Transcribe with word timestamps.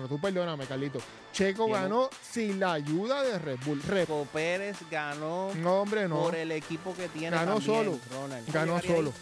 No, 0.00 0.08
tú 0.08 0.20
perdóname, 0.20 0.66
Carlito. 0.66 0.98
Checo 1.32 1.68
ganó 1.68 2.10
sin 2.22 2.60
la 2.60 2.72
ayuda 2.74 3.22
de 3.22 3.38
Red 3.38 3.58
Bull. 3.64 3.82
Red 3.82 4.02
Checo 4.06 4.26
Pérez 4.32 4.76
ganó 4.90 5.52
No, 5.54 5.82
hombre, 5.82 6.08
no. 6.08 6.20
por 6.22 6.34
el 6.34 6.52
equipo 6.52 6.94
que 6.94 7.08
tiene. 7.08 7.36
Ganó 7.36 7.54
también, 7.54 7.76
solo. 7.84 7.98
Ronald. 8.12 8.52
Ganó 8.52 8.80
solo. 8.80 9.12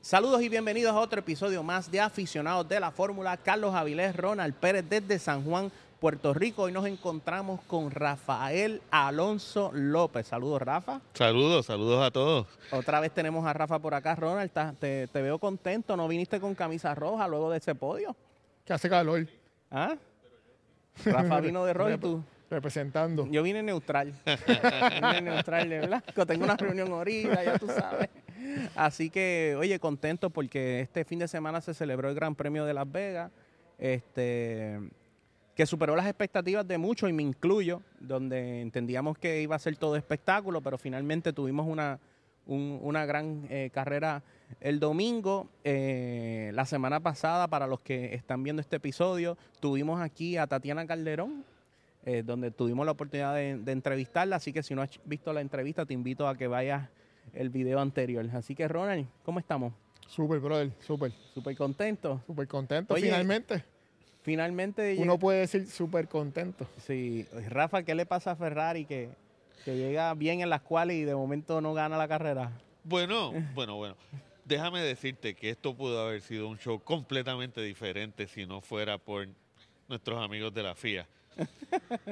Saludos 0.00 0.40
y 0.42 0.48
bienvenidos 0.48 0.94
a 0.94 1.00
otro 1.00 1.20
episodio 1.20 1.62
más 1.62 1.90
de 1.90 2.00
Aficionados 2.00 2.66
de 2.68 2.80
la 2.80 2.90
Fórmula. 2.90 3.36
Carlos 3.36 3.74
Avilés, 3.74 4.16
Ronald 4.16 4.54
Pérez 4.54 4.84
desde 4.88 5.18
San 5.18 5.44
Juan, 5.44 5.70
Puerto 6.00 6.32
Rico. 6.32 6.62
Hoy 6.62 6.72
nos 6.72 6.86
encontramos 6.86 7.60
con 7.62 7.90
Rafael 7.90 8.80
Alonso 8.90 9.70
López. 9.74 10.28
Saludos, 10.28 10.62
Rafa. 10.62 11.00
Saludos, 11.14 11.66
saludos 11.66 12.06
a 12.06 12.10
todos. 12.12 12.46
Otra 12.70 13.00
vez 13.00 13.12
tenemos 13.12 13.44
a 13.46 13.52
Rafa 13.52 13.78
por 13.80 13.94
acá. 13.94 14.14
Ronald, 14.14 14.46
¿estás- 14.46 14.76
te, 14.78 15.08
te 15.08 15.22
veo 15.22 15.38
contento. 15.40 15.96
¿No 15.96 16.06
viniste 16.06 16.38
con 16.40 16.54
camisa 16.54 16.94
roja 16.94 17.26
luego 17.26 17.50
de 17.50 17.58
ese 17.58 17.74
podio? 17.74 18.14
Que 18.64 18.72
hace 18.72 18.88
calor. 18.88 19.26
¿Ah? 19.70 19.96
Rafa 21.04 21.40
vino 21.40 21.64
de 21.64 21.72
rojo 21.72 21.90
y 21.90 21.98
tú. 21.98 22.22
Representando. 22.48 23.26
Yo 23.26 23.42
vine 23.42 23.62
neutral. 23.62 24.14
vine 25.02 25.20
neutral, 25.20 25.68
de 25.68 25.80
verdad. 25.80 26.04
Que 26.04 26.24
Tengo 26.24 26.44
una 26.44 26.56
reunión 26.56 26.92
ahorita, 26.92 27.42
ya 27.44 27.58
tú 27.58 27.66
sabes. 27.66 28.08
Así 28.76 29.10
que, 29.10 29.56
oye, 29.58 29.78
contento 29.80 30.30
porque 30.30 30.80
este 30.80 31.04
fin 31.04 31.18
de 31.18 31.28
semana 31.28 31.60
se 31.60 31.74
celebró 31.74 32.08
el 32.08 32.14
Gran 32.14 32.34
Premio 32.36 32.64
de 32.64 32.72
Las 32.72 32.90
Vegas, 32.90 33.30
este, 33.78 34.78
que 35.58 35.66
superó 35.66 35.96
las 35.96 36.06
expectativas 36.06 36.68
de 36.68 36.78
muchos 36.78 37.10
y 37.10 37.12
me 37.12 37.24
incluyo, 37.24 37.82
donde 37.98 38.60
entendíamos 38.60 39.18
que 39.18 39.42
iba 39.42 39.56
a 39.56 39.58
ser 39.58 39.76
todo 39.76 39.96
espectáculo, 39.96 40.60
pero 40.60 40.78
finalmente 40.78 41.32
tuvimos 41.32 41.66
una, 41.66 41.98
un- 42.46 42.78
una 42.80 43.04
gran 43.06 43.44
eh, 43.50 43.68
carrera 43.74 44.22
el 44.60 44.78
domingo. 44.78 45.48
Eh, 45.64 46.52
la 46.54 46.64
semana 46.64 47.00
pasada, 47.00 47.48
para 47.48 47.66
los 47.66 47.80
que 47.80 48.14
están 48.14 48.44
viendo 48.44 48.60
este 48.62 48.76
episodio, 48.76 49.36
tuvimos 49.58 50.00
aquí 50.00 50.36
a 50.36 50.46
Tatiana 50.46 50.86
Calderón, 50.86 51.44
eh, 52.04 52.22
donde 52.24 52.52
tuvimos 52.52 52.86
la 52.86 52.92
oportunidad 52.92 53.34
de, 53.34 53.56
de 53.58 53.72
entrevistarla. 53.72 54.36
Así 54.36 54.52
que 54.52 54.62
si 54.62 54.76
no 54.76 54.82
has 54.82 55.00
visto 55.06 55.32
la 55.32 55.40
entrevista, 55.40 55.84
te 55.84 55.92
invito 55.92 56.28
a 56.28 56.36
que 56.36 56.46
vayas 56.46 56.88
el 57.32 57.50
video 57.50 57.80
anterior. 57.80 58.24
Así 58.32 58.54
que, 58.54 58.68
Ronald, 58.68 59.08
¿cómo 59.24 59.40
estamos? 59.40 59.72
Súper, 60.06 60.38
brother. 60.38 60.70
Súper. 60.78 61.10
Súper 61.34 61.56
contentos. 61.56 62.20
Súper 62.28 62.46
contento. 62.46 62.94
Oye, 62.94 63.02
Finalmente. 63.06 63.64
Finalmente, 64.28 64.92
Uno 64.98 65.04
llega- 65.14 65.18
puede 65.18 65.38
decir 65.40 65.66
súper 65.66 66.06
contento. 66.06 66.66
sí, 66.86 67.26
Rafa, 67.48 67.82
¿qué 67.82 67.94
le 67.94 68.04
pasa 68.04 68.32
a 68.32 68.36
Ferrari 68.36 68.84
que, 68.84 69.08
que 69.64 69.74
llega 69.74 70.12
bien 70.12 70.42
en 70.42 70.50
las 70.50 70.60
cuales 70.60 70.98
y 70.98 71.04
de 71.04 71.14
momento 71.14 71.62
no 71.62 71.72
gana 71.72 71.96
la 71.96 72.06
carrera? 72.08 72.52
Bueno, 72.84 73.32
bueno, 73.54 73.76
bueno. 73.76 73.96
Déjame 74.44 74.82
decirte 74.82 75.32
que 75.34 75.48
esto 75.48 75.74
pudo 75.74 76.06
haber 76.06 76.20
sido 76.20 76.46
un 76.46 76.58
show 76.58 76.78
completamente 76.78 77.62
diferente 77.62 78.26
si 78.28 78.44
no 78.44 78.60
fuera 78.60 78.98
por 78.98 79.26
nuestros 79.88 80.22
amigos 80.22 80.52
de 80.52 80.62
la 80.62 80.74
FIA, 80.74 81.06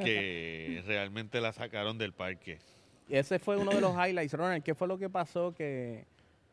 que 0.03 0.83
realmente 0.87 1.39
la 1.43 1.53
sacaron 1.53 1.99
del 1.99 2.15
parque. 2.15 2.59
Ese 3.11 3.39
fue 3.39 3.59
uno 3.59 3.73
de 3.73 3.81
los 3.83 3.93
highlights, 3.95 4.33
Ronald. 4.33 4.63
¿Qué 4.63 4.75
fue 4.75 4.89
lo 4.89 4.97
que 4.97 5.11
pasó? 5.11 5.53
Que, 5.55 6.05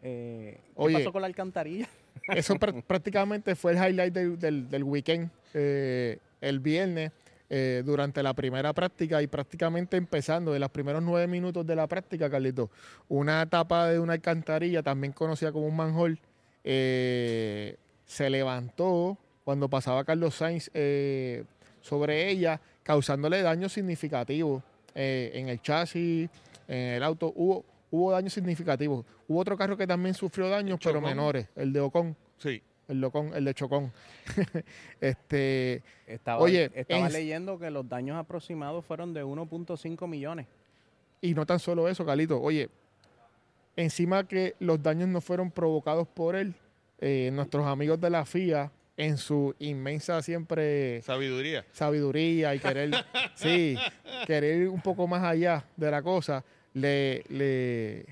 eh, 0.02 0.58
¿Qué 0.62 0.72
Oye. 0.76 0.98
pasó 0.98 1.14
con 1.14 1.22
la 1.22 1.28
alcantarilla? 1.28 1.88
Eso 2.28 2.56
pr- 2.56 2.84
prácticamente 2.86 3.56
fue 3.56 3.72
el 3.72 3.78
highlight 3.78 4.14
del, 4.14 4.38
del- 4.38 4.70
del 4.70 4.84
weekend. 4.84 5.30
Eh, 5.54 6.20
el 6.42 6.60
viernes, 6.60 7.12
eh, 7.50 7.84
durante 7.86 8.24
la 8.24 8.34
primera 8.34 8.74
práctica 8.74 9.22
y 9.22 9.28
prácticamente 9.28 9.96
empezando 9.96 10.54
de 10.54 10.60
los 10.60 10.72
primeros 10.72 11.04
nueve 11.04 11.28
minutos 11.28 11.68
de 11.68 11.76
la 11.76 11.86
práctica, 11.86 12.30
Carlito, 12.30 12.72
una 13.10 13.46
tapa 13.48 13.90
de 13.90 14.00
una 14.00 14.14
alcantarilla, 14.14 14.82
también 14.82 15.14
conocida 15.14 15.52
como 15.52 15.68
un 15.68 15.76
manhole, 15.76 16.18
eh, 16.64 17.76
se 18.06 18.30
levantó 18.30 19.18
cuando 19.44 19.70
pasaba 19.70 20.04
Carlos 20.04 20.36
Sainz 20.36 20.72
eh, 20.74 21.44
sobre 21.82 22.30
ella, 22.30 22.60
causándole 22.82 23.42
daños 23.42 23.74
significativos 23.74 24.64
eh, 24.96 25.32
en 25.36 25.50
el 25.50 25.62
chasis, 25.62 26.30
en 26.68 26.78
el 26.78 27.04
auto. 27.04 27.34
Hubo, 27.36 27.66
hubo 27.92 28.12
daños 28.12 28.34
significativos. 28.34 29.06
Hubo 29.28 29.40
otro 29.40 29.58
carro 29.58 29.78
que 29.78 29.86
también 29.86 30.16
sufrió 30.16 30.50
daños, 30.50 30.80
pero 30.84 31.02
menores, 31.02 31.48
el 31.56 31.74
de 31.74 31.80
Ocon, 31.82 32.16
Sí, 32.38 32.62
el 32.94 33.02
de 33.02 33.08
Ocon, 33.08 33.34
el 33.34 33.46
de 33.46 33.54
Chocón. 33.54 33.92
este, 35.02 35.82
Estaba, 36.08 36.40
Oye, 36.42 36.72
estaba 36.74 37.08
en- 37.08 37.14
leyendo 37.14 37.60
que 37.60 37.70
los 37.70 37.88
daños 37.88 38.18
aproximados 38.18 38.86
fueron 38.86 39.14
de 39.14 39.24
1.5 39.24 40.08
millones. 40.08 40.48
Y 41.22 41.34
no 41.34 41.46
tan 41.46 41.60
solo 41.60 41.88
eso, 41.88 42.06
Carlito. 42.06 42.42
Oye, 42.42 42.70
encima 43.76 44.28
que 44.28 44.56
los 44.60 44.82
daños 44.82 45.08
no 45.10 45.22
fueron 45.22 45.52
provocados 45.52 46.08
por 46.08 46.36
él, 46.36 46.54
eh, 47.00 47.30
nuestros 47.34 47.66
amigos 47.66 48.00
de 48.00 48.10
la 48.10 48.26
FIA, 48.26 48.72
en 48.96 49.18
su 49.18 49.56
inmensa 49.60 50.22
siempre 50.22 51.02
sabiduría. 51.02 51.66
sabiduría 51.72 52.54
y 52.54 52.60
querer, 52.60 52.92
sí, 53.36 53.76
querer 54.28 54.62
ir 54.64 54.70
un 54.70 54.82
poco 54.82 55.08
más 55.08 55.24
allá 55.24 55.66
de 55.76 55.90
la 55.92 56.04
cosa, 56.04 56.44
le, 56.74 57.24
le, 57.30 58.06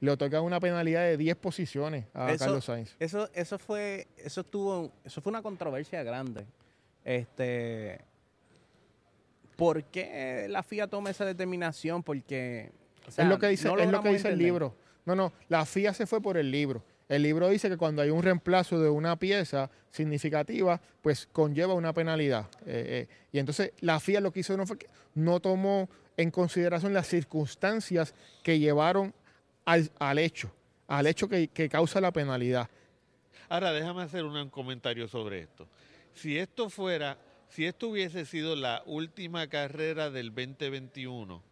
le 0.00 0.10
otorgan 0.10 0.42
una 0.42 0.58
penalidad 0.60 1.02
de 1.02 1.16
10 1.16 1.36
posiciones 1.36 2.06
a 2.14 2.32
Eso- 2.32 2.44
Carlos 2.44 2.64
Sainz. 2.64 2.96
Eso, 2.98 3.28
eso 3.34 3.58
fue, 3.58 4.08
eso 4.16 4.42
tuvo, 4.44 4.92
eso 5.04 5.20
fue 5.20 5.30
una 5.30 5.42
controversia 5.42 6.02
grande. 6.02 6.46
Este, 7.04 8.00
¿por 9.56 9.84
qué 9.84 10.46
la 10.48 10.62
FIA 10.62 10.86
toma 10.86 11.10
esa 11.10 11.24
determinación? 11.24 12.02
Porque 12.02 12.72
o 13.06 13.10
sea, 13.10 13.24
es 13.24 13.30
lo 13.30 13.38
que 13.38 13.48
dice, 13.48 13.68
no 13.68 13.78
es 13.78 13.90
lo 13.90 14.02
que 14.02 14.10
dice 14.10 14.28
el 14.28 14.38
libro. 14.38 14.74
No, 15.04 15.14
no, 15.14 15.32
la 15.48 15.64
FIA 15.66 15.94
se 15.94 16.06
fue 16.06 16.20
por 16.20 16.36
el 16.36 16.50
libro. 16.50 16.82
El 17.08 17.22
libro 17.22 17.48
dice 17.48 17.68
que 17.68 17.76
cuando 17.76 18.02
hay 18.02 18.10
un 18.10 18.22
reemplazo 18.22 18.78
de 18.80 18.88
una 18.88 19.16
pieza 19.16 19.68
significativa, 19.90 20.80
pues 21.02 21.26
conlleva 21.32 21.74
una 21.74 21.92
penalidad. 21.92 22.46
Eh, 22.66 23.08
eh, 23.08 23.14
y 23.32 23.38
entonces 23.40 23.72
la 23.80 23.98
FIA 23.98 24.20
lo 24.20 24.32
que 24.32 24.40
hizo 24.40 24.56
no 24.56 24.64
fue 24.66 24.78
que 24.78 24.86
no 25.14 25.40
tomó 25.40 25.88
en 26.16 26.30
consideración 26.30 26.94
las 26.94 27.08
circunstancias 27.08 28.14
que 28.44 28.60
llevaron 28.60 29.12
al, 29.64 29.90
al 29.98 30.18
hecho, 30.18 30.50
al 30.88 31.06
hecho 31.06 31.28
que, 31.28 31.48
que 31.48 31.68
causa 31.68 32.00
la 32.00 32.12
penalidad. 32.12 32.68
Ahora, 33.48 33.72
déjame 33.72 34.02
hacer 34.02 34.24
un 34.24 34.48
comentario 34.50 35.08
sobre 35.08 35.40
esto. 35.40 35.66
Si 36.14 36.38
esto 36.38 36.70
fuera, 36.70 37.18
si 37.48 37.66
esto 37.66 37.88
hubiese 37.88 38.24
sido 38.24 38.54
la 38.54 38.82
última 38.86 39.48
carrera 39.48 40.10
del 40.10 40.34
2021, 40.34 41.42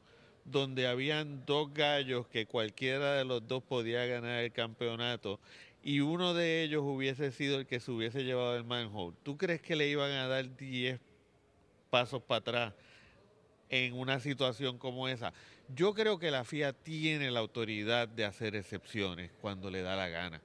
donde 0.45 0.87
habían 0.87 1.45
dos 1.45 1.73
gallos 1.75 2.27
que 2.29 2.47
cualquiera 2.47 3.15
de 3.15 3.25
los 3.25 3.47
dos 3.47 3.63
podía 3.63 4.07
ganar 4.07 4.45
el 4.45 4.53
campeonato 4.53 5.41
y 5.83 6.01
uno 6.01 6.35
de 6.35 6.63
ellos 6.63 6.83
hubiese 6.85 7.33
sido 7.33 7.59
el 7.59 7.67
que 7.67 7.81
se 7.81 7.91
hubiese 7.91 8.25
llevado 8.25 8.57
el 8.57 8.65
manhole, 8.65 9.17
¿tú 9.23 9.37
crees 9.37 9.61
que 9.61 9.77
le 9.77 9.89
iban 9.89 10.11
a 10.11 10.27
dar 10.27 10.57
10 10.57 11.01
pasos 11.91 12.23
para 12.23 12.39
atrás 12.39 12.75
en 13.69 13.95
una 13.95 14.21
situación 14.21 14.79
como 14.79 15.09
esa? 15.09 15.33
Yo 15.75 15.93
creo 15.95 16.19
que 16.19 16.31
la 16.31 16.45
FIA 16.45 16.73
tiene 16.73 17.31
la 17.31 17.41
autoridad 17.41 18.09
de 18.09 18.25
hacer 18.25 18.57
excepciones 18.57 19.31
cuando 19.41 19.71
le 19.71 19.83
da 19.83 19.97
la 19.97 20.09
gana. 20.09 20.41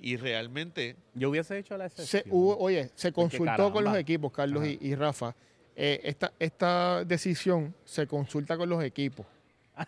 Y 0.00 0.16
realmente 0.16 0.96
Yo 1.14 1.30
hubiese 1.30 1.58
hecho 1.58 1.76
la 1.76 1.88
Se, 1.88 2.02
excepción. 2.02 2.34
hubo- 2.36 2.56
oye, 2.58 2.90
se 2.94 3.12
consultó 3.12 3.72
con 3.72 3.84
los 3.84 3.96
equipos, 3.96 4.32
Carlos 4.32 4.66
y, 4.66 4.78
y 4.80 4.94
Rafa. 4.94 5.34
Eh, 5.74 6.00
esta, 6.04 6.32
esta 6.38 7.04
decisión 7.04 7.74
se 7.84 8.06
consulta 8.06 8.56
con 8.56 8.68
los 8.68 8.82
equipos. 8.84 9.24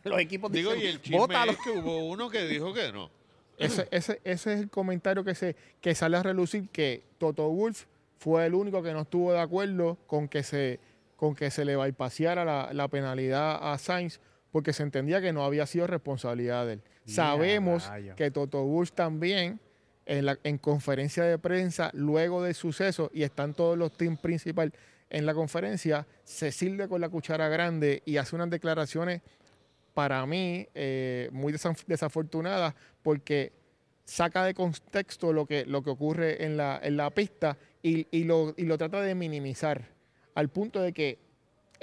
Los 0.05 0.19
equipos 0.19 0.51
Digo, 0.51 0.73
y 0.73 0.77
dicen, 0.77 0.91
el 0.95 1.03
chisme 1.03 1.19
"Bótalo". 1.19 1.53
es 1.53 1.59
que 1.59 1.71
hubo 1.71 2.07
uno 2.07 2.31
que 2.31 2.47
dijo 2.47 2.73
que 2.73 2.91
no. 2.93 3.11
Ese, 3.59 3.87
ese, 3.91 4.21
ese 4.25 4.55
es 4.55 4.61
el 4.61 4.71
comentario 4.71 5.23
que, 5.25 5.35
se, 5.35 5.55
que 5.81 5.95
sale 5.95 6.17
a 6.17 6.23
relucir 6.23 6.69
que 6.71 7.03
Toto 7.19 7.49
Wolf 7.51 7.85
fue 8.19 8.47
el 8.47 8.55
único 8.55 8.83
que 8.83 8.93
no 8.93 9.03
estuvo 9.03 9.33
de 9.33 9.41
acuerdo 9.41 9.99
con 10.07 10.27
que 10.27 10.43
se, 10.43 10.81
con 11.17 11.35
que 11.37 11.51
se 11.51 11.65
le 11.65 11.77
bypaseara 11.77 12.45
la, 12.45 12.71
la 12.73 12.89
penalidad 12.89 13.59
a 13.73 13.77
Sainz 13.79 14.21
porque 14.55 14.73
se 14.73 14.85
entendía 14.85 15.21
que 15.21 15.33
no 15.33 15.45
había 15.45 15.67
sido 15.67 15.89
responsabilidad 15.89 16.65
de 16.65 16.75
él. 16.75 16.83
Sabemos 17.07 17.89
que 18.15 18.31
Toto 18.31 18.63
Wolf 18.63 18.93
también 18.93 19.59
en, 20.07 20.27
la, 20.27 20.39
en 20.45 20.59
conferencia 20.59 21.25
de 21.25 21.39
prensa 21.39 21.91
luego 21.93 22.41
del 22.41 22.55
suceso 22.55 23.11
y 23.13 23.25
están 23.25 23.53
todos 23.55 23.77
los 23.77 23.97
teams 23.97 24.21
principal 24.21 24.73
en 25.11 25.27
la 25.27 25.35
conferencia, 25.35 26.07
se 26.23 26.53
sirve 26.53 26.87
con 26.87 27.01
la 27.01 27.09
cuchara 27.09 27.49
grande 27.49 28.05
y 28.07 28.17
hace 28.17 28.37
unas 28.37 28.49
declaraciones 28.49 29.23
para 29.93 30.25
mí 30.25 30.69
eh, 30.73 31.29
muy 31.33 31.53
desaf- 31.53 31.85
desafortunadas 31.89 32.75
porque 33.03 33.51
saca 34.05 34.45
de 34.45 34.55
contexto 34.55 35.33
lo 35.33 35.47
que, 35.47 35.67
lo 35.67 35.83
que 35.83 35.91
ocurre 35.91 36.45
en 36.45 36.57
la, 36.57 36.79
en 36.81 36.97
la 36.97 37.11
pista 37.11 37.57
y, 37.83 38.07
y 38.17 38.23
lo, 38.23 38.55
y 38.57 38.67
lo 38.67 38.79
trata 38.79 39.01
de 39.01 39.17
minimizar 39.17 39.83
al 40.37 40.49
punto 40.49 40.81
de 40.81 40.93
que 40.93 41.19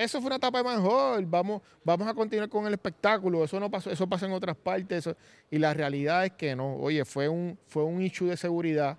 eso 0.04 0.20
fue 0.20 0.28
una 0.28 0.36
etapa 0.38 0.58
de 0.60 0.64
manhole, 0.64 1.26
vamos, 1.30 1.62
vamos 1.84 2.08
a 2.08 2.14
continuar 2.14 2.50
con 2.50 2.66
el 2.68 2.74
espectáculo, 2.74 3.44
eso 3.44 3.60
no 3.60 3.70
pasó, 3.70 3.90
eso 3.92 4.08
pasa 4.08 4.26
en 4.26 4.32
otras 4.34 4.56
partes, 4.58 5.10
y 5.50 5.58
la 5.58 5.74
realidad 5.74 6.26
es 6.26 6.32
que 6.34 6.56
no, 6.56 6.76
oye, 6.78 7.06
fue 7.06 7.28
un, 7.30 7.58
fue 7.68 7.84
un 7.84 8.02
issue 8.02 8.28
de 8.28 8.38
seguridad, 8.38 8.98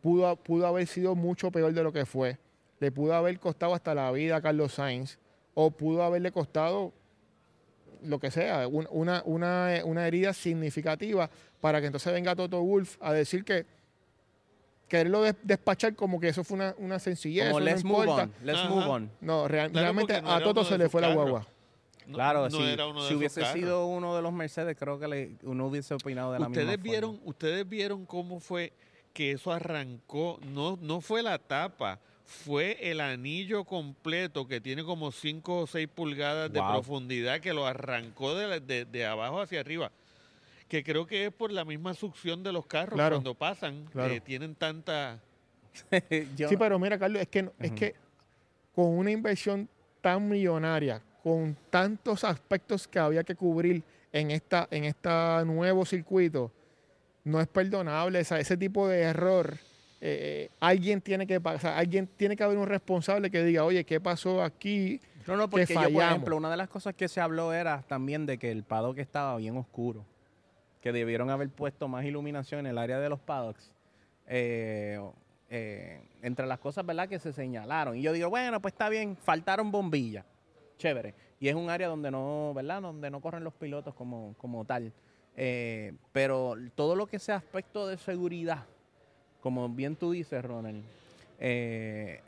pudo, 0.00 0.34
pudo 0.36 0.66
haber 0.66 0.86
sido 0.86 1.14
mucho 1.14 1.50
peor 1.50 1.72
de 1.72 1.82
lo 1.82 1.92
que 1.92 2.04
fue, 2.06 2.38
le 2.78 2.90
pudo 2.92 3.14
haber 3.14 3.38
costado 3.40 3.74
hasta 3.74 3.94
la 3.94 4.10
vida 4.12 4.36
a 4.36 4.40
Carlos 4.42 4.74
Sainz, 4.74 5.18
o 5.54 5.70
pudo 5.70 6.02
haberle 6.02 6.30
costado 6.32 6.92
lo 8.02 8.18
que 8.18 8.30
sea, 8.30 8.66
un- 8.66 8.88
una, 8.90 9.22
una, 9.26 9.80
una 9.84 10.06
herida 10.06 10.32
significativa 10.32 11.28
para 11.60 11.80
que 11.80 11.86
entonces 11.86 12.12
venga 12.12 12.34
Toto 12.34 12.62
Wolf 12.62 12.96
a 13.00 13.12
decir 13.12 13.44
que 13.44 13.66
quererlo 14.90 15.22
des- 15.22 15.36
despachar 15.42 15.94
como 15.94 16.20
que 16.20 16.28
eso 16.28 16.44
fue 16.44 16.56
una, 16.56 16.74
una 16.76 16.98
sencillez. 16.98 17.46
Como 17.46 17.60
let's 17.60 17.82
no 17.84 17.90
move 17.92 18.00
importa. 18.04 18.22
on, 18.24 18.34
let's 18.44 18.58
Ajá. 18.58 18.68
move 18.68 18.86
on. 18.86 19.10
No, 19.22 19.48
real- 19.48 19.70
Claro, 19.70 19.84
realmente 19.84 20.20
no 20.20 20.30
a 20.32 20.42
Toto 20.42 20.64
se 20.64 20.76
le 20.76 20.90
fue 20.90 21.00
la 21.00 21.14
guagua. 21.14 21.46
No- 22.06 22.14
Claro, 22.14 22.48
no 22.50 22.58
si, 22.58 22.62
era 22.64 22.86
uno 22.88 23.02
de 23.02 23.06
si 23.06 23.12
sus 23.12 23.18
hubiese 23.18 23.40
carros. 23.40 23.54
sido 23.54 23.86
uno 23.86 24.16
de 24.16 24.22
los 24.22 24.32
Mercedes, 24.32 24.76
creo 24.76 24.98
que 24.98 25.06
le- 25.06 25.30
uno 25.44 25.66
hubiese 25.68 25.94
opinado 25.94 26.32
de 26.32 26.40
la 26.40 26.48
misma 26.48 26.60
ustedes 26.62 26.76
forma. 26.78 26.90
vieron 26.90 27.20
ustedes 27.24 27.68
vieron 27.68 28.04
cómo 28.04 28.40
fue 28.40 28.72
que 29.12 29.30
eso 29.32 29.52
arrancó 29.52 30.38
no 30.42 30.76
no 30.82 31.00
fue 31.00 31.22
la 31.22 31.38
tapa 31.38 32.00
fue 32.24 32.78
el 32.90 33.00
anillo 33.00 33.64
completo 33.64 34.46
que 34.46 34.60
tiene 34.60 34.82
como 34.84 35.10
5 35.12 35.58
o 35.60 35.66
6 35.68 35.88
pulgadas 35.88 36.52
de 36.52 36.60
profundidad 36.60 37.40
que 37.40 37.52
lo 37.52 37.64
arrancó 37.66 38.34
de, 38.34 38.46
la- 38.48 38.60
de- 38.60 38.84
de 38.84 39.06
abajo 39.06 39.40
hacia 39.40 39.60
arriba 39.60 39.90
que 40.70 40.84
creo 40.84 41.04
que 41.04 41.26
es 41.26 41.32
por 41.32 41.50
la 41.52 41.64
misma 41.64 41.92
succión 41.94 42.42
de 42.44 42.52
los 42.52 42.64
carros 42.64 42.94
Claro. 42.94 43.16
cuando 43.16 43.34
pasan 43.34 43.84
Claro. 43.86 44.14
eh, 44.14 44.20
tienen 44.20 44.54
tanta 44.54 45.20
Yo- 46.36 46.48
Sí, 46.48 46.56
pero 46.56 46.78
mira, 46.78 46.96
Carlos, 46.98 47.20
es 47.20 47.28
que, 47.28 47.42
no- 47.42 47.52
es 47.58 47.70
Ujú. 47.70 47.78
que 47.78 47.94
con 48.74 48.86
una 48.96 49.10
inversión 49.10 49.68
tan 50.00 50.28
millonaria, 50.28 51.02
con 51.22 51.56
tantos 51.70 52.22
aspectos 52.24 52.86
que 52.88 52.98
había 52.98 53.24
que 53.24 53.34
cubrir 53.34 53.82
en 54.12 54.30
esta 54.30 54.66
en 54.70 54.84
este 54.84 55.08
nuevo 55.44 55.84
circuito, 55.84 56.50
no 57.24 57.40
es 57.40 57.48
perdonable. 57.48 58.20
O 58.20 58.24
sea, 58.24 58.38
ese 58.40 58.56
tipo 58.56 58.88
de 58.88 59.00
error, 59.00 59.58
eh, 60.00 60.50
alguien 60.60 61.00
tiene 61.00 61.26
que 61.26 61.40
pasar, 61.40 61.76
alguien 61.78 62.06
tiene 62.16 62.36
que 62.36 62.42
haber 62.44 62.56
un 62.58 62.66
responsable 62.66 63.30
que 63.30 63.42
diga, 63.44 63.64
oye, 63.64 63.84
¿qué 63.84 64.00
pasó 64.00 64.42
aquí? 64.42 65.00
No, 65.26 65.36
no, 65.36 65.50
porque 65.50 65.66
yo, 65.74 65.82
por 65.92 66.02
ejemplo, 66.02 66.36
una 66.36 66.50
de 66.50 66.56
las 66.56 66.68
cosas 66.68 66.94
que 66.94 67.06
se 67.08 67.20
habló 67.20 67.52
era 67.52 67.82
también 67.82 68.24
de 68.24 68.38
que 68.38 68.50
el 68.50 68.62
paddock 68.64 68.98
estaba 68.98 69.36
bien 69.36 69.56
oscuro. 69.56 70.04
Que 70.80 70.92
debieron 70.92 71.30
haber 71.30 71.50
puesto 71.50 71.88
más 71.88 72.04
iluminación 72.04 72.60
en 72.60 72.66
el 72.66 72.78
área 72.78 72.98
de 72.98 73.08
los 73.08 73.20
paddocks. 73.20 73.72
Eh, 74.26 75.00
eh, 75.48 76.00
entre 76.22 76.46
las 76.46 76.58
cosas, 76.58 76.86
¿verdad?, 76.86 77.08
que 77.08 77.18
se 77.18 77.32
señalaron. 77.32 77.96
Y 77.96 78.02
yo 78.02 78.12
digo, 78.12 78.30
bueno, 78.30 78.60
pues 78.60 78.72
está 78.72 78.88
bien, 78.88 79.16
faltaron 79.16 79.70
bombillas. 79.70 80.24
Chévere. 80.78 81.14
Y 81.40 81.48
es 81.48 81.54
un 81.54 81.68
área 81.68 81.88
donde 81.88 82.10
no, 82.10 82.52
¿verdad?, 82.54 82.80
donde 82.80 83.10
no 83.10 83.20
corren 83.20 83.44
los 83.44 83.54
pilotos 83.54 83.94
como, 83.94 84.34
como 84.38 84.64
tal. 84.64 84.92
Eh, 85.36 85.92
pero 86.12 86.54
todo 86.74 86.94
lo 86.94 87.06
que 87.06 87.18
sea 87.18 87.36
aspecto 87.36 87.86
de 87.86 87.98
seguridad, 87.98 88.64
como 89.40 89.68
bien 89.68 89.96
tú 89.96 90.12
dices, 90.12 90.44
Ronald, 90.44 90.84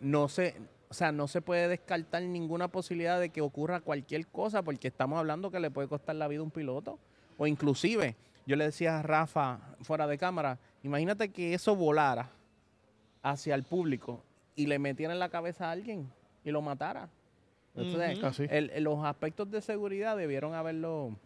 no 0.00 0.28
se, 0.28 0.54
o 0.92 0.94
sea, 0.94 1.10
no 1.10 1.26
se 1.26 1.40
puede 1.40 1.68
descartar 1.68 2.22
ninguna 2.22 2.68
posibilidad 2.68 3.18
de 3.18 3.30
que 3.30 3.40
ocurra 3.40 3.80
cualquier 3.80 4.26
cosa 4.26 4.62
porque 4.62 4.88
estamos 4.88 5.18
hablando 5.18 5.50
que 5.50 5.58
le 5.58 5.70
puede 5.70 5.88
costar 5.88 6.16
la 6.16 6.28
vida 6.28 6.40
a 6.40 6.42
un 6.42 6.50
piloto. 6.50 6.98
O 7.38 7.46
inclusive, 7.46 8.14
yo 8.46 8.56
le 8.56 8.64
decía 8.64 8.98
a 8.98 9.02
Rafa 9.02 9.60
fuera 9.82 10.06
de 10.06 10.18
cámara, 10.18 10.58
imagínate 10.82 11.30
que 11.30 11.54
eso 11.54 11.76
volara 11.76 12.30
hacia 13.22 13.54
el 13.54 13.62
público 13.62 14.22
y 14.56 14.66
le 14.66 14.78
metiera 14.78 15.12
en 15.12 15.18
la 15.20 15.28
cabeza 15.28 15.68
a 15.68 15.72
alguien 15.72 16.10
y 16.44 16.50
lo 16.50 16.60
matara. 16.62 17.08
Entonces, 17.74 18.18
el- 18.50 18.84
los 18.84 19.04
aspectos 19.04 19.50
de 19.50 19.60
seguridad 19.62 20.16
debieron 20.16 20.54
haberlo 20.54 21.16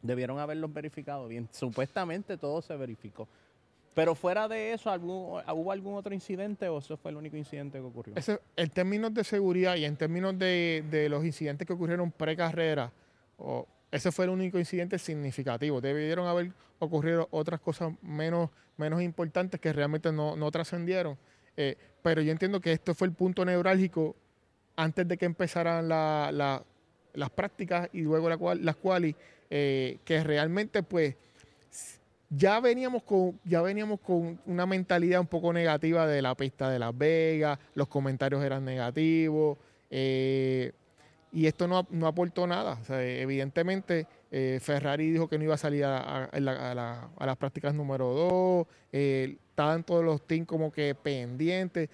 debieron 0.00 0.40
haberlos 0.40 0.72
verificado 0.72 1.28
bien. 1.28 1.48
Supuestamente 1.52 2.36
todo 2.36 2.60
se 2.60 2.76
verificó. 2.76 3.28
Pero 3.94 4.14
fuera 4.16 4.48
de 4.48 4.72
eso, 4.72 4.90
¿algún, 4.90 5.40
¿hubo 5.48 5.70
algún 5.70 5.94
otro 5.94 6.12
incidente 6.12 6.68
o 6.68 6.78
eso 6.78 6.96
fue 6.96 7.12
el 7.12 7.16
único 7.18 7.36
incidente 7.36 7.78
que 7.78 7.84
ocurrió? 7.84 8.14
Ese- 8.16 8.40
en 8.56 8.68
términos 8.70 9.14
de 9.14 9.22
seguridad 9.22 9.76
y 9.76 9.84
en 9.84 9.96
términos 9.96 10.36
de, 10.36 10.84
de 10.90 11.08
los 11.08 11.24
incidentes 11.24 11.66
que 11.68 11.72
ocurrieron 11.72 12.10
pre-carrera, 12.10 12.90
o- 13.38 13.66
ese 13.92 14.10
fue 14.10 14.24
el 14.24 14.30
único 14.32 14.58
incidente 14.58 14.98
significativo. 14.98 15.80
Debieron 15.80 16.26
haber 16.26 16.50
ocurrido 16.80 17.28
otras 17.30 17.60
cosas 17.60 17.92
menos, 18.02 18.50
menos 18.76 19.00
importantes 19.02 19.60
que 19.60 19.72
realmente 19.72 20.10
no, 20.10 20.34
no 20.34 20.50
trascendieron. 20.50 21.16
Eh, 21.56 21.76
pero 22.02 22.20
yo 22.22 22.32
entiendo 22.32 22.60
que 22.60 22.72
esto 22.72 22.94
fue 22.94 23.06
el 23.06 23.12
punto 23.14 23.44
neurálgico 23.44 24.16
antes 24.74 25.06
de 25.06 25.16
que 25.16 25.26
empezaran 25.26 25.86
la- 25.88 26.30
la- 26.32 26.64
las 27.14 27.30
prácticas 27.30 27.88
y 27.92 28.00
luego 28.00 28.28
la 28.28 28.38
las 28.56 28.76
cuales 28.76 29.14
que 29.50 30.24
realmente 30.24 30.82
pues 30.82 31.14
ya 32.30 32.58
veníamos 32.60 33.02
con 33.02 33.38
ya 33.44 33.60
veníamos 33.60 34.00
con 34.00 34.40
una 34.46 34.64
mentalidad 34.64 35.20
un 35.20 35.26
poco 35.26 35.52
negativa 35.52 36.06
de 36.06 36.22
la 36.22 36.34
pista 36.34 36.70
de 36.70 36.78
Las 36.78 36.96
Vegas, 36.96 37.58
los 37.74 37.86
comentarios 37.88 38.42
eran 38.42 38.64
negativos 38.64 39.58
eh, 39.90 40.72
y 41.32 41.46
esto 41.46 41.66
no, 41.66 41.86
no 41.90 42.06
aportó 42.06 42.46
nada. 42.46 42.78
O 42.80 42.84
sea, 42.84 43.02
evidentemente 43.02 44.06
eh, 44.30 44.58
Ferrari 44.62 45.10
dijo 45.10 45.28
que 45.28 45.38
no 45.38 45.44
iba 45.44 45.54
a 45.54 45.58
salir 45.58 45.84
a, 45.84 45.98
a- 45.98 46.24
a 46.24 46.40
la- 46.40 46.70
a 46.70 46.74
la- 46.74 47.10
a 47.18 47.26
las 47.26 47.36
prácticas 47.36 47.74
número 47.74 48.12
2, 48.12 48.66
estaban 48.92 49.84
todos 49.84 50.04
los 50.04 50.26
teams 50.26 50.46
como 50.46 50.70
que 50.72 50.94
pendientes. 50.94 51.88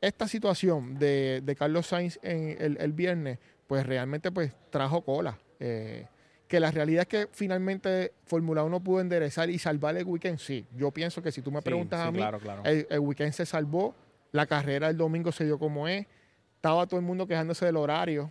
Esta 0.00 0.28
situación 0.28 0.98
de, 0.98 1.40
de 1.42 1.56
Carlos 1.56 1.86
Sainz 1.86 2.18
en 2.22 2.56
el, 2.60 2.76
el 2.80 2.92
viernes, 2.92 3.38
pues 3.66 3.84
realmente 3.86 4.30
pues 4.30 4.52
trajo 4.70 5.02
cola. 5.02 5.38
Eh, 5.58 6.06
que 6.46 6.60
la 6.60 6.70
realidad 6.70 7.02
es 7.02 7.08
que 7.08 7.28
finalmente 7.32 8.12
Fórmula 8.24 8.62
1 8.62 8.78
pudo 8.80 9.00
enderezar 9.00 9.50
y 9.50 9.58
salvar 9.58 9.96
el 9.96 10.04
weekend, 10.04 10.38
sí. 10.38 10.64
Yo 10.76 10.92
pienso 10.92 11.20
que 11.22 11.32
si 11.32 11.42
tú 11.42 11.50
me 11.50 11.58
Sí, 11.58 11.64
preguntas 11.64 12.00
sí, 12.02 12.08
a 12.08 12.10
mí, 12.12 12.18
Claro, 12.18 12.38
claro. 12.38 12.62
el, 12.64 12.86
el 12.88 13.00
weekend 13.00 13.32
se 13.32 13.46
salvó, 13.46 13.96
la 14.30 14.46
carrera 14.46 14.88
el 14.88 14.96
domingo 14.96 15.32
se 15.32 15.44
dio 15.44 15.58
como 15.58 15.88
es, 15.88 16.06
estaba 16.54 16.86
todo 16.86 17.00
el 17.00 17.06
mundo 17.06 17.26
quejándose 17.26 17.64
del 17.66 17.76
horario. 17.76 18.30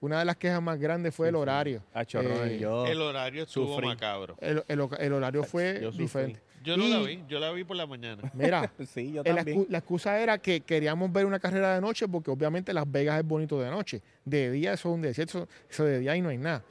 Una 0.00 0.18
de 0.20 0.24
las 0.24 0.36
quejas 0.36 0.62
más 0.62 0.78
grandes 0.78 1.14
fue 1.14 1.26
Sí, 1.26 1.28
el 1.28 1.36
horario. 1.36 1.82
Hacho, 1.92 2.22
Ronald, 2.22 2.52
Eh, 2.52 2.58
yo- 2.58 2.86
el 2.86 3.00
horario 3.02 3.42
estuvo 3.42 3.66
sufrí. 3.74 3.86
macabro 3.86 4.34
El, 4.40 4.64
el- 4.66 4.88
el 4.98 5.12
horario 5.12 5.44
fue 5.44 5.78
yo 5.82 5.90
sufrí. 5.90 6.04
diferente. 6.04 6.40
yo 6.62 6.76
no 6.78 6.84
la 6.88 6.96
Y- 7.00 7.16
vi 7.16 7.24
yo 7.28 7.38
la 7.38 7.50
vi 7.52 7.64
por 7.64 7.76
la 7.76 7.86
mañana 7.86 8.22
Mira, 8.34 8.72
sí, 8.86 9.12
yo 9.12 9.20
Eh, 9.22 9.28
la, 9.30 9.36
también. 9.36 9.58
excu- 9.58 9.66
la 9.68 9.78
excusa 9.78 10.18
era 10.18 10.38
que 10.38 10.62
queríamos 10.62 11.12
ver 11.12 11.26
una 11.26 11.38
carrera 11.38 11.74
de 11.74 11.80
noche 11.82 12.08
porque 12.08 12.30
obviamente 12.30 12.72
Las 12.72 12.90
Vegas 12.90 13.18
es 13.20 13.26
bonito 13.26 13.60
de 13.60 13.70
noche. 13.70 14.00
De 14.24 14.50
día 14.50 14.72
eso 14.72 14.88
es 14.88 14.94
un 14.94 15.02
desierto, 15.02 15.46
eso, 15.68 15.84
de 15.84 15.98
día 15.98 16.12
ahí 16.12 16.22
no 16.22 16.30
hay 16.30 16.38
nada. 16.38 16.62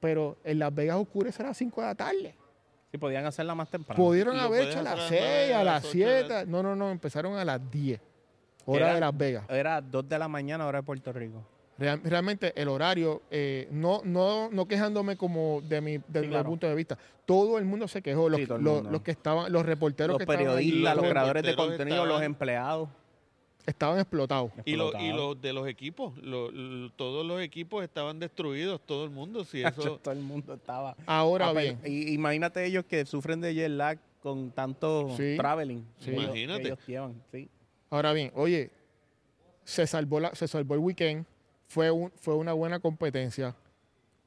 Pero 0.00 0.36
en 0.44 0.58
Las 0.60 0.72
Vegas 0.74 0.96
oscurece 0.96 1.42
a 1.42 1.46
las 1.46 1.56
5 1.56 1.80
de 1.80 1.86
la 1.88 1.94
tarde. 1.96 2.34
Sí, 2.92 2.98
podían 2.98 3.26
hacerla 3.26 3.54
más 3.56 3.68
temprano. 3.68 4.00
Pudieron 4.00 4.36
Y 4.36 4.38
haber 4.40 4.68
hecho 4.68 4.78
a 4.78 4.82
las 4.82 5.00
hacer 5.00 5.00
a 5.00 5.00
las 5.02 5.08
6, 5.08 5.20
nueve, 5.20 5.54
a 5.54 5.56
las 5.64 5.64
las 5.64 5.84
ocho 5.84 5.98
de 5.98 6.04
la- 6.22 6.26
7. 6.38 6.50
No, 6.50 6.62
no, 6.62 6.76
no, 6.76 6.90
empezaron 6.92 7.36
a 7.36 7.44
las 7.44 7.70
10. 7.70 8.00
Hora 8.64 8.86
Era- 8.86 8.94
de 8.94 9.00
Las 9.00 9.16
Vegas. 9.16 9.44
Era 9.48 9.80
2 9.80 10.08
de 10.08 10.18
la 10.18 10.28
mañana, 10.28 10.66
hora 10.66 10.78
de 10.78 10.82
Puerto 10.84 11.12
Rico. 11.12 11.44
Real- 11.78 12.00
realmente 12.04 12.52
el 12.60 12.68
horario, 12.68 13.22
eh, 13.30 13.68
no, 13.70 14.00
no, 14.04 14.48
no 14.50 14.66
quejándome 14.66 15.16
como 15.16 15.60
de 15.62 15.80
mi, 15.82 15.98
de 16.08 16.22
mi 16.22 16.28
claro. 16.28 16.48
punto 16.48 16.66
de 16.66 16.74
vista, 16.74 16.96
todo 17.26 17.58
el 17.58 17.64
mundo 17.66 17.86
se 17.86 18.00
quejó, 18.00 18.28
los, 18.30 18.40
Sí, 18.40 18.46
los- 18.46 18.84
los 18.84 19.02
que 19.02 19.10
estaban, 19.10 19.52
los 19.52 19.66
reporteros 19.66 20.14
Los 20.14 20.18
que 20.18 20.32
estaban 20.32 20.56
allí, 20.56 20.70
periodistas, 20.70 20.96
los 20.96 21.04
los 21.04 21.10
creadores 21.12 21.42
de 21.42 21.54
contenido, 21.56 22.06
los 22.06 22.22
empleados. 22.22 22.88
estaban 23.66 23.98
explotados. 23.98 24.52
y, 24.64 24.76
lo- 24.76 24.98
y 24.98 25.08
los 25.12 25.38
de 25.42 25.52
los 25.52 25.66
equipos 25.68 26.16
lo- 26.18 26.50
lo- 26.52 26.88
todos 26.92 27.26
los 27.26 27.42
equipos 27.42 27.82
estaban 27.84 28.18
destruidos 28.20 28.80
todo 28.86 29.04
el 29.04 29.10
mundo 29.10 29.44
si 29.44 29.62
eso 29.62 29.98
Todo 29.98 30.12
el 30.14 30.20
mundo 30.20 30.54
estaba. 30.54 30.96
Ahora 31.04 31.52
bien, 31.52 31.78
y- 31.84 32.14
imagínate 32.14 32.64
ellos 32.64 32.84
que 32.86 33.04
sufren 33.04 33.40
de 33.40 33.52
jet 33.54 33.68
lag 33.70 33.98
con 34.22 34.50
tanto 34.50 35.14
Sí. 35.16 35.34
traveling. 35.36 35.84
Sí. 35.98 36.06
que 36.06 36.10
ellos- 36.12 36.22
que 36.22 36.26
Imagínate. 36.42 36.62
ellos 36.68 36.78
llevan, 36.86 37.22
sí. 37.32 37.48
ahora 37.90 38.12
bien, 38.14 38.30
oye, 38.34 38.70
se 39.64 39.86
salvó, 39.86 40.20
la, 40.20 40.34
se 40.34 40.46
salvó 40.48 40.74
el 40.74 40.80
weekend, 40.80 41.26
fue, 41.68 41.90
un, 41.90 42.10
fue 42.16 42.34
una 42.34 42.52
buena 42.52 42.80
competencia, 42.80 43.54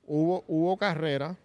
hubo, 0.05 0.43
hubo 0.47 0.77
carrera, 0.77 1.37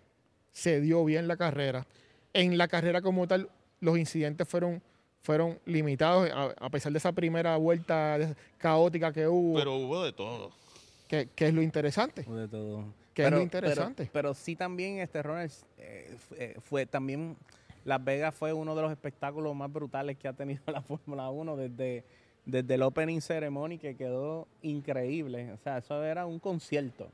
se 0.52 0.80
dio 0.80 1.04
bien 1.04 1.28
la 1.28 1.36
carrera. 1.36 1.86
En 2.32 2.58
la 2.58 2.68
carrera 2.68 3.00
como 3.00 3.26
tal, 3.26 3.48
los 3.80 3.98
incidentes 3.98 4.48
fueron, 4.48 4.82
fueron 5.20 5.58
limitados, 5.64 6.30
a, 6.30 6.54
a 6.64 6.70
pesar 6.70 6.92
de 6.92 6.98
esa 6.98 7.12
primera 7.12 7.56
vuelta 7.56 8.18
caótica 8.58 9.12
que 9.12 9.26
hubo, 9.28 9.56
pero 9.56 9.76
hubo 9.76 10.04
de 10.04 10.12
todo 10.12 10.64
que, 11.08 11.28
que 11.34 11.48
es 11.48 11.54
lo 11.54 11.62
interesante. 11.62 12.22
De 12.22 12.48
todo. 12.48 12.84
Que 13.12 13.24
es 13.24 13.30
lo 13.30 13.40
interesante. 13.40 14.04
Pero, 14.04 14.12
pero 14.12 14.34
sí 14.34 14.56
también 14.56 14.98
este 14.98 15.22
Ronald 15.22 15.52
eh, 15.78 16.16
eh, 16.36 16.56
fue 16.60 16.86
también 16.86 17.36
Las 17.84 18.02
Vegas 18.02 18.34
fue 18.34 18.52
uno 18.52 18.74
de 18.74 18.82
los 18.82 18.90
espectáculos 18.90 19.54
más 19.54 19.72
brutales 19.72 20.16
que 20.18 20.26
ha 20.26 20.32
tenido 20.32 20.62
la 20.66 20.82
Fórmula 20.82 21.30
1 21.30 21.56
desde, 21.56 22.04
desde 22.46 22.74
el 22.74 22.82
opening 22.82 23.20
ceremony 23.20 23.78
que 23.78 23.96
quedó 23.96 24.46
increíble. 24.62 25.52
O 25.52 25.58
sea, 25.58 25.78
eso 25.78 26.02
era 26.04 26.26
un 26.26 26.38
concierto. 26.38 27.08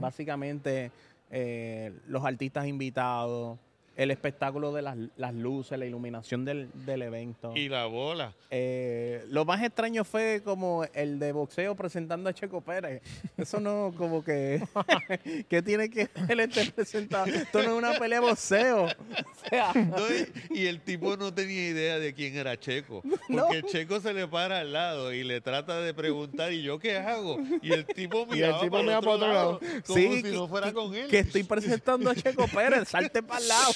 Básicamente 0.00 0.90
eh, 1.30 1.92
los 2.06 2.24
artistas 2.24 2.66
invitados, 2.66 3.58
el 3.96 4.10
espectáculo 4.10 4.72
de 4.72 4.82
las, 4.82 4.96
las 5.16 5.34
luces, 5.34 5.78
la 5.78 5.86
iluminación 5.86 6.44
del, 6.44 6.68
del 6.86 7.02
evento. 7.02 7.52
y 7.56 7.68
la 7.68 7.86
bola 7.86 8.32
Eh, 8.50 9.24
lo 9.28 9.44
más 9.44 9.62
extraño 9.62 10.04
fue 10.04 10.42
como 10.44 10.84
el 10.94 11.18
de 11.18 11.32
boxeo 11.32 11.74
presentando 11.74 12.28
a 12.30 12.32
Checo 12.34 12.60
Pérez. 12.60 13.02
Eso 13.36 13.58
no, 13.60 13.92
como 13.96 14.22
que. 14.24 14.62
¿Qué 15.48 15.62
tiene 15.62 15.90
que 15.90 16.08
ver 16.28 16.40
este 16.40 16.70
presentador? 16.70 17.28
Esto 17.28 17.62
no 17.62 17.70
es 17.72 17.78
una 17.78 17.98
pelea 17.98 18.20
de 18.20 18.26
boxeo. 18.26 18.84
O 18.84 19.48
sea, 19.48 19.72
No, 19.74 19.96
y, 20.50 20.60
y 20.60 20.66
el 20.66 20.80
tipo 20.80 21.16
no 21.16 21.32
tenía 21.34 21.68
idea 21.68 21.98
de 21.98 22.14
quién 22.14 22.36
era 22.36 22.58
Checo. 22.58 23.02
Porque 23.28 23.62
Checo 23.64 24.00
se 24.00 24.12
le 24.12 24.26
para 24.28 24.60
al 24.60 24.72
lado 24.72 25.12
y 25.12 25.24
le 25.24 25.40
trata 25.40 25.80
de 25.80 25.92
preguntar, 25.94 26.52
¿y 26.52 26.62
yo 26.62 26.78
qué 26.78 26.98
hago? 26.98 27.38
Y 27.62 27.72
el 27.72 27.86
tipo 27.86 28.26
Y 28.30 28.34
el 28.34 28.36
miraba 28.36 28.60
tipo 28.60 28.76
para, 28.78 28.98
otro 28.98 29.00
para 29.10 29.16
otro 29.16 29.28
lado, 29.28 29.60
lado. 29.62 29.82
como 29.86 29.98
sí, 29.98 30.16
si 30.16 30.22
que- 30.22 30.30
no 30.32 30.48
fuera 30.48 30.72
con 30.72 30.94
él. 30.94 31.08
Que 31.08 31.20
estoy 31.20 31.42
presentando 31.44 32.10
a 32.10 32.14
Checo 32.14 32.46
Pérez. 32.48 32.88
Salte 32.88 33.22
para 33.22 33.40
el 33.40 33.48
lado. 33.48 33.72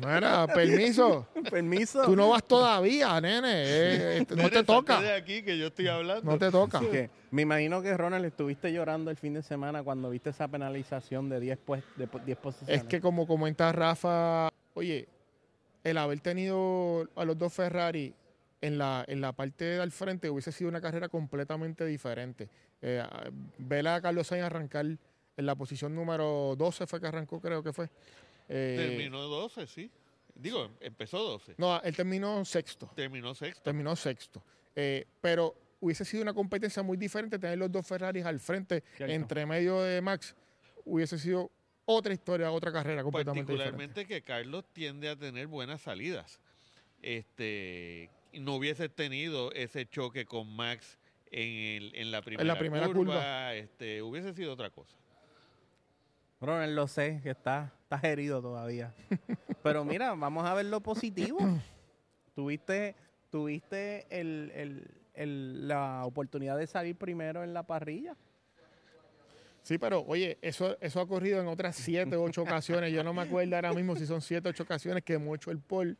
Mira, 0.00 0.46
permiso. 0.46 1.26
Permiso. 1.50 2.02
Tú 2.04 2.16
no 2.16 2.28
vas 2.30 2.44
todavía, 2.44 3.20
nene. 3.20 3.48
Eh, 3.64 4.18
eh, 4.18 4.26
no 4.36 4.48
te 4.50 4.62
toca. 4.64 5.00
de 5.00 5.12
aquí 5.12 5.42
que 5.42 5.58
yo 5.58 5.68
estoy 5.68 5.88
hablando. 5.88 6.30
No 6.30 6.38
te 6.38 6.50
toca. 6.50 6.80
Que 6.80 7.10
me 7.30 7.42
imagino 7.42 7.82
que 7.82 7.96
Ronald 7.96 8.24
estuviste 8.24 8.72
llorando 8.72 9.10
el 9.10 9.16
fin 9.16 9.34
de 9.34 9.42
semana 9.42 9.82
cuando 9.82 10.10
viste 10.10 10.30
esa 10.30 10.48
penalización 10.48 11.28
de 11.28 11.40
10 11.40 11.58
pues, 11.64 11.82
de 11.96 12.06
po- 12.06 12.18
10 12.20 12.38
posiciones. 12.38 12.76
Es 12.82 12.84
que 12.84 13.00
como 13.00 13.26
comenta 13.26 13.70
Rafa, 13.72 14.48
oye, 14.74 15.08
el 15.84 15.98
haber 15.98 16.20
tenido 16.20 17.08
a 17.16 17.24
los 17.24 17.36
dos 17.38 17.52
Ferrari 17.52 18.14
en 18.60 18.78
la, 18.78 19.04
en 19.08 19.20
la 19.20 19.32
parte 19.32 19.64
del 19.64 19.90
frente 19.90 20.28
hubiese 20.30 20.52
sido 20.52 20.68
una 20.70 20.80
carrera 20.80 21.08
completamente 21.08 21.84
diferente. 21.86 22.48
Eh, 22.82 23.02
a- 23.02 23.24
ver 23.58 23.86
a 23.88 24.00
Carlos 24.00 24.26
Sainz 24.26 24.44
arrancar 24.44 24.86
en 24.86 25.46
la 25.46 25.54
posición 25.54 25.94
número 25.94 26.54
12 26.56 26.86
fue 26.86 27.00
que 27.00 27.06
arrancó, 27.06 27.40
creo 27.40 27.62
que 27.62 27.72
fue. 27.72 27.88
Eh, 28.52 28.74
Terminó 28.76 29.20
12, 29.22 29.66
sí. 29.68 29.90
Digo, 30.34 30.70
empezó 30.80 31.18
12. 31.22 31.54
No, 31.58 31.80
él 31.82 31.94
terminó 31.94 32.44
sexto. 32.44 32.90
Terminó 32.96 33.34
sexto. 33.34 33.62
Terminó 33.62 33.94
sexto. 33.94 34.42
Eh, 34.74 35.06
pero 35.20 35.54
hubiese 35.80 36.04
sido 36.04 36.22
una 36.22 36.34
competencia 36.34 36.82
muy 36.82 36.96
diferente 36.96 37.38
tener 37.38 37.58
los 37.58 37.70
dos 37.70 37.86
Ferraris 37.86 38.24
al 38.24 38.40
frente, 38.40 38.82
Cierto. 38.96 39.14
entre 39.14 39.46
medio 39.46 39.80
de 39.82 40.00
Max. 40.00 40.34
Hubiese 40.84 41.18
sido 41.18 41.50
otra 41.84 42.12
historia, 42.12 42.50
otra 42.50 42.72
carrera 42.72 43.02
completamente 43.02 43.52
diferente. 43.52 43.72
Particularmente 43.76 44.06
que 44.06 44.22
Carlos 44.22 44.64
tiende 44.72 45.08
a 45.10 45.16
tener 45.16 45.46
buenas 45.46 45.82
salidas. 45.82 46.40
Este, 47.02 48.10
no 48.32 48.54
hubiese 48.56 48.88
tenido 48.88 49.52
ese 49.52 49.86
choque 49.86 50.24
con 50.26 50.54
Max 50.56 50.98
en, 51.30 51.82
el- 51.82 51.94
en 51.94 52.10
la 52.10 52.22
primera, 52.22 52.58
primera 52.58 52.88
curva. 52.88 53.54
Este, 53.54 54.02
hubiese 54.02 54.34
sido 54.34 54.52
otra 54.52 54.70
cosa. 54.70 54.96
Ronald, 56.40 56.74
lo 56.74 56.88
sé, 56.88 57.20
que 57.22 57.30
está, 57.30 57.72
estás 57.90 58.04
herido 58.04 58.40
todavía. 58.40 58.94
Pero 59.64 59.84
mira, 59.84 60.14
vamos 60.14 60.46
a 60.46 60.54
ver 60.54 60.66
lo 60.66 60.80
positivo. 60.80 61.38
tuviste 62.36 62.94
tuviste 63.30 64.06
el, 64.10 64.50
el- 64.54 64.90
el- 65.14 65.68
la 65.68 66.04
oportunidad 66.04 66.56
de 66.56 66.66
salir 66.68 66.96
primero 66.96 67.42
en 67.44 67.52
la 67.52 67.64
parrilla. 67.64 68.16
Sí, 69.62 69.76
pero 69.76 70.00
oye, 70.06 70.38
eso, 70.40 70.76
eso 70.80 71.00
ha 71.00 71.02
ocurrido 71.02 71.38
en 71.40 71.46
otras 71.46 71.76
siete 71.76 72.16
o 72.16 72.22
ocho 72.22 72.42
ocasiones. 72.42 72.92
Yo 72.92 73.04
no 73.04 73.12
me 73.12 73.22
acuerdo 73.22 73.54
ahora 73.56 73.72
mismo 73.74 73.94
si 73.94 74.06
son 74.06 74.22
siete 74.22 74.48
o 74.48 74.50
ocho 74.50 74.62
ocasiones 74.62 75.04
que 75.04 75.12
hemos 75.14 75.36
hecho 75.36 75.50
el 75.50 75.58
pole 75.60 75.96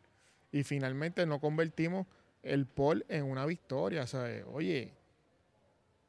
y 0.51 0.63
finalmente 0.65 1.27
no 1.27 1.39
convertimos 1.41 2.07
el 2.43 2.67
pole 2.67 3.05
en 3.09 3.25
una 3.25 3.45
victoria. 3.47 4.07
¿sabes? 4.07 4.45
Oye, 4.51 4.93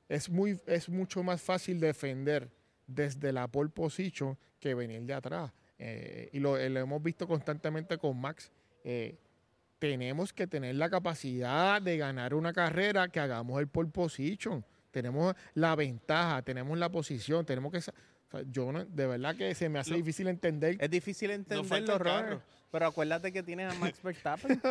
es, 0.08 0.30
muy, 0.30 0.60
es 0.66 0.88
mucho 0.90 1.22
más 1.24 1.42
fácil 1.42 1.80
defender 1.80 2.50
desde 2.88 3.34
la 3.34 3.48
pole 3.50 3.70
position 3.70 4.38
que 4.60 4.74
venir 4.74 5.02
de 5.02 5.14
atrás. 5.14 5.52
Eh, 5.84 6.30
y 6.32 6.40
lo, 6.40 6.58
lo 6.58 6.80
hemos 6.80 7.02
visto 7.02 7.28
constantemente 7.28 7.98
con 7.98 8.16
Max. 8.22 8.52
Eh, 8.84 9.18
tenemos 9.80 10.32
que 10.32 10.46
tener 10.46 10.76
la 10.76 10.92
capacidad 10.92 11.82
de 11.82 11.98
ganar 11.98 12.36
una 12.36 12.54
carrera 12.54 13.08
que 13.08 13.20
hagamos 13.20 13.60
el 13.60 13.68
pole 13.68 13.90
position. 13.90 14.64
Tenemos 14.92 15.34
la 15.56 15.76
ventaja, 15.76 16.44
tenemos 16.44 16.78
la 16.78 16.90
posición, 16.90 17.46
tenemos 17.46 17.72
que... 17.72 17.82
sa- 17.82 17.94
o 18.28 18.32
sea, 18.32 18.44
yo 18.52 18.72
no- 18.72 18.86
de 18.86 19.08
verdad 19.08 19.36
que 19.36 19.56
se 19.56 19.70
me 19.70 19.80
hace 19.80 19.90
Lo- 19.92 19.98
difícil 19.98 20.28
entender. 20.28 20.78
Es 20.80 20.90
difícil 20.90 21.30
falta 21.32 21.56
entenderlo, 21.56 21.94
el 21.96 22.00
Ronald. 22.00 22.26
carro. 22.26 22.42
Pero 22.72 22.86
acuérdate 22.86 23.32
que 23.34 23.42
tienes 23.44 23.74
a 23.74 23.80
Max 23.80 24.00
Verstappen 24.04 24.62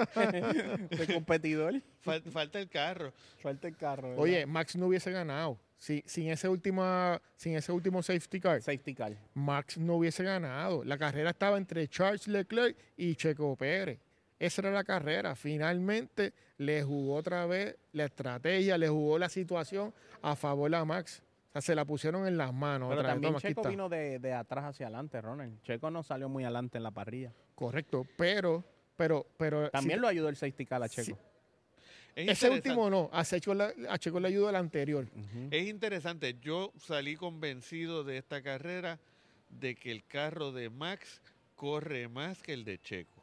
de 0.91 1.07
competidor. 1.13 1.75
Fal- 2.05 2.23
falta 2.31 2.61
el 2.61 2.69
carro. 2.69 3.13
Suelta 3.43 3.67
el 3.67 3.77
carro. 3.77 4.11
¿verdad? 4.11 4.23
Oye, 4.23 4.47
Max 4.47 4.77
no 4.77 4.87
hubiese 4.87 5.11
ganado. 5.11 5.59
Si, 5.81 6.03
sin, 6.07 6.29
ese 6.29 6.47
última, 6.47 7.21
sin 7.37 7.57
ese 7.57 7.73
último 7.73 8.03
safety 8.03 8.39
car, 8.39 8.61
Safety 8.61 8.95
car. 8.95 9.13
Max 9.33 9.79
no 9.79 9.95
hubiese 9.97 10.23
ganado. 10.23 10.85
La 10.85 10.99
carrera 10.99 11.31
estaba 11.31 11.57
entre 11.57 11.89
Charles 11.89 12.29
Leclerc 12.29 12.77
y 12.99 13.15
Checo 13.15 13.57
Pérez. 13.57 13.99
Esa 14.39 14.61
era 14.61 14.73
la 14.73 14.85
carrera. 14.85 15.35
Finalmente 15.35 16.35
le 16.59 16.83
jugó 16.83 17.15
otra 17.15 17.47
vez 17.47 17.77
la 17.93 18.05
estrategia, 18.05 18.77
le 18.77 18.89
jugó 18.91 19.19
la 19.19 19.31
situación 19.31 19.95
a 20.21 20.37
favor 20.37 20.75
a 20.75 20.85
Max. 20.85 21.23
O 21.49 21.53
sea, 21.53 21.63
se 21.63 21.75
la 21.75 21.87
pusieron 21.87 22.27
en 22.27 22.37
las 22.37 22.53
manos. 22.53 22.91
Pero 22.91 23.01
otra 23.01 23.15
vez. 23.15 23.23
también 23.23 23.41
Checo 23.41 23.67
vino 23.67 23.89
de, 23.89 24.19
de 24.19 24.35
atrás 24.35 24.67
hacia 24.67 24.87
adelante, 24.87 25.19
Ronald. 25.23 25.63
Checo 25.63 25.91
no 25.91 26.03
salió 26.03 26.29
muy 26.29 26.45
adelante 26.45 26.77
en 26.77 26.85
la 26.85 26.91
parrilla. 26.91 27.33
Correcto, 27.55 28.07
pero, 28.19 28.63
pero, 28.97 29.27
pero. 29.39 29.71
También 29.71 29.99
si- 29.99 30.03
lo 30.03 30.09
ayudó 30.09 30.29
el 30.29 30.37
safety 30.37 30.67
car 30.67 30.83
a. 30.83 30.89
Checo. 30.91 31.19
Es 32.23 32.29
ese 32.39 32.47
interesante- 32.49 32.69
último 32.71 32.91
no, 32.91 33.11
a 33.13 33.25
Checo, 33.25 33.55
le- 33.55 33.75
a 33.89 33.99
Checo 33.99 34.21
le 34.21 34.29
ayudó 34.29 34.51
el 34.51 34.57
anterior. 34.57 35.07
Es 35.51 35.69
interesante. 35.69 36.37
Yo 36.41 36.73
salí 36.79 37.17
convencido 37.17 38.05
de 38.05 38.19
esta 38.19 38.43
carrera 38.43 38.99
de 39.49 39.75
que 39.75 39.91
el 39.93 40.05
carro 40.05 40.53
de 40.53 40.71
Max 40.71 41.21
corre 41.57 42.09
más 42.09 42.43
que 42.43 42.53
el 42.53 42.65
de 42.65 42.81
Checo. 42.81 43.21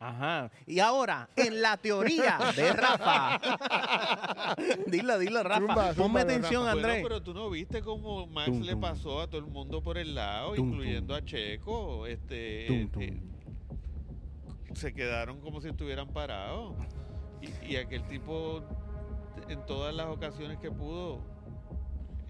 Ajá. 0.00 0.48
Y 0.64 0.78
ahora, 0.78 1.28
en 1.34 1.60
la 1.60 1.76
teoría 1.76 2.38
de 2.54 2.72
Rafa. 2.72 3.40
dilo, 4.86 5.18
dilo, 5.18 5.42
Rafa. 5.42 5.58
Zumba, 5.66 5.92
Ponme 5.94 6.20
atención, 6.20 6.62
Rafa. 6.66 6.70
Andrés. 6.76 6.92
Bueno, 7.02 7.08
pero 7.08 7.22
tú 7.22 7.34
no 7.34 7.50
viste 7.50 7.82
cómo 7.82 8.26
Max 8.28 8.46
Tum, 8.46 8.62
le 8.62 8.72
tum. 8.72 8.80
pasó 8.80 9.20
a 9.22 9.26
todo 9.26 9.40
el 9.40 9.46
mundo 9.48 9.82
por 9.82 9.98
el 9.98 10.14
lado, 10.14 10.54
Tum, 10.54 10.68
incluyendo 10.68 11.14
a 11.16 11.24
Checo. 11.24 12.06
Este, 12.06 12.66
Tum, 12.68 12.88
tum. 12.90 13.02
eh, 13.02 13.20
se 14.74 14.92
quedaron 14.94 15.40
como 15.40 15.60
si 15.60 15.68
estuvieran 15.68 16.08
parados. 16.12 16.76
Y, 17.40 17.72
y 17.72 17.76
aquel 17.76 18.02
tipo, 18.04 18.62
en 19.48 19.64
todas 19.66 19.94
las 19.94 20.06
ocasiones 20.06 20.58
que 20.58 20.70
pudo, 20.70 21.20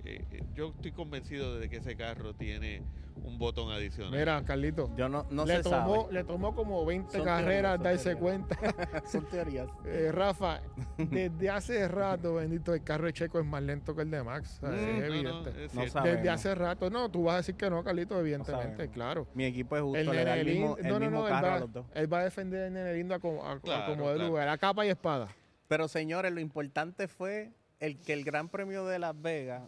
eh, 0.05 0.25
eh, 0.33 0.43
yo 0.55 0.73
estoy 0.75 0.93
convencido 0.93 1.59
de 1.59 1.69
que 1.69 1.77
ese 1.77 1.97
carro 1.97 2.35
tiene 2.35 2.83
un 3.25 3.38
botón 3.38 3.70
adicional. 3.72 4.12
Mira, 4.12 4.42
Carlito. 4.44 4.90
Yo 4.96 5.08
no, 5.08 5.26
no 5.30 5.44
le, 5.44 5.56
se 5.58 5.62
tomó, 5.64 6.02
sabe. 6.02 6.12
le 6.12 6.25
tomó 6.25 6.54
como 6.54 6.84
20 6.84 7.16
Son 7.16 7.25
carreras 7.25 7.80
teorías, 7.82 8.04
darse 8.04 8.16
cuenta. 8.20 8.56
Son 9.10 9.25
teorías. 9.26 9.68
Eh, 9.84 10.10
Rafa, 10.12 10.60
desde 10.96 11.50
hace 11.50 11.88
rato, 11.88 12.34
bendito, 12.34 12.75
el 12.75 12.82
carro 12.84 13.06
de 13.06 13.12
Checo 13.12 13.38
es 13.38 13.46
más 13.46 13.62
lento 13.62 13.94
que 13.94 14.02
el 14.02 14.10
de 14.10 14.22
Max. 14.22 14.60
Mm, 14.62 14.66
es 14.66 14.70
No, 14.72 14.76
no, 14.76 15.04
evidente. 15.04 15.50
es 15.64 15.75
No 15.75 15.80
cierto. 15.82 15.92
sabe. 15.92 16.08
desde 16.10 16.22
sabemos. 16.25 16.40
hace 16.40 16.54
rato. 16.54 16.90
No, 16.90 17.10
tú 17.10 17.25
vas 17.25 17.34
a 17.34 17.37
decir 17.38 17.54
que 17.54 17.70
no, 17.70 17.82
Carlito, 17.82 18.18
evidentemente, 18.20 18.88
claro. 18.90 19.26
Mi 19.34 19.44
equipo 19.44 19.76
es 19.76 19.82
justo, 19.82 19.98
El 19.98 20.06
le 20.10 20.25
da 20.25 20.37
nene 20.37 20.40
el 20.40 20.46
mismo, 20.46 20.66
lindo, 20.76 20.78
el 20.78 20.84
no, 20.88 20.92
no, 20.94 21.00
mismo 21.00 21.20
no, 21.20 21.26
él 21.28 21.32
a 21.34 21.40
va, 21.42 21.58
los 21.60 21.72
dos. 21.72 21.87
él 21.94 22.12
va 22.12 22.18
a 22.20 22.25
defender 22.25 22.62
el 22.64 22.72
nene 22.75 22.94
lindo 22.94 23.14
a 23.14 23.18
como, 23.18 23.44
a- 23.46 23.58
como 23.60 24.08
de 24.10 24.14
claro. 24.16 24.26
lugar, 24.28 24.48
a 24.48 24.58
capa 24.58 24.84
y 24.87 24.90
espada. 24.90 25.28
Pero 25.68 25.87
señores, 25.88 26.32
lo 26.32 26.40
importante 26.40 27.08
fue 27.08 27.52
el 27.80 28.00
que 28.00 28.12
el 28.12 28.25
Gran 28.25 28.48
Premio 28.48 28.87
de 28.87 28.98
Las 28.98 29.20
Vegas, 29.20 29.62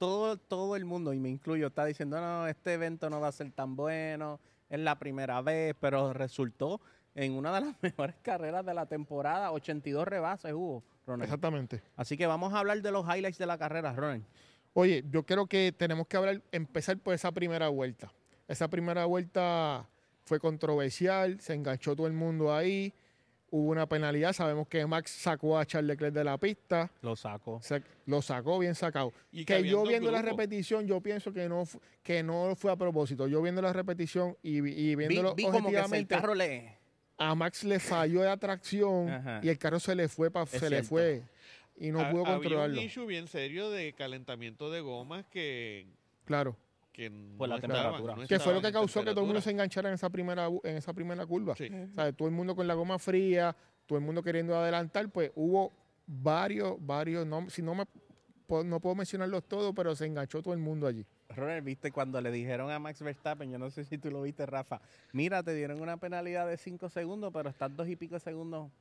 todo, 0.00 0.38
todo 0.38 0.76
el 0.76 0.86
mundo, 0.86 1.12
y 1.12 1.18
me 1.18 1.28
incluyo, 1.28 1.66
está 1.66 1.84
diciendo, 1.84 2.18
no, 2.22 2.48
este 2.48 2.72
evento 2.72 3.10
no 3.10 3.20
va 3.20 3.28
a 3.28 3.32
ser 3.32 3.52
tan 3.52 3.76
bueno, 3.76 4.40
es 4.70 4.80
la 4.80 4.98
primera 4.98 5.42
vez, 5.42 5.76
pero 5.78 6.14
resultó 6.14 6.80
en 7.14 7.32
una 7.34 7.52
de 7.54 7.60
las 7.60 7.76
mejores 7.82 8.16
carreras 8.22 8.64
de 8.64 8.72
la 8.72 8.86
temporada, 8.86 9.52
82 9.52 10.08
rebases 10.08 10.54
hubo, 10.54 10.82
Ronald. 11.06 11.24
Exactamente. 11.24 11.82
Así 11.96 12.16
que 12.16 12.26
vamos 12.26 12.54
a 12.54 12.60
hablar 12.60 12.80
de 12.80 12.90
los 12.90 13.04
highlights 13.04 13.36
de 13.36 13.44
la 13.44 13.58
carrera, 13.58 13.92
Ronald. 13.92 14.24
Oye, 14.72 15.04
yo 15.10 15.26
creo 15.26 15.46
que 15.46 15.70
tenemos 15.76 16.06
que 16.06 16.16
hablar, 16.16 16.40
empezar 16.50 16.96
por 16.96 17.12
esa 17.12 17.30
primera 17.30 17.68
vuelta. 17.68 18.10
Esa 18.48 18.68
primera 18.68 19.04
vuelta 19.04 19.86
fue 20.24 20.40
controversial, 20.40 21.40
se 21.40 21.52
enganchó 21.52 21.94
todo 21.94 22.06
el 22.06 22.14
mundo 22.14 22.54
ahí, 22.54 22.94
hubo 23.50 23.70
una 23.70 23.86
penalidad, 23.86 24.32
sabemos 24.32 24.68
que 24.68 24.86
Max 24.86 25.10
sacó 25.10 25.58
a 25.58 25.66
Charles 25.66 25.88
Leclerc 25.88 26.14
de 26.14 26.24
la 26.24 26.38
pista, 26.38 26.90
Lo 27.02 27.16
saco. 27.16 27.60
se- 27.62 27.82
lo 28.06 28.22
sacó 28.22 28.58
bien 28.58 28.74
sacado. 28.74 29.12
Y 29.32 29.44
que 29.44 29.62
yo 29.68 29.82
viendo 29.84 30.10
la 30.10 30.22
repetición, 30.22 30.86
yo 30.86 31.00
pienso 31.00 31.32
que 31.32 31.48
no, 31.48 31.64
que 32.02 32.22
no 32.22 32.54
fue 32.56 32.70
a 32.72 32.76
propósito. 32.76 33.26
Yo 33.26 33.42
viendo 33.42 33.60
la 33.62 33.72
repetición 33.72 34.36
y, 34.42 34.60
vi- 34.60 34.72
y 34.72 34.94
Vi, 34.94 35.06
viéndolo 35.06 35.34
vi 35.34 35.42
como 35.44 35.52
que 35.54 35.58
el 35.58 35.64
objetivamente, 35.66 36.14
carro 36.14 36.34
le... 36.34 36.78
a 37.18 37.34
Max 37.34 37.64
le 37.64 37.78
falló 37.80 38.22
de 38.22 38.30
atracción 38.30 39.08
Ajá. 39.10 39.40
y 39.42 39.48
el 39.48 39.58
carro 39.58 39.80
se 39.80 39.94
le 39.94 40.08
fue, 40.08 40.30
pa- 40.30 40.46
se 40.46 40.70
le 40.70 40.82
fue 40.82 41.22
y 41.76 41.90
no 41.90 42.00
Ha- 42.00 42.10
pudo 42.10 42.22
había 42.26 42.34
controlarlo. 42.38 42.78
un 42.78 42.84
issue 42.86 43.06
bien 43.06 43.26
serio 43.26 43.70
de 43.70 43.92
calentamiento 43.94 44.70
de 44.70 44.80
gomas 44.80 45.24
que, 45.26 45.86
Claro. 46.24 46.56
Que 46.92 47.10
Por 47.38 47.48
la 47.48 47.56
no 47.56 47.60
estaban- 47.62 47.82
temperatura. 47.82 48.16
no 48.16 48.26
Que 48.26 48.38
fue 48.38 48.52
lo 48.54 48.60
que 48.60 48.72
causó 48.72 49.00
que 49.04 49.10
todo 49.10 49.20
el 49.20 49.26
mundo 49.26 49.40
se 49.40 49.50
enganchara 49.50 49.88
en 49.88 49.94
esa 49.94 50.10
primera, 50.10 50.48
en 50.64 50.76
esa 50.76 50.92
primera 50.92 51.24
curva. 51.26 51.54
Sí. 51.56 51.68
O 51.68 51.94
sea, 51.94 52.12
todo 52.12 52.28
el 52.28 52.34
mundo 52.34 52.54
con 52.56 52.66
la 52.66 52.74
goma 52.74 52.98
fría, 52.98 53.54
todo 53.86 53.98
el 53.98 54.04
mundo 54.04 54.22
queriendo 54.22 54.56
adelantar, 54.56 55.08
pues 55.10 55.30
hubo 55.34 55.72
varios, 56.06 56.74
varios, 56.78 57.26
no, 57.26 57.48
si 57.50 57.62
no 57.62 57.74
me 57.74 57.84
no 58.64 58.80
puedo 58.80 58.96
mencionarlos 58.96 59.44
todos, 59.44 59.72
pero 59.76 59.94
se 59.94 60.06
enganchó 60.06 60.42
todo 60.42 60.52
el 60.54 60.58
mundo 60.58 60.88
allí. 60.88 61.06
Ronald, 61.28 61.64
viste 61.64 61.92
cuando 61.92 62.20
le 62.20 62.32
dijeron 62.32 62.68
a 62.72 62.80
Max 62.80 63.00
Verstappen, 63.00 63.48
yo 63.48 63.58
no 63.60 63.70
sé 63.70 63.84
si 63.84 63.96
tú 63.96 64.10
lo 64.10 64.22
viste, 64.22 64.44
Rafa, 64.44 64.80
mira, 65.12 65.40
te 65.44 65.54
dieron 65.54 65.80
una 65.80 65.98
penalidad 65.98 66.48
de 66.48 66.56
5 66.56 66.88
segundos, 66.88 67.30
pero 67.32 67.48
estás 67.50 67.74
dos 67.76 67.86
y 67.88 67.94
pico 67.94 68.18
segundos. 68.18 68.72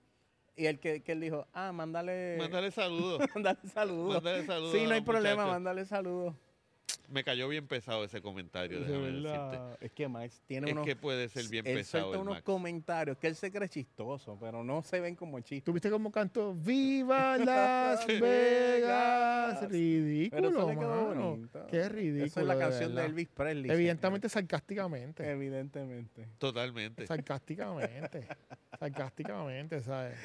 Y 0.55 0.65
el 0.65 0.79
que, 0.79 1.03
que 1.03 1.11
él 1.11 1.21
dijo, 1.21 1.45
ah, 1.53 1.71
mándale, 1.71 2.37
Mándale 2.39 2.71
saludos. 2.71 3.19
mándale 3.35 3.59
saludos. 3.71 4.15
Mándale 4.15 4.45
saludos. 4.47 4.71
Sí, 4.71 4.85
no 4.87 4.93
hay 4.95 5.01
problema, 5.01 5.35
muchachos. 5.35 5.51
mándale 5.53 5.85
saludos. 5.85 6.35
Me 7.09 7.23
cayó 7.23 7.47
bien 7.47 7.67
pesado 7.67 8.03
ese 8.03 8.21
comentario, 8.21 8.79
De 8.81 8.85
déjame 8.87 9.11
decirte. 9.11 9.85
Es 9.85 9.91
que 9.91 10.07
Max 10.07 10.41
tiene 10.45 10.67
Es 10.67 10.73
unos... 10.73 10.85
que 10.85 10.95
puede 10.95 11.27
ser 11.29 11.47
bien 11.49 11.65
él 11.67 11.75
pesado 11.77 12.03
suelta 12.05 12.17
el 12.17 12.21
unos 12.21 12.35
Max. 12.35 12.43
comentarios 12.43 13.17
que 13.17 13.27
él 13.27 13.35
se 13.35 13.51
cree 13.51 13.67
chistoso, 13.69 14.37
pero 14.39 14.63
no 14.63 14.81
se 14.81 14.99
ven 14.99 15.15
como 15.15 15.39
chistes. 15.39 15.63
¿Tuviste 15.63 15.89
cómo 15.89 16.11
cantó? 16.11 16.53
¡Viva 16.55 17.37
Las 17.39 18.05
Vegas! 18.07 19.69
Ridículo, 19.69 20.41
Pero 20.41 20.49
eso 20.49 20.69
le 20.69 20.77
quedó 20.77 21.05
bonito. 21.15 21.67
Qué 21.67 21.89
ridículo. 21.89 22.25
Esa 22.25 22.41
es 22.41 22.47
la 22.47 22.55
de 22.55 22.59
canción 22.61 22.95
de. 22.95 23.05
Elvis 23.05 23.27
Presley. 23.29 23.71
Evidentemente, 23.71 24.29
sarcásticamente. 24.29 25.29
Evidentemente. 25.29 26.27
Totalmente. 26.37 27.07
Sarcásticamente. 27.07 28.27
sarcásticamente, 28.79 29.81
¿sabes? 29.81 30.17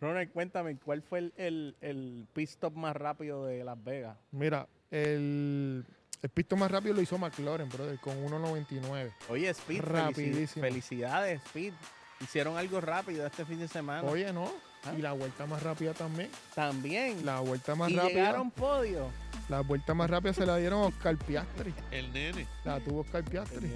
Ronald, 0.00 0.30
cuéntame, 0.30 0.76
¿cuál 0.76 1.02
fue 1.02 1.18
el, 1.18 1.32
el, 1.36 1.76
el 1.80 2.26
pit 2.32 2.48
stop 2.48 2.74
más 2.76 2.94
rápido 2.94 3.44
de 3.46 3.64
Las 3.64 3.82
Vegas? 3.82 4.16
Mira, 4.30 4.68
el, 4.92 5.84
el 6.22 6.30
pisto 6.30 6.56
más 6.56 6.70
rápido 6.70 6.94
lo 6.94 7.00
hizo 7.02 7.16
McLaren, 7.18 7.68
brother, 7.68 7.98
con 8.00 8.16
1.99. 8.24 9.12
Oye, 9.28 9.48
Speed, 9.50 9.82
Rapidísimo. 9.82 10.64
felicidades, 10.64 11.40
Speed. 11.46 11.72
Hicieron 12.20 12.56
algo 12.56 12.80
rápido 12.80 13.24
este 13.26 13.44
fin 13.44 13.60
de 13.60 13.68
semana. 13.68 14.02
Oye, 14.08 14.32
¿no? 14.32 14.50
Ah. 14.84 14.92
Y 14.96 15.02
la 15.02 15.12
vuelta 15.12 15.46
más 15.46 15.62
rápida 15.62 15.94
también. 15.94 16.30
También. 16.54 17.24
La 17.24 17.40
vuelta 17.40 17.74
más 17.76 17.90
y 17.90 17.96
rápida. 17.96 18.14
llegaron 18.14 18.50
podio. 18.50 19.10
La 19.48 19.60
vuelta 19.60 19.94
más 19.94 20.10
rápida 20.10 20.32
se 20.34 20.44
la 20.44 20.56
dieron 20.56 20.82
a 20.82 20.86
Oscar 20.86 21.16
Piastri. 21.16 21.72
El 21.90 22.12
nene. 22.12 22.46
La 22.64 22.80
tuvo 22.80 23.00
Oscar 23.00 23.24
Piastri. 23.24 23.70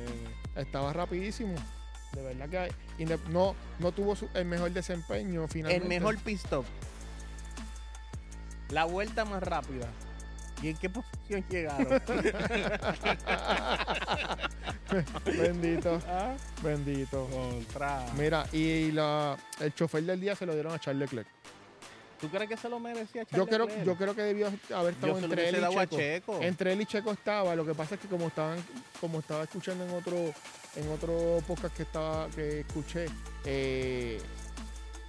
Estaba 0.57 0.93
rapidísimo. 0.93 1.55
De 2.13 2.23
verdad 2.23 2.49
que 2.49 3.17
no, 3.31 3.55
no 3.79 3.93
tuvo 3.93 4.15
su- 4.17 4.29
el 4.35 4.45
mejor 4.45 4.71
desempeño 4.73 5.45
el 5.45 5.49
finalmente. 5.49 5.89
mejor 5.89 6.19
pit 6.19 6.37
stop. 6.39 6.65
La 8.71 8.85
vuelta 8.85 9.25
más 9.25 9.43
rápida. 9.43 9.87
¿Y 10.63 10.69
en 10.69 10.77
qué 10.77 10.89
posición 10.89 11.45
llegaron? 11.51 11.89
Bendito, 15.25 15.99
¿Ah? 16.07 16.35
bendito. 16.63 17.27
Contra. 17.29 18.05
Mira, 18.17 18.47
y 18.53 18.93
la, 18.93 19.37
el 19.61 19.75
chofer 19.75 20.05
del 20.05 20.21
día 20.21 20.37
se 20.37 20.47
lo 20.47 20.53
dieron 20.55 20.73
a 20.73 20.79
Charles 20.79 21.01
Leclerc. 21.11 21.27
¿Tú 22.21 22.29
crees 22.29 22.49
que 22.49 22.57
se 22.57 22.69
lo 22.69 22.79
merecía 22.79 23.23
Yo 23.23 23.29
Charles 23.31 23.49
creo, 23.49 23.67
Leclerc? 23.67 23.85
yo 23.87 23.97
creo 23.97 24.15
que 24.15 24.23
debió 24.23 24.47
haber 24.77 24.93
estado 24.95 25.19
Yo 25.19 25.25
entre 25.25 25.49
él 25.49 25.57
y. 25.57 25.87
Checo. 25.97 26.39
Entre 26.41 26.73
él 26.73 26.81
y 26.83 26.87
Checo 26.87 27.11
estaba. 27.13 27.57
Lo 27.57 27.67
que 27.67 27.75
pasa 27.75 27.97
es 27.97 28.01
que 28.01 28.07
como 28.09 28.29
estaban, 28.29 28.59
como 29.01 29.19
estaba 29.19 29.43
escuchando 29.43 29.85
en 29.85 29.91
otro, 29.93 30.17
en 30.77 30.89
otro 30.93 31.39
podcast 31.47 31.75
que 31.77 31.83
estaba, 31.83 32.29
que 32.29 32.61
escuché, 32.61 33.07
eh, 33.45 34.21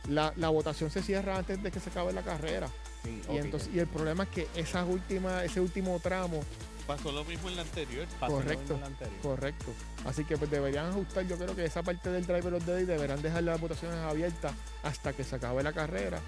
la, 0.09 0.33
la 0.37 0.49
votación 0.49 0.89
se 0.89 1.03
cierra 1.03 1.37
antes 1.37 1.61
de 1.61 1.69
que 1.71 1.79
se 1.79 1.89
acabe 1.91 2.13
la 2.13 2.23
carrera. 2.23 2.67
Sí, 3.03 3.21
Y 3.31 3.37
entonces, 3.37 3.69
y 3.73 3.79
el 3.79 3.87
problema 3.87 4.23
es 4.23 4.29
que 4.29 4.47
esas 4.55 4.87
últimas, 4.87 5.43
ese 5.43 5.59
último 5.59 5.99
tramo, 5.99 6.41
Pasó 6.87 7.13
lo 7.13 7.23
mismo 7.23 7.47
en 7.47 7.55
la 7.55 7.61
anterior. 7.61 8.05
Pasó 8.19 8.33
correcto. 8.33 8.77
la 8.77 8.87
anterior. 8.87 9.21
correcto. 9.21 9.71
Así 10.05 10.25
que 10.25 10.37
pues 10.37 10.51
deberían 10.51 10.87
ajustar, 10.87 11.25
yo 11.25 11.37
creo 11.37 11.55
que 11.55 11.63
esa 11.63 11.81
parte 11.81 12.09
del 12.09 12.25
driver 12.25 12.53
of 12.55 12.65
the 12.65 12.73
day 12.73 12.83
deberán 12.85 13.21
dejar 13.21 13.43
las 13.43 13.59
votaciones 13.59 13.97
abiertas 13.99 14.51
hasta 14.83 15.13
que 15.13 15.23
se 15.23 15.35
acabe 15.37 15.63
la 15.63 15.71
carrera. 15.71 16.19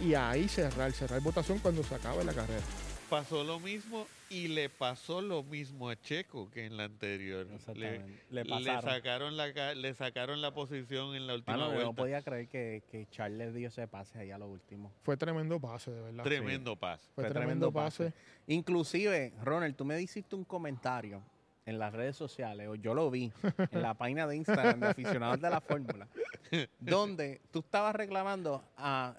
Y 0.00 0.14
ahí 0.14 0.46
cerrar, 0.48 0.92
cerrar 0.92 1.20
votación 1.22 1.58
cuando 1.58 1.82
se 1.82 1.94
acabe 1.94 2.22
la 2.22 2.34
carrera. 2.34 2.62
Pasó 3.08 3.44
lo 3.44 3.60
mismo 3.60 4.06
y 4.30 4.48
le 4.48 4.68
pasó 4.68 5.20
lo 5.20 5.42
mismo 5.44 5.88
a 5.88 5.96
Checo 5.96 6.50
que 6.50 6.66
en 6.66 6.76
la 6.76 6.84
anterior. 6.84 7.46
Le, 7.46 7.54
Exactamente. 7.54 8.22
Le 8.30 8.44
sacaron 8.82 9.36
la 9.36 9.74
le 9.74 9.94
sacaron 9.94 10.40
la 10.40 10.52
posición 10.52 11.14
en 11.14 11.26
la 11.26 11.34
última 11.34 11.56
Mano, 11.56 11.68
vuelta. 11.68 11.84
no 11.84 11.94
podía 11.94 12.22
creer 12.22 12.48
que, 12.48 12.82
que 12.90 13.06
Charles 13.10 13.54
dio 13.54 13.68
ese 13.68 13.86
pase 13.86 14.18
ahí 14.18 14.30
a 14.32 14.38
lo 14.38 14.48
último. 14.48 14.92
Fue 15.02 15.16
tremendo 15.16 15.60
pase, 15.60 15.92
de 15.92 16.00
verdad. 16.00 16.24
Tremendo 16.24 16.74
pase. 16.74 17.08
Fue, 17.14 17.28
tremendo, 17.28 17.70
pase. 17.70 18.12
Inclusive, 18.48 19.32
Ronald, 19.42 19.76
tú 19.76 19.84
me 19.84 20.00
hiciste 20.00 20.34
un 20.34 20.44
comentario 20.44 21.22
en 21.64 21.78
las 21.78 21.92
redes 21.92 22.16
sociales, 22.16 22.68
o 22.68 22.76
yo 22.76 22.94
lo 22.94 23.10
vi, 23.10 23.32
en 23.72 23.82
la 23.82 23.94
página 23.94 24.26
de 24.26 24.36
Instagram 24.36 24.80
de 24.80 24.86
aficionados 24.86 25.40
de 25.40 25.50
la 25.50 25.60
fórmula, 25.60 26.08
donde 26.78 27.40
tú 27.50 27.58
estabas 27.58 27.94
reclamando 27.94 28.64
a, 28.76 29.16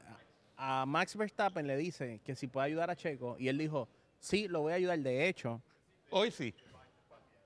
a 0.57 0.85
Max 0.85 1.15
Verstappen, 1.15 1.65
le 1.67 1.77
dice 1.77 2.19
que 2.23 2.35
si 2.35 2.47
puede 2.47 2.67
ayudar 2.67 2.89
a 2.89 2.95
Checo, 2.95 3.35
y 3.39 3.47
él 3.47 3.57
dijo, 3.57 3.87
sí, 4.19 4.47
lo 4.47 4.61
voy 4.61 4.73
a 4.73 4.75
ayudar. 4.75 4.99
De 4.99 5.27
hecho, 5.27 5.61
Hoy 6.09 6.31
sí. 6.31 6.53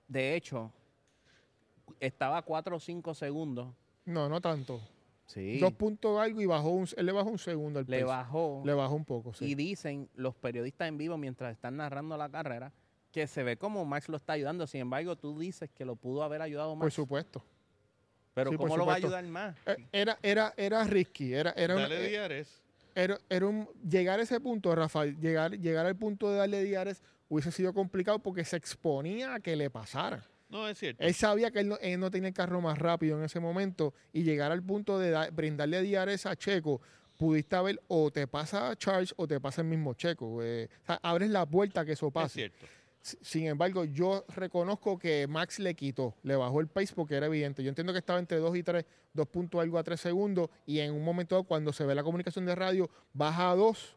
de 0.07 0.35
hecho, 0.35 0.71
estaba 1.99 2.37
a 2.37 2.41
4 2.41 2.75
o 2.75 2.79
5 2.79 3.13
segundos. 3.13 3.73
No, 4.05 4.29
no 4.29 4.39
tanto. 4.41 4.79
Sí. 5.25 5.59
Dos 5.59 5.73
puntos 5.73 6.19
algo 6.19 6.41
y 6.41 6.45
bajó 6.45 6.69
un, 6.69 6.87
él 6.97 7.05
le 7.05 7.11
bajó 7.11 7.29
un 7.29 7.37
segundo 7.39 7.79
al 7.79 7.85
le 7.87 8.03
bajó. 8.03 8.61
Le 8.65 8.73
bajó 8.73 8.95
un 8.95 9.05
poco, 9.05 9.33
sí. 9.33 9.45
Y 9.45 9.55
dicen 9.55 10.09
los 10.15 10.35
periodistas 10.35 10.87
en 10.89 10.97
vivo 10.97 11.17
mientras 11.17 11.53
están 11.53 11.77
narrando 11.77 12.17
la 12.17 12.29
carrera 12.29 12.73
que 13.11 13.27
se 13.27 13.43
ve 13.43 13.57
como 13.57 13.85
Max 13.85 14.09
lo 14.09 14.17
está 14.17 14.33
ayudando. 14.33 14.67
Sin 14.67 14.81
embargo, 14.81 15.15
tú 15.15 15.37
dices 15.39 15.69
que 15.69 15.85
lo 15.85 15.95
pudo 15.95 16.23
haber 16.23 16.41
ayudado 16.41 16.73
por 16.75 16.85
más. 16.85 16.93
supuesto. 16.93 17.43
pero 18.33 18.51
sí, 18.51 18.57
por 18.57 18.67
¿cómo 18.67 18.77
lo 18.77 18.85
va 18.85 18.93
a 18.93 18.95
supuesto. 18.97 19.17
ayudar 19.17 19.31
más? 19.31 19.55
Eh, 19.67 19.87
Era, 19.91 20.17
era, 20.21 20.53
era 20.57 20.83
risky. 20.83 21.33
Era, 21.33 21.51
era, 21.51 21.75
Dale 21.75 22.05
eh, 22.05 22.09
Diares. 22.09 22.61
Era, 22.95 23.19
era 23.29 23.47
un, 23.47 23.67
llegar 23.89 24.19
a 24.19 24.23
ese 24.23 24.39
punto, 24.39 24.73
Rafael, 24.75 25.17
llegar, 25.19 25.57
llegar 25.59 25.85
al 25.85 25.95
punto 25.95 26.29
de 26.29 26.37
darle 26.37 26.63
diares 26.63 27.01
hubiese 27.29 27.51
sido 27.51 27.73
complicado 27.73 28.19
porque 28.19 28.43
se 28.43 28.57
exponía 28.57 29.35
a 29.35 29.39
que 29.39 29.55
le 29.55 29.69
pasara. 29.69 30.23
No, 30.49 30.67
es 30.67 30.77
cierto. 30.77 31.01
Él 31.01 31.13
sabía 31.13 31.49
que 31.51 31.59
él 31.61 31.69
no, 31.69 31.77
él 31.79 31.97
no 31.99 32.11
tenía 32.11 32.27
el 32.27 32.33
carro 32.33 32.59
más 32.59 32.77
rápido 32.77 33.17
en 33.17 33.23
ese 33.23 33.39
momento 33.39 33.93
y 34.11 34.23
llegar 34.23 34.51
al 34.51 34.61
punto 34.61 34.99
de 34.99 35.09
da- 35.11 35.29
brindarle 35.29 35.81
diares 35.81 36.25
a 36.25 36.35
Checo, 36.35 36.81
pudiste 37.15 37.55
haber 37.55 37.81
o 37.87 38.11
te 38.11 38.27
pasa 38.27 38.75
Charles 38.75 39.13
o 39.15 39.27
te 39.27 39.39
pasa 39.39 39.61
el 39.61 39.67
mismo 39.67 39.93
Checo. 39.93 40.43
eh. 40.43 40.67
O 40.83 40.85
sea, 40.87 40.99
abres 41.03 41.29
la 41.29 41.45
puerta 41.45 41.81
a 41.81 41.85
que 41.85 41.93
eso 41.93 42.07
es 42.07 42.13
pase. 42.13 42.33
cierto. 42.33 42.65
Sin 43.01 43.47
embargo, 43.47 43.83
yo 43.85 44.25
reconozco 44.35 44.99
que 44.99 45.25
Max 45.27 45.57
le 45.59 45.73
quitó, 45.73 46.13
le 46.21 46.35
bajó 46.35 46.59
el 46.61 46.67
pace 46.67 46.93
porque 46.95 47.15
era 47.15 47.25
evidente. 47.25 47.63
Yo 47.63 47.69
entiendo 47.69 47.93
que 47.93 47.99
estaba 47.99 48.19
entre 48.19 48.37
2 48.37 48.55
y 48.57 48.63
3, 48.63 48.85
2 49.13 49.27
puntos 49.27 49.59
algo 49.59 49.79
a 49.79 49.83
3 49.83 49.99
segundos 49.99 50.49
y 50.67 50.79
en 50.79 50.93
un 50.93 51.03
momento 51.03 51.33
dado, 51.35 51.43
cuando 51.45 51.73
se 51.73 51.83
ve 51.85 51.95
la 51.95 52.03
comunicación 52.03 52.45
de 52.45 52.53
radio 52.53 52.89
baja 53.13 53.49
a 53.51 53.55
2 53.55 53.95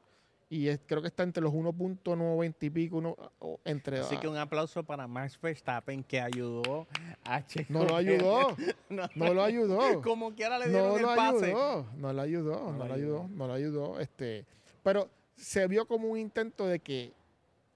y 0.49 0.69
es- 0.69 0.81
creo 0.87 1.03
que 1.03 1.09
está 1.09 1.23
entre 1.23 1.43
los 1.43 1.53
1.90 1.53 2.64
y 2.67 2.71
pico, 2.71 2.97
uno, 2.99 3.17
o 3.40 3.59
entre 3.64 3.99
Así 4.01 4.17
que 4.17 4.29
un 4.29 4.37
aplauso 4.38 4.83
para 4.85 5.07
Max 5.07 5.38
Verstappen 5.40 6.03
que 6.05 6.21
ayudó 6.21 6.87
a 7.25 7.45
Checo. 7.47 7.73
no 7.73 7.85
lo 7.85 7.97
ayudó, 7.97 8.57
no, 8.88 9.09
no 9.14 9.35
lo 9.35 9.43
ayudó. 9.43 10.01
Como 10.03 10.35
quiera 10.35 10.59
le 10.59 10.69
dieron 10.69 10.88
No 10.88 10.97
el 10.97 11.03
lo 11.03 11.14
pase. 11.14 11.45
ayudó, 11.47 11.87
no 11.97 12.12
lo 12.12 12.23
ayudó, 12.23 12.59
No 12.61 12.73
no 12.73 12.79
lo 12.79 12.85
lo 12.88 12.95
ayudó. 12.95 12.95
ayudó, 13.23 13.29
no 13.37 13.47
lo 13.49 13.53
ayudó. 13.53 14.01
Este, 14.01 14.47
pero 14.83 15.11
se 15.37 15.67
vio 15.67 15.87
como 15.87 16.09
un 16.09 16.19
intento 16.19 16.67
de 16.67 16.79
que 16.79 17.12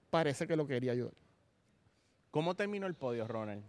parece 0.09 0.47
que 0.47 0.55
lo 0.55 0.65
quería 0.67 0.91
ayudar. 0.93 1.13
¿Cómo 2.31 2.55
terminó 2.55 2.87
el 2.87 2.93
podio, 2.95 3.27
Ronald? 3.27 3.63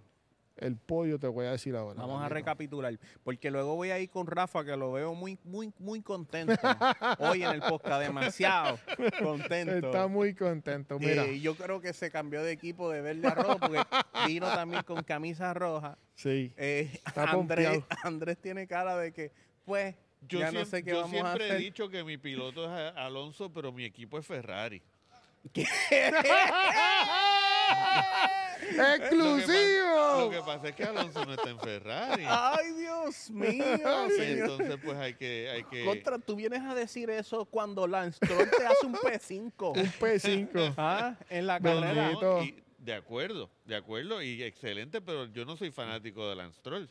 El 0.57 0.77
podio 0.77 1.19
te 1.19 1.27
voy 1.27 1.47
a 1.47 1.53
decir 1.53 1.75
ahora. 1.75 1.99
Vamos 1.99 2.23
a 2.23 2.29
recapitular, 2.29 2.99
porque 3.25 3.51
luego 3.51 3.77
voy 3.77 3.93
a 3.93 3.99
ir 3.99 4.11
con 4.11 4.27
Rafa, 4.27 4.63
que 4.63 4.77
lo 4.77 4.93
veo 4.93 5.15
muy, 5.15 5.39
muy, 5.45 5.73
muy 5.79 6.03
contento 6.03 6.53
hoy 7.19 7.43
en 7.43 7.53
el 7.53 7.61
podcast, 7.63 8.03
demasiado 8.03 8.79
contento. 9.23 9.87
Está 9.87 10.07
muy 10.07 10.35
contento. 10.35 10.99
Mira, 10.99 11.25
Eh, 11.25 11.41
yo 11.41 11.55
creo 11.55 11.81
que 11.81 11.95
se 11.95 12.11
cambió 12.11 12.43
de 12.43 12.53
equipo 12.53 12.91
de 12.91 13.01
verde 13.01 13.29
a 13.29 13.35
rojo, 13.35 13.59
porque 13.59 13.81
vino 14.27 14.49
también 14.49 14.83
con 14.83 15.03
camisa 15.03 15.55
roja. 15.55 15.97
sí. 16.15 16.53
Eh, 16.59 16.91
Está 17.07 17.31
Andrés. 17.31 17.83
Andrés 18.03 18.37
tiene 18.37 18.67
cara 18.67 18.99
de 18.99 19.13
que, 19.13 19.33
pues, 19.65 19.95
Yo, 20.29 20.41
ya 20.41 20.53
no 20.53 20.61
siem- 20.61 20.65
sé 20.67 20.85
qué 20.85 20.91
yo 20.91 20.97
vamos 21.01 21.15
a 21.15 21.25
siempre 21.25 21.45
hacer. 21.47 21.57
he 21.57 21.65
dicho 21.65 21.89
que 21.89 22.05
mi 22.05 22.19
piloto 22.19 22.65
es 22.67 22.93
Alonso, 22.97 23.51
pero 23.51 23.73
mi 23.73 23.85
equipo 23.87 24.19
es 24.19 24.27
Ferrari. 24.27 24.83
¡Exclusivo! 28.71 30.21
Lo 30.21 30.31
que 30.31 30.41
pasa 30.41 30.69
es 30.69 30.75
que 30.75 30.85
Alonso 30.85 31.25
no 31.25 31.35
está 31.35 31.51
en 31.51 31.59
Ferrari. 31.59 32.25
¡Ay, 32.27 32.73
Dios 32.79 33.31
mío! 33.31 33.65
Y 34.19 34.23
entonces, 34.23 34.79
pues 34.85 34.97
hay 34.97 35.15
que, 35.15 35.51
hay 35.51 35.65
que. 35.65 35.85
Contra, 35.85 36.19
tú 36.19 36.37
vienes 36.37 36.63
a 36.63 36.75
decir 36.75 37.11
eso 37.11 37.45
cuando 37.47 37.87
Lance 37.87 38.19
Stroll 38.25 38.49
te 38.51 38.67
hace 38.67 38.87
un 38.87 38.95
P5. 38.95 39.77
Un 39.77 39.93
P5. 39.93 40.75
¿Ah? 40.77 41.17
En 41.29 41.47
la 41.47 41.61
carrera. 41.61 42.13
No, 42.13 42.43
y 42.43 42.63
de 42.79 42.95
acuerdo, 42.95 43.51
de 43.65 43.77
acuerdo, 43.77 44.23
y 44.23 44.43
excelente, 44.43 45.01
pero 45.01 45.27
yo 45.27 45.45
no 45.45 45.57
soy 45.57 45.71
fanático 45.71 46.29
de 46.29 46.37
Lance 46.37 46.59
Stroll. 46.59 46.89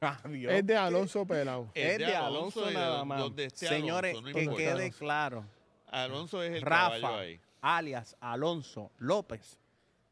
Ah. 0.00 0.20
Es 0.24 0.66
de 0.66 0.76
Alonso 0.76 1.26
Pelado. 1.26 1.70
Es 1.74 1.98
de 1.98 2.14
Alonso 2.14 2.70
nada 2.70 3.04
más. 3.04 3.18
donde 3.18 3.46
esté 3.46 3.66
Señores, 3.66 4.16
Alonso, 4.16 4.30
no 4.30 4.56
que 4.56 4.64
quede 4.64 4.92
claro. 4.92 5.44
Alonso 5.88 6.42
es 6.42 6.54
el 6.54 6.62
caballo 6.62 7.02
Rafa, 7.02 7.18
ahí. 7.20 7.40
Alias 7.60 8.16
Alonso 8.20 8.90
López, 8.98 9.58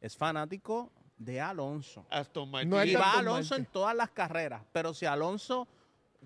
es 0.01 0.17
fanático 0.17 0.91
de 1.19 1.41
Alonso. 1.41 2.05
Aston 2.11 2.51
Martin. 2.51 2.71
No 2.71 2.81
es 2.81 2.89
Y 2.89 2.95
va. 2.95 3.13
Alonso 3.19 3.55
en 3.57 3.65
todas 3.67 3.95
las 3.97 4.11
carreras, 4.11 4.63
pero 4.73 4.93
si 4.95 5.07
Alonso 5.07 5.67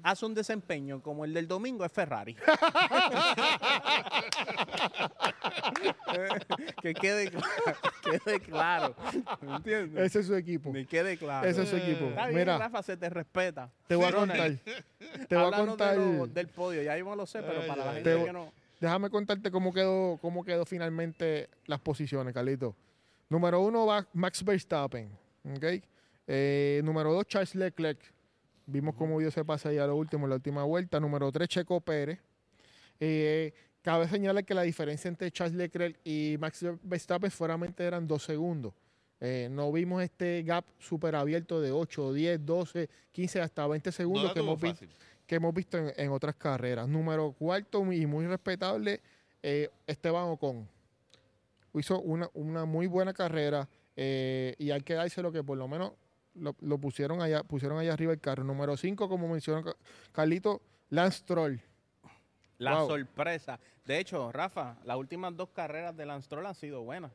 hace 0.02 0.24
un 0.26 0.34
desempeño 0.34 1.02
como 1.02 1.24
el 1.24 1.34
del 1.34 1.46
domingo, 1.46 1.84
es 1.84 1.92
Ferrari. 1.92 2.34
que 6.82 6.94
quede, 6.94 7.30
cla- 7.30 7.42
que 8.04 8.18
quede 8.20 8.40
claro. 8.40 8.94
¿Me 9.40 9.56
entiendes? 9.56 10.06
Ese 10.06 10.20
es 10.20 10.26
su 10.26 10.34
equipo. 10.34 10.72
Me 10.72 10.86
quede 10.86 11.16
claro. 11.16 11.46
Ese 11.46 11.62
es 11.62 11.68
su 11.68 11.76
equipo. 11.76 12.06
Está 12.06 12.26
bien, 12.26 12.38
Mira, 12.38 12.58
Rafa, 12.58 12.82
se 12.82 12.96
te 12.96 13.08
respeta. 13.10 13.70
te 13.86 13.94
voy 13.96 14.06
a 14.06 14.12
contar. 14.12 14.52
Te 15.28 15.36
voy 15.36 15.52
a 15.52 15.56
contar. 15.56 15.98
de 15.98 16.16
lo- 16.18 16.26
del 16.26 16.48
podio, 16.48 16.82
ya 16.82 16.96
yo 16.96 17.06
me 17.08 17.16
lo 17.16 17.26
sé, 17.26 17.42
pero 17.42 17.60
Ay, 17.62 17.68
para 17.68 17.84
la 17.84 17.92
gente 17.94 18.24
que 18.24 18.32
no... 18.32 18.52
Déjame 18.80 19.10
contarte 19.10 19.50
cómo 19.50 19.72
quedó, 19.72 20.18
cómo 20.22 20.42
quedó 20.42 20.64
finalmente 20.64 21.50
las 21.66 21.80
posiciones, 21.80 22.32
Carlito. 22.32 22.74
Número 23.28 23.60
uno 23.60 23.86
va 23.86 24.06
Max 24.14 24.42
Verstappen. 24.42 25.10
¿ok? 25.54 25.64
Eh, 26.26 26.80
número 26.84 27.12
dos, 27.12 27.26
Charles 27.26 27.54
Leclerc. 27.54 28.00
Vimos 28.66 28.94
cómo 28.94 29.18
dio 29.18 29.28
ese 29.28 29.44
pase 29.44 29.68
ahí 29.68 29.78
a 29.78 29.86
lo 29.86 29.96
último, 29.96 30.24
en 30.26 30.30
la 30.30 30.36
última 30.36 30.64
vuelta. 30.64 30.98
Número 30.98 31.30
tres, 31.30 31.48
Checo 31.48 31.80
Pérez. 31.80 32.20
Eh, 32.98 33.52
cabe 33.82 34.08
señalar 34.08 34.44
que 34.44 34.54
la 34.54 34.62
diferencia 34.62 35.08
entre 35.08 35.30
Charles 35.30 35.56
Leclerc 35.56 35.98
y 36.04 36.36
Max 36.38 36.64
Verstappen 36.82 37.30
solamente 37.30 37.84
eran 37.84 38.06
dos 38.06 38.22
segundos. 38.22 38.72
Eh, 39.20 39.48
no 39.50 39.70
vimos 39.70 40.02
este 40.02 40.42
gap 40.44 40.64
súper 40.78 41.14
abierto 41.14 41.60
de 41.60 41.72
8, 41.72 42.12
10, 42.14 42.46
12, 42.46 42.88
15, 43.12 43.40
hasta 43.42 43.66
20 43.66 43.88
No 43.88 43.92
segundos 43.92 44.32
que, 44.32 44.40
hemos 44.40 44.60
visto, 44.60 44.86
fácil. 44.86 44.90
que 45.26 45.34
hemos 45.34 45.54
visto 45.54 45.76
en, 45.78 45.92
en 45.96 46.10
otras 46.10 46.34
carreras. 46.36 46.88
Número 46.88 47.32
cuarto 47.32 47.80
y 47.92 48.06
muy 48.06 48.26
respetable, 48.26 49.00
eh, 49.42 49.68
Esteban 49.86 50.24
Ocon. 50.30 50.66
Hizo 51.74 52.00
una, 52.00 52.28
una 52.34 52.64
muy 52.64 52.86
buena 52.86 53.12
carrera 53.12 53.68
eh, 53.94 54.54
y 54.58 54.70
hay 54.70 54.80
que 54.80 54.94
dárselo 54.94 55.30
que 55.30 55.44
por 55.44 55.56
lo 55.58 55.68
menos 55.68 55.92
lo, 56.34 56.56
lo 56.60 56.78
pusieron 56.78 57.20
allá 57.20 57.42
pusieron 57.42 57.78
allá 57.78 57.92
arriba 57.92 58.12
el 58.12 58.20
carro. 58.20 58.42
Número 58.42 58.76
5, 58.76 59.08
como 59.08 59.28
mencionó 59.28 59.62
Ca- 59.62 59.76
Carlito, 60.12 60.62
Lance 60.88 61.22
Troll. 61.24 61.56
La 62.58 62.78
Wow. 62.80 62.88
sorpresa. 62.88 63.58
De 63.86 63.98
hecho, 63.98 64.32
Rafa, 64.32 64.76
las 64.84 64.96
últimas 64.96 65.36
dos 65.36 65.50
carreras 65.50 65.96
de 65.96 66.06
Lance 66.06 66.26
Stroll 66.26 66.46
han 66.46 66.54
sido 66.54 66.82
buenas. 66.82 67.12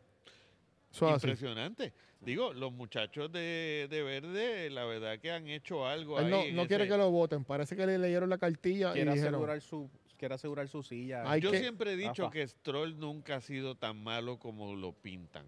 Eso 0.95 1.09
es 1.09 1.15
así. 1.15 1.27
Impresionante. 1.27 1.93
Digo, 2.21 2.53
los 2.53 2.71
muchachos 2.71 3.31
de, 3.31 3.87
de 3.89 4.01
Verde, 4.03 4.69
la 4.71 4.85
verdad 4.85 5.19
que 5.19 5.31
han 5.31 5.47
hecho 5.47 5.85
algo 5.85 6.19
Él 6.19 6.33
ahí. 6.33 6.51
no, 6.53 6.65
quiere 6.67 6.85
ese- 6.85 6.93
que 6.93 6.97
lo 6.97 7.11
voten. 7.11 7.43
Parece 7.43 7.75
que 7.75 7.85
le 7.85 7.97
leyeron 7.99 8.29
la 8.29 8.37
cartilla 8.37 8.93
Quiere 8.93 9.11
y 9.11 9.13
dijeron, 9.13 9.35
asegurar 9.35 9.61
su, 9.61 9.89
quiere 10.17 10.33
asegurar 10.35 10.67
su 10.67 10.81
silla. 10.81 11.29
Hay 11.29 11.41
Yo 11.41 11.51
que- 11.51 11.59
siempre 11.59 11.93
he 11.93 11.97
dicho 11.97 12.23
Rafa. 12.23 12.31
que 12.31 12.47
Stroll 12.47 12.97
nunca 12.99 13.35
ha 13.35 13.41
sido 13.41 13.75
tan 13.75 14.01
malo 14.03 14.39
como 14.39 14.73
lo 14.75 14.93
pintan. 14.93 15.45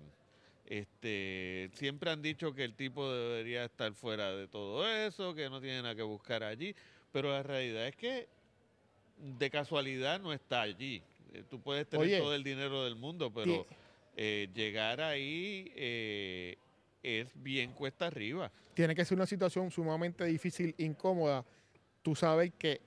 Este, 0.66 1.70
siempre 1.74 2.12
han 2.12 2.22
dicho 2.22 2.54
que 2.54 2.64
el 2.66 2.76
tipo 2.76 3.10
debería 3.12 3.64
estar 3.64 3.94
fuera 3.94 4.36
de 4.36 4.48
todo 4.48 4.88
eso, 4.88 5.34
que 5.34 5.50
no 5.50 5.62
tiene 5.62 5.82
nada 5.82 5.96
que 5.96 6.02
buscar 6.04 6.44
allí, 6.44 6.76
pero 7.12 7.32
la 7.32 7.42
realidad 7.42 7.88
es 7.88 7.96
que 7.96 8.28
de 9.18 9.50
casualidad 9.50 10.20
no 10.20 10.34
está 10.34 10.62
allí. 10.62 11.02
Eh, 11.34 11.44
Tú 11.50 11.60
puedes 11.62 11.88
tener 11.88 12.06
Oye, 12.06 12.20
todo 12.20 12.36
el 12.36 12.44
dinero 12.44 12.84
del 12.84 12.96
mundo, 12.96 13.32
pero 13.34 13.66
eh, 14.20 14.50
llegar 14.54 15.00
ahí 15.00 15.72
eh, 15.76 16.58
es 17.04 17.28
bien 17.36 17.72
cuesta 17.74 18.08
arriba. 18.08 18.52
tiene 18.74 18.94
que 18.96 19.06
ser 19.06 19.16
una 19.18 19.26
situación 19.28 19.70
sumamente 19.72 20.26
difícil, 20.26 20.74
incómoda. 20.80 21.46
Tú 22.02 22.16
sabes 22.16 22.52
que 22.58 22.82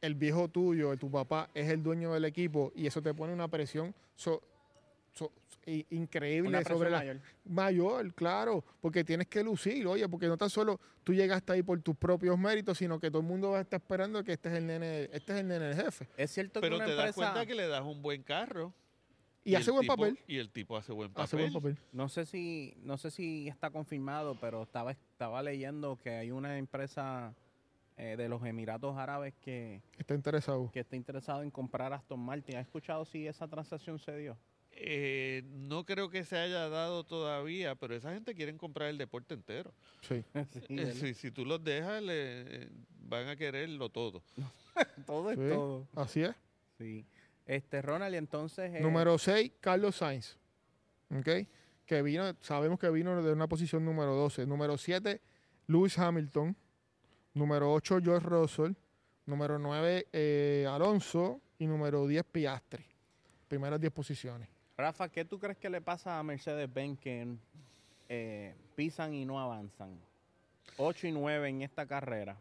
el 0.00 0.14
viejo 0.14 0.48
tuyo, 0.48 0.96
tu 0.96 1.10
papá, 1.10 1.48
es 1.54 1.68
el 1.70 1.82
dueño 1.82 2.12
del 2.14 2.24
equipo 2.24 2.72
y 2.74 2.86
eso 2.86 3.00
te 3.02 3.12
pone 3.14 3.32
una 3.32 3.48
presión 3.48 3.94
so- 4.16 4.42
so- 5.12 5.32
increíble 5.90 6.48
Una 6.50 6.58
presión 6.58 6.78
sobre 6.78 6.90
la 6.90 6.98
mayor. 6.98 7.20
mayor, 7.46 8.14
claro, 8.14 8.62
porque 8.82 9.02
tienes 9.02 9.28
que 9.28 9.42
lucir, 9.42 9.86
oye, 9.86 10.06
porque 10.08 10.26
no 10.26 10.36
tan 10.36 10.50
solo 10.50 10.78
tú 11.02 11.14
llegaste 11.14 11.52
ahí 11.54 11.62
por 11.62 11.80
tus 11.80 11.96
propios 11.96 12.38
méritos, 12.38 12.76
sino 12.78 12.98
que 13.00 13.10
todo 13.10 13.20
el 13.22 13.26
mundo 13.28 13.50
va 13.52 13.58
a 13.58 13.62
estar 13.62 13.80
esperando 13.80 14.22
que 14.24 14.32
este 14.32 14.50
es 14.50 14.56
el 14.56 14.66
nene, 14.66 15.04
este 15.12 15.32
es 15.32 15.40
el 15.40 15.48
nene 15.48 15.66
del 15.66 15.76
jefe. 15.84 16.06
Es 16.18 16.30
cierto 16.32 16.60
Pero 16.60 16.78
que 16.78 16.84
te 16.84 16.92
una 16.92 16.94
das 16.96 17.06
empresa, 17.08 17.32
cuenta 17.32 17.46
que 17.46 17.54
le 17.54 17.66
das 17.68 17.82
un 17.82 18.02
buen 18.02 18.22
carro. 18.22 18.74
Y, 19.44 19.54
hace 19.56 19.70
buen 19.70 19.82
tipo- 19.82 19.96
papel. 19.96 20.18
Y 20.26 20.38
el 20.38 20.50
tipo 20.50 20.76
hace 20.76 20.92
buen 20.92 21.10
papel. 21.10 21.24
Hace 21.24 21.36
buen 21.36 21.52
papel. 21.52 21.76
no 21.92 22.08
sé 22.08 22.24
si, 22.26 22.74
no 22.82 22.96
sé 22.96 23.10
si 23.10 23.46
está 23.48 23.70
confirmado, 23.70 24.38
pero 24.40 24.62
estaba, 24.62 24.92
estaba 24.92 25.42
leyendo 25.42 25.96
que 25.96 26.10
hay 26.10 26.30
una 26.30 26.56
empresa 26.58 27.34
eh, 27.96 28.14
de 28.16 28.28
los 28.28 28.42
Emiratos 28.44 28.96
Árabes 28.96 29.34
que, 29.42 29.82
Está 29.98 30.14
interesado. 30.14 30.70
que 30.72 30.80
está 30.80 30.96
interesado 30.96 31.42
en 31.42 31.50
comprar 31.50 31.92
Aston 31.92 32.20
Martin. 32.20 32.56
¿Has 32.56 32.66
escuchado 32.66 33.04
si 33.04 33.26
esa 33.26 33.46
transacción 33.46 33.98
se 33.98 34.16
dio? 34.16 34.36
Eh, 34.76 35.42
no 35.46 35.84
creo 35.84 36.10
que 36.10 36.24
se 36.24 36.36
haya 36.36 36.68
dado 36.68 37.04
todavía, 37.04 37.76
pero 37.76 37.94
esa 37.94 38.12
gente 38.12 38.34
quiere 38.34 38.56
comprar 38.56 38.88
el 38.88 38.98
deporte 38.98 39.34
entero. 39.34 39.72
Sí. 40.00 40.24
Sí, 40.50 40.60
Eh, 40.70 40.92
si, 40.94 41.14
si 41.14 41.30
tú 41.30 41.44
los 41.44 41.62
dejas, 41.62 42.02
le, 42.02 42.68
van 43.02 43.28
a 43.28 43.36
quererlo 43.36 43.88
todo. 43.90 44.22
Todo 45.06 45.30
es 45.30 45.38
Sí. 45.38 45.48
todo. 45.54 45.86
Así 45.94 46.22
es. 46.22 46.34
Sí. 46.78 47.04
Este, 47.46 47.82
Ronald, 47.82 48.14
y 48.14 48.18
entonces... 48.18 48.74
eh, 48.74 48.80
Número 48.80 49.18
6, 49.18 49.52
Carlos 49.60 49.96
Sainz. 49.96 50.36
¿Ok? 51.14 51.28
Que 51.86 52.02
vino, 52.02 52.34
sabemos 52.40 52.78
que 52.78 52.88
vino 52.90 53.22
de 53.22 53.32
una 53.32 53.46
posición 53.46 53.84
número 53.84 54.14
12. 54.14 54.46
Número 54.46 54.78
7, 54.78 55.20
Lewis 55.66 55.98
Hamilton. 55.98 56.56
Número 57.34 57.72
8, 57.72 57.98
George 58.02 58.26
Russell. 58.26 58.72
Número 59.26 59.58
9, 59.58 60.66
Alonso. 60.68 61.40
Y 61.58 61.66
número 61.66 62.06
10, 62.06 62.24
Piastri. 62.24 62.84
Primeras 63.48 63.80
10 63.80 63.92
posiciones. 63.92 64.48
Rafa, 64.76 65.08
¿qué 65.08 65.24
tú 65.24 65.38
crees 65.38 65.56
que 65.58 65.70
le 65.70 65.80
pasa 65.80 66.18
a 66.18 66.22
Mercedes-Benz 66.22 66.98
que 66.98 67.36
eh, 68.08 68.54
pisan 68.74 69.14
y 69.14 69.24
no 69.24 69.38
avanzan? 69.38 69.96
8 70.78 71.06
y 71.08 71.12
9 71.12 71.48
en 71.48 71.62
esta 71.62 71.86
carrera. 71.86 72.36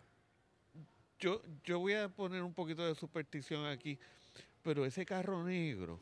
Yo, 1.20 1.42
yo 1.63 1.80
voy 1.80 1.94
a 1.94 2.10
poner 2.10 2.42
un 2.42 2.54
poquito 2.54 2.86
de 2.86 2.96
superstición 2.96 3.66
aquí, 3.68 4.00
pero 4.63 4.86
ese 4.86 5.06
carro 5.06 5.43
negro 5.43 5.99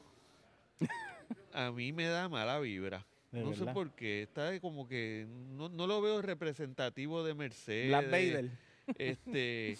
a 1.53 1.71
mí 1.71 1.91
me 1.91 2.05
da 2.05 2.29
mala 2.29 2.59
vibra. 2.59 3.05
No 3.31 3.53
sé 3.53 3.65
por 3.67 3.91
qué. 3.95 4.23
Está 4.23 4.59
como 4.59 4.87
que 4.87 5.25
no, 5.27 5.69
no 5.69 5.87
lo 5.87 6.01
veo 6.01 6.21
representativo 6.21 7.23
de 7.23 7.33
Mercedes. 7.33 7.87
Black 7.87 8.11
Vader. 8.11 8.51
Este, 8.97 9.77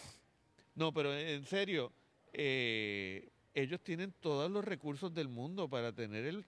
no, 0.76 0.94
pero 0.94 1.14
en 1.14 1.46
serio, 1.46 1.92
eh, 2.34 3.30
ellos 3.54 3.82
tienen 3.82 4.14
todos 4.22 4.50
los 4.50 4.64
recursos 4.64 5.14
del 5.14 5.28
mundo 5.28 5.70
para 5.70 5.92
tener 5.92 6.26
el, 6.26 6.46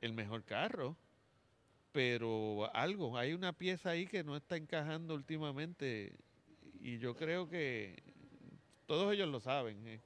el 0.00 0.12
mejor 0.14 0.44
carro, 0.44 0.96
pero 1.92 2.70
algo, 2.74 3.18
hay 3.18 3.34
una 3.34 3.52
pieza 3.52 3.90
ahí 3.90 4.06
que 4.06 4.24
no 4.24 4.36
está 4.36 4.56
encajando 4.56 5.14
últimamente 5.14 6.14
y 6.80 6.96
yo 6.98 7.14
creo 7.14 7.48
que 7.48 8.02
todos 8.86 9.12
ellos 9.12 9.28
lo 9.28 9.40
saben. 9.40 9.86
eh. 9.86 10.00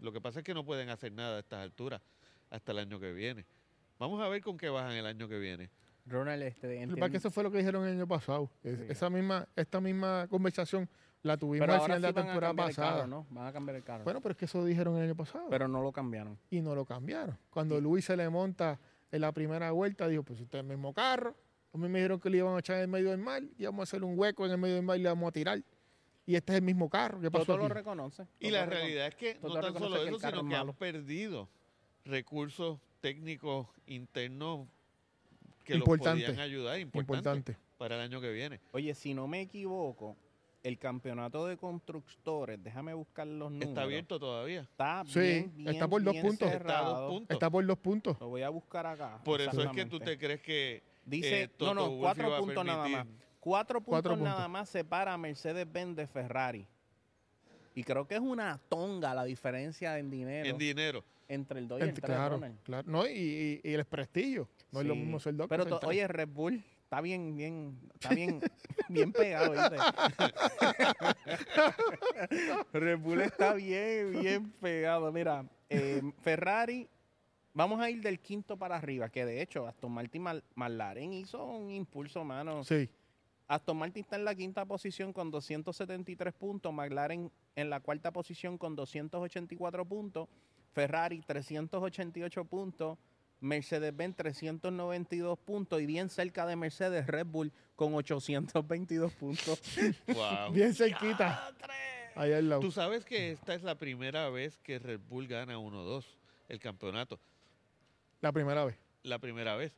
Lo 0.00 0.12
que 0.12 0.20
pasa 0.20 0.40
es 0.40 0.44
que 0.44 0.54
no 0.54 0.64
pueden 0.64 0.88
hacer 0.88 1.12
nada 1.12 1.36
a 1.36 1.40
estas 1.40 1.60
alturas 1.60 2.00
hasta 2.50 2.72
el 2.72 2.78
año 2.78 2.98
que 3.00 3.12
viene. 3.12 3.44
Vamos 3.98 4.20
a 4.22 4.28
ver 4.28 4.42
con 4.42 4.56
qué 4.56 4.68
bajan 4.68 4.92
el 4.92 5.06
año 5.06 5.28
que 5.28 5.38
viene. 5.38 5.70
Ronald, 6.06 6.42
este, 6.42 6.66
Lo 6.66 6.70
que 6.70 6.76
pasa 6.76 6.82
es 6.82 6.82
entiendo- 6.90 7.10
que 7.10 7.16
eso 7.18 7.30
fue 7.30 7.42
lo 7.44 7.50
que 7.50 7.58
dijeron 7.58 7.86
el 7.86 7.92
año 7.96 8.08
pasado. 8.08 8.50
Es- 8.64 8.78
Sí. 8.78 8.86
Esa 8.88 9.10
misma, 9.10 9.46
esta 9.54 9.80
misma 9.80 10.26
conversación 10.28 10.88
la 11.22 11.36
tuvimos 11.36 11.66
pero 11.66 11.74
al 11.74 11.82
final 11.82 12.00
de 12.02 12.08
sí 12.08 12.14
la 12.14 12.20
van 12.20 12.24
a 12.24 12.26
temporada 12.32 12.50
cambiar 12.50 12.68
el 12.70 12.74
pasada. 12.76 12.96
carro, 12.96 13.06
¿no? 13.06 13.26
Van 13.30 13.46
a 13.46 13.52
cambiar 13.52 13.76
el 13.76 13.84
carro. 13.84 14.04
Bueno, 14.04 14.20
pero 14.22 14.32
es 14.32 14.38
que 14.38 14.44
eso 14.46 14.64
dijeron 14.64 14.96
el 14.96 15.02
año 15.04 15.14
pasado. 15.14 15.46
pero 15.50 15.68
no 15.68 15.82
lo 15.82 15.92
cambiaron. 15.92 16.38
y 16.50 16.60
no 16.62 16.74
lo 16.74 16.84
cambiaron. 16.86 17.36
Cuando 17.50 17.78
Luis 17.80 18.06
se 18.06 18.16
le 18.16 18.28
monta 18.30 18.80
en 19.12 19.20
la 19.20 19.32
primera 19.32 19.70
vuelta, 19.72 20.08
dijo, 20.08 20.22
pues 20.22 20.40
este 20.40 20.56
es 20.56 20.62
el 20.62 20.68
mismo 20.68 20.94
carro. 20.94 21.36
A 21.74 21.78
mí 21.78 21.88
me 21.88 21.98
dijeron 21.98 22.18
que 22.18 22.30
le 22.30 22.38
iban 22.38 22.56
a 22.56 22.60
echar 22.60 22.76
en 22.76 22.82
el 22.82 22.88
medio 22.88 23.10
del 23.10 23.18
mar, 23.20 23.42
y 23.58 23.64
vamos 23.66 23.80
a 23.80 23.82
hacer 23.84 24.02
un 24.02 24.18
hueco 24.18 24.46
en 24.46 24.52
el 24.52 24.58
medio 24.58 24.76
del 24.76 24.84
mar 24.84 24.96
y 24.98 25.02
le 25.02 25.08
vamos 25.10 25.28
a 25.28 25.32
tirar. 25.32 25.62
Y 26.30 26.36
este 26.36 26.52
es 26.52 26.58
el 26.58 26.64
mismo 26.64 26.88
carro. 26.88 27.20
¿Qué 27.20 27.28
pasó 27.28 27.44
Toto 27.44 27.58
lo 27.58 27.68
reconoce. 27.68 28.24
Y 28.38 28.52
la 28.52 28.60
reconoce. 28.60 28.80
realidad 28.80 29.06
es 29.08 29.14
que 29.16 29.38
no 29.42 29.52
tan 29.54 29.74
solo 29.74 29.96
eso, 29.96 30.20
sino 30.20 30.40
es 30.42 30.48
que 30.48 30.54
han 30.54 30.72
perdido 30.74 31.48
recursos 32.04 32.78
técnicos 33.00 33.66
internos 33.86 34.68
que 35.64 35.72
los 35.74 35.80
Importante. 35.80 36.26
podían 36.26 36.38
ayudar, 36.40 36.78
importante, 36.78 37.28
Importante. 37.30 37.56
para 37.78 37.96
el 37.96 38.02
año 38.02 38.20
que 38.20 38.30
viene. 38.30 38.60
Oye, 38.70 38.94
si 38.94 39.12
no 39.12 39.26
me 39.26 39.40
equivoco, 39.40 40.16
el 40.62 40.78
campeonato 40.78 41.48
de 41.48 41.56
constructores, 41.56 42.62
déjame 42.62 42.94
buscar 42.94 43.26
los 43.26 43.50
números. 43.50 43.70
Está 43.70 43.82
abierto 43.82 44.20
todavía. 44.20 44.60
Está 44.60 45.02
Sí, 45.08 45.18
bien, 45.18 45.52
bien, 45.56 45.68
está 45.70 45.88
por 45.88 46.00
dos 46.00 46.14
puntos. 46.16 46.48
Está 46.52 46.82
dos 46.82 47.10
puntos. 47.10 47.34
Está 47.34 47.50
por 47.50 47.66
dos 47.66 47.78
puntos. 47.78 48.20
Lo 48.20 48.28
voy 48.28 48.42
a 48.42 48.50
buscar 48.50 48.86
acá. 48.86 49.20
Por 49.24 49.40
eso 49.40 49.62
es 49.64 49.70
que 49.70 49.84
tú 49.86 49.98
te 49.98 50.16
crees 50.16 50.40
que 50.42 50.84
Dice, 51.04 51.42
eh, 51.42 51.46
no, 51.48 51.56
Toto 51.56 51.74
no, 51.74 51.88
Wolff 51.88 52.00
cuatro 52.02 52.38
puntos 52.38 52.64
nada 52.64 52.86
más. 52.86 53.06
Cuatro 53.40 53.80
puntos, 53.80 54.02
Cuatro 54.02 54.16
nada 54.22 54.48
más 54.48 54.68
separa 54.68 55.14
a 55.14 55.18
Mercedes-Benz 55.18 55.96
de 55.96 56.06
Ferrari. 56.06 56.66
Y 57.74 57.84
creo 57.84 58.06
que 58.06 58.14
es 58.16 58.20
una 58.20 58.58
tonga 58.68 59.14
la 59.14 59.24
diferencia 59.24 59.98
en 59.98 60.10
dinero 60.10 60.48
en 60.48 60.58
dinero. 60.58 61.04
entre 61.28 61.60
el 61.60 61.68
2 61.68 61.78
y 61.78 61.82
el 61.84 61.88
Ent- 61.90 61.94
3, 61.94 62.04
claro, 62.04 62.40
claro. 62.64 62.90
No, 62.90 63.06
y, 63.06 63.10
y- 63.12 63.60
y 63.64 63.72
el 63.72 63.84
prestigio. 63.84 64.48
No 64.72 64.80
es 64.80 64.86
lo 64.86 64.94
mismo 64.94 65.18
ser 65.20 65.34
dos 65.36 65.46
que 65.46 65.48
Pero, 65.48 65.62
ser 65.64 65.70
to- 65.70 65.78
tres. 65.80 65.88
oye, 65.88 66.06
Red 66.08 66.28
Bull 66.28 66.62
está 66.82 67.00
bien, 67.00 67.36
bien, 67.36 67.78
está 67.94 68.10
bien, 68.14 68.40
bien 68.88 69.12
pegado, 69.12 69.52
¿viste? 69.52 69.76
Red 72.72 72.98
Bull 72.98 73.20
está 73.22 73.54
bien, 73.54 74.20
bien 74.20 74.50
pegado. 74.60 75.10
Mira, 75.12 75.44
eh, 75.68 76.02
Ferrari, 76.22 76.88
vamos 77.54 77.80
a 77.80 77.90
ir 77.90 78.00
del 78.02 78.20
quinto 78.20 78.56
para 78.56 78.76
arriba, 78.76 79.08
que 79.08 79.24
de 79.24 79.42
hecho 79.42 79.66
Aston 79.66 79.92
Martin 79.92 80.22
Mal- 80.22 80.44
McLaren 80.54 81.12
hizo 81.12 81.44
un 81.44 81.70
impulso, 81.70 82.24
mano. 82.24 82.64
Sí. 82.64 82.88
Aston 83.50 83.78
Martin 83.78 84.04
está 84.04 84.14
en 84.14 84.24
la 84.24 84.36
quinta 84.36 84.64
posición 84.64 85.12
con 85.12 85.32
273 85.32 86.32
puntos, 86.34 86.72
McLaren 86.72 87.32
en 87.56 87.68
la 87.68 87.80
cuarta 87.80 88.12
posición 88.12 88.56
con 88.56 88.76
284 88.76 89.84
puntos, 89.86 90.28
Ferrari 90.72 91.20
388 91.26 92.44
puntos, 92.44 92.96
Mercedes-Benz 93.40 94.14
392 94.14 95.36
puntos 95.40 95.82
y 95.82 95.86
bien 95.86 96.10
cerca 96.10 96.46
de 96.46 96.54
Mercedes 96.54 97.08
Red 97.08 97.26
Bull 97.26 97.52
con 97.74 97.92
822 97.92 99.12
puntos. 99.14 99.60
Wow. 100.06 100.52
Bien 100.52 100.72
cerquita. 100.72 101.52
Ahí 102.14 102.32
al 102.32 102.48
lado. 102.48 102.60
Tú 102.60 102.70
sabes 102.70 103.04
que 103.04 103.32
esta 103.32 103.54
es 103.54 103.64
la 103.64 103.74
primera 103.74 104.30
vez 104.30 104.58
que 104.58 104.78
Red 104.78 105.00
Bull 105.08 105.26
gana 105.26 105.58
1-2 105.58 106.04
el 106.48 106.60
campeonato. 106.60 107.18
La 108.20 108.30
primera 108.30 108.64
vez. 108.64 108.76
La 109.02 109.18
primera 109.18 109.56
vez. 109.56 109.72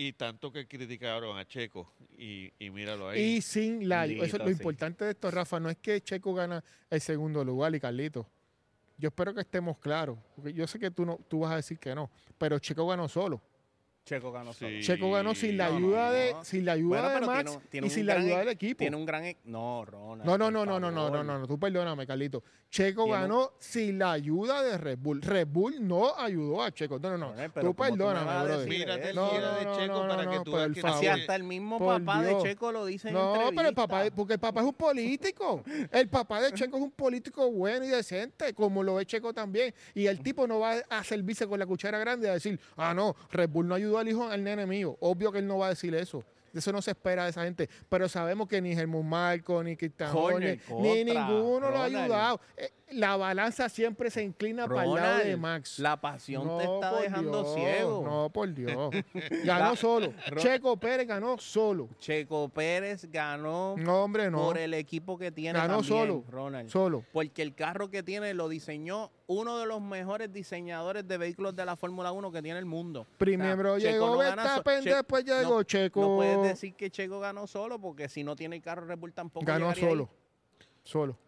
Y 0.00 0.12
tanto 0.12 0.52
que 0.52 0.68
criticaron 0.68 1.36
a 1.36 1.44
Checo. 1.44 1.92
Y, 2.16 2.52
y 2.60 2.70
míralo 2.70 3.08
ahí. 3.08 3.20
Y 3.20 3.42
sin 3.42 3.88
la 3.88 4.06
eso, 4.06 4.38
lo 4.38 4.44
sí. 4.44 4.52
importante 4.52 5.04
de 5.04 5.10
esto, 5.10 5.28
Rafa, 5.28 5.58
no 5.58 5.68
es 5.68 5.76
que 5.78 6.00
Checo 6.00 6.32
gana 6.32 6.62
el 6.88 7.00
segundo 7.00 7.44
lugar 7.44 7.74
y 7.74 7.80
Carlito. 7.80 8.24
Yo 8.96 9.08
espero 9.08 9.34
que 9.34 9.40
estemos 9.40 9.76
claros, 9.78 10.16
porque 10.36 10.52
yo 10.52 10.68
sé 10.68 10.78
que 10.78 10.92
tú 10.92 11.04
no, 11.04 11.18
tú 11.26 11.40
vas 11.40 11.50
a 11.50 11.56
decir 11.56 11.80
que 11.80 11.96
no, 11.96 12.12
pero 12.38 12.60
Checo 12.60 12.86
ganó 12.86 13.08
solo. 13.08 13.42
Checo 14.08 14.32
ganó 14.32 14.52
solo. 14.52 14.70
Sí. 14.70 14.80
Checo 14.82 15.10
ganó 15.12 15.34
sin 15.34 15.56
la 15.56 15.68
No, 15.68 15.72
no, 15.80 15.86
ayuda 15.88 16.10
de, 16.12 16.32
no. 16.32 16.44
sin 16.44 16.64
la 16.64 16.72
ayuda 16.72 17.00
Bueno, 17.02 17.20
de 17.20 17.26
Max 17.26 17.38
tiene 17.44 17.50
un- 17.56 17.62
tiene 17.70 17.86
y 17.86 17.90
sin 17.90 18.06
la 18.06 18.14
ayuda 18.14 18.34
e- 18.34 18.38
del 18.38 18.48
equipo. 18.48 18.78
Tiene 18.78 18.96
un 18.96 19.06
gran... 19.06 19.24
e- 19.24 19.36
No, 19.44 19.84
Ronald. 19.84 20.24
No, 20.24 20.38
no, 20.38 20.50
no, 20.50 20.64
no, 20.66 20.80
no, 20.80 20.90
no, 20.90 21.10
no, 21.10 21.22
no, 21.24 21.38
no, 21.38 21.46
tú 21.46 21.58
perdóname, 21.58 22.06
Carlito. 22.06 22.42
Checo 22.70 23.04
un- 23.04 23.10
ganó 23.12 23.52
sin 23.58 23.98
la 23.98 24.12
ayuda 24.12 24.62
de 24.62 24.76
Red 24.78 24.98
Bull. 24.98 25.22
Red 25.22 25.46
Bull 25.48 25.76
no 25.86 26.14
ayudó 26.18 26.62
a 26.62 26.70
Checo. 26.72 26.98
No, 26.98 27.10
no, 27.10 27.18
no. 27.18 27.30
Ronald, 27.30 27.52
pero 27.54 27.66
tú 27.68 27.74
¿cómo 27.76 27.90
tú 27.90 27.96
me 27.96 28.04
vas 28.04 28.16
a 28.16 28.18
perdóname, 28.18 28.44
brother. 28.44 28.58
decir 28.68 28.78
Mírate 28.80 29.10
el 29.10 29.16
No, 29.16 29.30
gira 29.30 29.40
no, 29.52 29.58
de 29.58 29.64
no, 29.64 29.76
Checo 29.78 29.92
no, 30.02 30.08
para 30.08 30.22
no, 30.24 30.30
que 30.30 30.38
tú 30.44 30.52
veas 30.52 31.00
que 31.00 31.08
hasta 31.08 31.36
el 31.36 31.44
mismo 31.44 31.78
Por 31.78 31.98
papá 32.04 32.22
Dios. 32.22 32.42
de 32.42 32.48
Checo 32.50 32.72
lo 32.72 32.84
dice 32.86 33.08
en 33.08 33.14
No, 33.14 33.32
pero 33.32 33.42
el 33.42 33.48
entrevista. 33.48 33.86
papá, 33.86 34.04
porque 34.14 34.32
el 34.34 34.38
papá 34.40 34.60
es 34.60 34.66
un 34.66 34.74
político. 34.74 35.62
El 35.90 36.08
papá 36.08 36.40
de 36.42 36.52
Checo 36.52 36.76
es 36.76 36.82
un 36.82 36.90
político 36.90 37.50
bueno 37.50 37.84
y 37.84 37.88
decente, 37.88 38.52
como 38.54 38.82
lo 38.82 39.00
es 39.00 39.06
Checo 39.06 39.32
también. 39.32 39.74
Y 39.94 40.06
el 40.06 40.20
tipo 40.22 40.46
no 40.46 40.60
va 40.60 40.74
a 40.90 41.04
servirse 41.04 41.46
con 41.46 41.58
la 41.58 41.66
cuchara 41.66 41.98
grande 41.98 42.28
a 42.28 42.34
decir, 42.34 42.58
ah, 42.76 42.92
no, 42.94 43.16
Red 43.30 43.48
Bull 43.50 43.66
no 43.66 43.74
ayudó 43.74 43.97
al 43.98 44.08
hijo, 44.08 44.28
al 44.28 44.42
nene 44.42 44.66
mío. 44.66 44.96
Obvio 45.00 45.32
que 45.32 45.38
él 45.38 45.46
no 45.46 45.58
va 45.58 45.66
a 45.66 45.70
decir 45.70 45.94
eso. 45.94 46.24
Eso 46.58 46.72
no 46.72 46.82
se 46.82 46.90
espera 46.92 47.24
de 47.24 47.30
esa 47.30 47.44
gente. 47.44 47.68
Pero 47.88 48.08
sabemos 48.08 48.48
que 48.48 48.60
ni 48.60 48.74
Germán 48.74 49.08
Marco, 49.08 49.62
ni 49.62 49.76
Cristian 49.76 50.10
ni 50.14 50.20
contra, 50.20 50.56
ninguno 50.84 51.70
lo 51.70 51.78
ha 51.78 51.84
ayudado. 51.84 52.40
Eh, 52.56 52.70
La 52.92 53.16
balanza 53.18 53.68
siempre 53.68 54.10
se 54.10 54.22
inclina 54.22 54.66
para 54.66 54.84
el 54.84 54.94
lado 54.94 55.18
de 55.18 55.36
Max. 55.36 55.78
La 55.78 56.00
pasión 56.00 56.56
te 56.58 56.64
está 56.64 56.98
dejando 57.00 57.42
Dios, 57.42 57.54
ciego. 57.54 58.02
No, 58.02 58.30
por 58.30 58.52
Dios. 58.54 58.90
Ganó 59.44 59.76
solo. 59.76 60.14
Checo 60.36 60.76
Pérez 60.78 61.06
ganó 61.06 61.36
solo. 61.38 61.88
Checo 61.98 62.48
Pérez 62.48 63.06
ganó 63.10 63.74
No, 63.76 64.04
hombre, 64.04 64.30
no. 64.30 64.38
por 64.38 64.56
el 64.56 64.72
equipo 64.72 65.18
que 65.18 65.30
tiene 65.30 65.58
Ganó 65.58 65.78
también, 65.82 65.98
solo. 65.98 66.24
Ronald. 66.30 66.70
Solo. 66.70 67.04
Porque 67.12 67.42
el 67.42 67.54
carro 67.54 67.90
que 67.90 68.02
tiene 68.02 68.32
lo 68.32 68.48
diseñó 68.48 69.10
uno 69.26 69.58
de 69.58 69.66
los 69.66 69.82
mejores 69.82 70.32
diseñadores 70.32 71.06
de 71.06 71.18
vehículos 71.18 71.54
de 71.54 71.66
la 71.66 71.76
Fórmula 71.76 72.12
1 72.12 72.32
que 72.32 72.40
tiene 72.40 72.58
el 72.58 72.64
mundo. 72.64 73.06
Primero 73.18 73.74
O 73.74 73.78
sea, 73.80 73.92
llegó 73.92 74.12
so- 74.14 74.18
Verstappen, 74.18 74.84
después 74.84 75.24
llegó 75.26 75.62
Checo. 75.62 76.00
No 76.00 76.16
puedes 76.16 76.47
decir 76.48 76.74
que 76.74 76.90
Checo 76.90 77.20
ganó 77.20 77.46
solo 77.46 77.80
porque 77.80 78.08
si 78.08 78.24
no 78.24 78.36
tiene 78.36 78.56
el 78.56 78.62
carro 78.62 78.86
Red 78.86 78.98
Bull 78.98 79.12
tampoco 79.12 79.46
ganó 79.46 79.74
solo. 79.74 80.08
ahí. 80.10 80.66
Solo. 80.84 81.18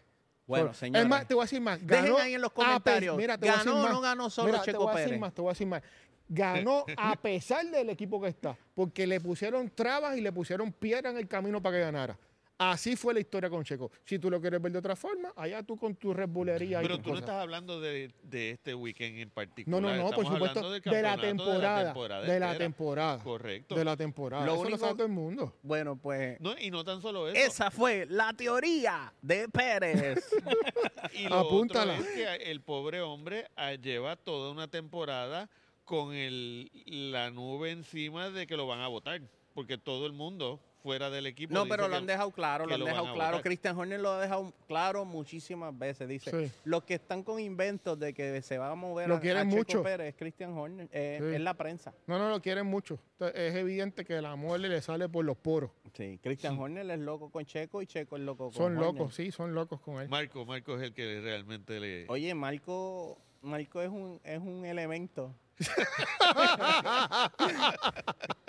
Bueno, 0.47 0.75
señores. 0.75 1.03
Es 1.03 1.09
más, 1.09 1.29
te 1.29 1.35
voy 1.35 1.43
a 1.43 1.45
decir 1.45 1.61
más. 1.61 1.79
Dejen 1.87 2.05
Ganó 2.07 2.19
ahí 2.19 2.35
en 2.35 2.41
los 2.41 2.53
comentarios, 2.53 3.17
Mira, 3.17 3.39
te 3.39 3.47
voy 3.47 3.55
a 3.55 3.59
¿ganó 3.59 3.85
o 3.85 3.89
no 3.89 4.01
ganó 4.01 4.31
solo 4.31 4.49
Mira, 4.49 4.65
Checo 4.65 4.79
te 4.79 4.85
voy 4.85 4.89
a 4.89 4.97
decir 4.97 5.09
Pérez? 5.09 5.21
más, 5.21 5.35
te 5.35 5.41
voy 5.41 5.49
a 5.49 5.53
decir 5.53 5.67
más. 5.67 5.83
Ganó 6.29 6.85
a 6.97 7.17
pesar 7.17 7.67
del 7.67 7.91
equipo 7.91 8.21
que 8.21 8.29
está, 8.29 8.57
porque 8.75 9.07
le 9.07 9.21
pusieron 9.21 9.71
trabas 9.71 10.17
y 10.17 10.21
le 10.21 10.33
pusieron 10.33 10.73
piedra 10.73 11.11
en 11.11 11.19
el 11.19 11.29
camino 11.29 11.63
para 11.63 11.77
que 11.77 11.83
ganara. 11.83 12.19
Así 12.63 12.95
fue 12.95 13.15
la 13.15 13.21
historia 13.21 13.49
con 13.49 13.65
Checo. 13.65 13.91
Si 14.05 14.19
tú 14.19 14.31
lo 14.31 14.39
quieres 14.39 14.61
ver 14.61 14.71
de 14.71 14.79
otra 14.81 14.95
forma, 14.95 15.33
allá 15.35 15.63
tú 15.63 15.79
con 15.79 15.97
tu 15.97 16.11
y 16.11 16.15
Pero 16.15 16.99
tú 16.99 16.99
no 16.99 17.03
cosas. 17.05 17.21
estás 17.21 17.37
hablando 17.43 17.81
de, 17.81 18.13
de 18.23 18.51
este 18.51 18.75
weekend 18.75 19.17
en 19.17 19.29
No, 19.29 19.35
particular. 19.35 19.81
no, 19.81 19.89
no, 19.89 20.03
por 20.03 20.11
Estamos 20.11 20.33
supuesto, 20.35 20.59
hablando 20.59 20.71
del 20.73 20.83
de 20.83 21.03
la 21.03 21.09
campeonato 21.13 21.45
temporada. 21.47 21.85
temporada 21.85 22.27
De 22.27 22.39
la 22.41 22.59
temporada. 22.59 23.23
Correcto. 23.23 23.75
De 23.77 23.85
la 23.87 23.97
temporada. 23.97 24.45
Lo 24.45 24.53
Eso 24.53 24.61
único- 24.61 24.77
lo 24.77 24.79
sabe 24.79 24.93
todo 24.93 25.07
el 25.07 25.13
mundo. 25.13 25.55
Bueno, 25.63 25.97
pues 25.97 26.39
No, 26.39 26.55
y 26.59 26.71
no 26.71 26.85
tan 26.85 27.01
solo 27.01 27.29
eso. 27.29 27.39
esa 27.41 27.71
fue 27.71 28.05
la 28.11 28.35
teoría 28.35 29.11
de 29.23 29.49
Pérez. 29.49 30.29
Y 31.15 31.29
lo 31.29 31.37
Apúntala. 31.37 31.95
otro 31.95 32.05
es 32.05 32.11
que 32.15 32.51
el 32.51 32.61
pobre 32.61 33.01
hombre 33.01 33.49
ah, 33.57 33.73
lleva 33.73 34.17
toda 34.17 34.51
una 34.53 34.69
temporada 34.69 35.49
con 35.87 36.13
el, 36.13 36.71
la 36.87 37.31
nube 37.31 37.71
encima 37.71 38.29
de 38.29 38.47
que 38.47 38.55
lo 38.57 38.67
van 38.67 38.81
a 38.81 38.89
votar. 38.89 39.23
Porque 39.55 39.79
todo 39.79 40.07
el 40.07 40.13
mundo 40.13 40.61
fuera 40.83 41.11
del 41.11 41.27
equipo. 41.27 41.53
No, 41.55 41.67
pero 41.67 41.89
lo 41.89 41.97
han 41.97 42.07
dejado 42.07 42.31
claro, 42.31 42.67
lo 42.67 42.75
han 42.75 42.85
dejado 42.85 43.13
claro. 43.15 43.41
Christian 43.43 43.77
Horner 43.79 44.01
lo 44.01 44.11
ha 44.13 44.21
dejado 44.21 44.53
claro 44.67 45.05
muchísimas 45.05 45.77
veces. 45.79 46.09
Dice, 46.09 46.31
Sí. 46.49 46.53
los 46.65 46.85
que 46.85 46.95
están 46.95 47.23
con 47.23 47.39
inventos 47.41 47.99
de 47.99 48.15
que 48.15 48.41
se 48.43 48.59
va 48.59 48.71
a 48.71 48.75
mover 48.75 49.09
Lo 49.09 49.17
a, 49.17 49.21
quieren 49.21 49.43
a 49.49 49.51
Checo 49.51 49.57
mucho. 49.57 49.83
Pérez 49.83 50.09
es 50.09 50.15
Christian 50.17 50.53
Horner, 50.57 50.89
eh, 50.93 51.19
Sí. 51.21 51.35
es 51.35 51.41
la 51.41 51.55
prensa. 51.55 51.93
No, 52.07 52.19
no 52.19 52.29
lo 52.31 52.41
quieren 52.41 52.67
mucho. 52.67 52.99
Es 53.35 53.55
evidente 53.55 54.05
que 54.05 54.17
el 54.17 54.25
amor 54.27 54.61
le 54.61 54.81
sale 54.83 55.09
por 55.09 55.25
los 55.25 55.37
poros. 55.37 55.71
Sí, 55.95 56.19
Christian 56.23 56.59
Horner 56.59 56.89
es 56.91 56.99
loco 56.99 57.31
con 57.31 57.45
Checo 57.45 57.83
y 57.83 57.87
Checo 57.87 58.17
es 58.17 58.23
loco 58.23 58.45
con 58.47 58.53
Son 58.55 58.77
Horner. 58.77 58.83
locos, 58.83 59.15
sí, 59.15 59.31
son 59.31 59.55
locos 59.55 59.81
con 59.81 60.01
él. 60.01 60.09
Marco, 60.09 60.45
Marco 60.47 60.77
es 60.77 60.83
el 60.83 60.95
que 60.95 61.21
realmente 61.21 61.79
le... 61.81 62.07
Oye, 62.09 62.33
Marco, 62.35 63.19
Marco 63.43 63.83
es 63.83 63.89
un, 63.91 64.21
es 64.25 64.39
un 64.39 64.65
elemento 64.65 65.35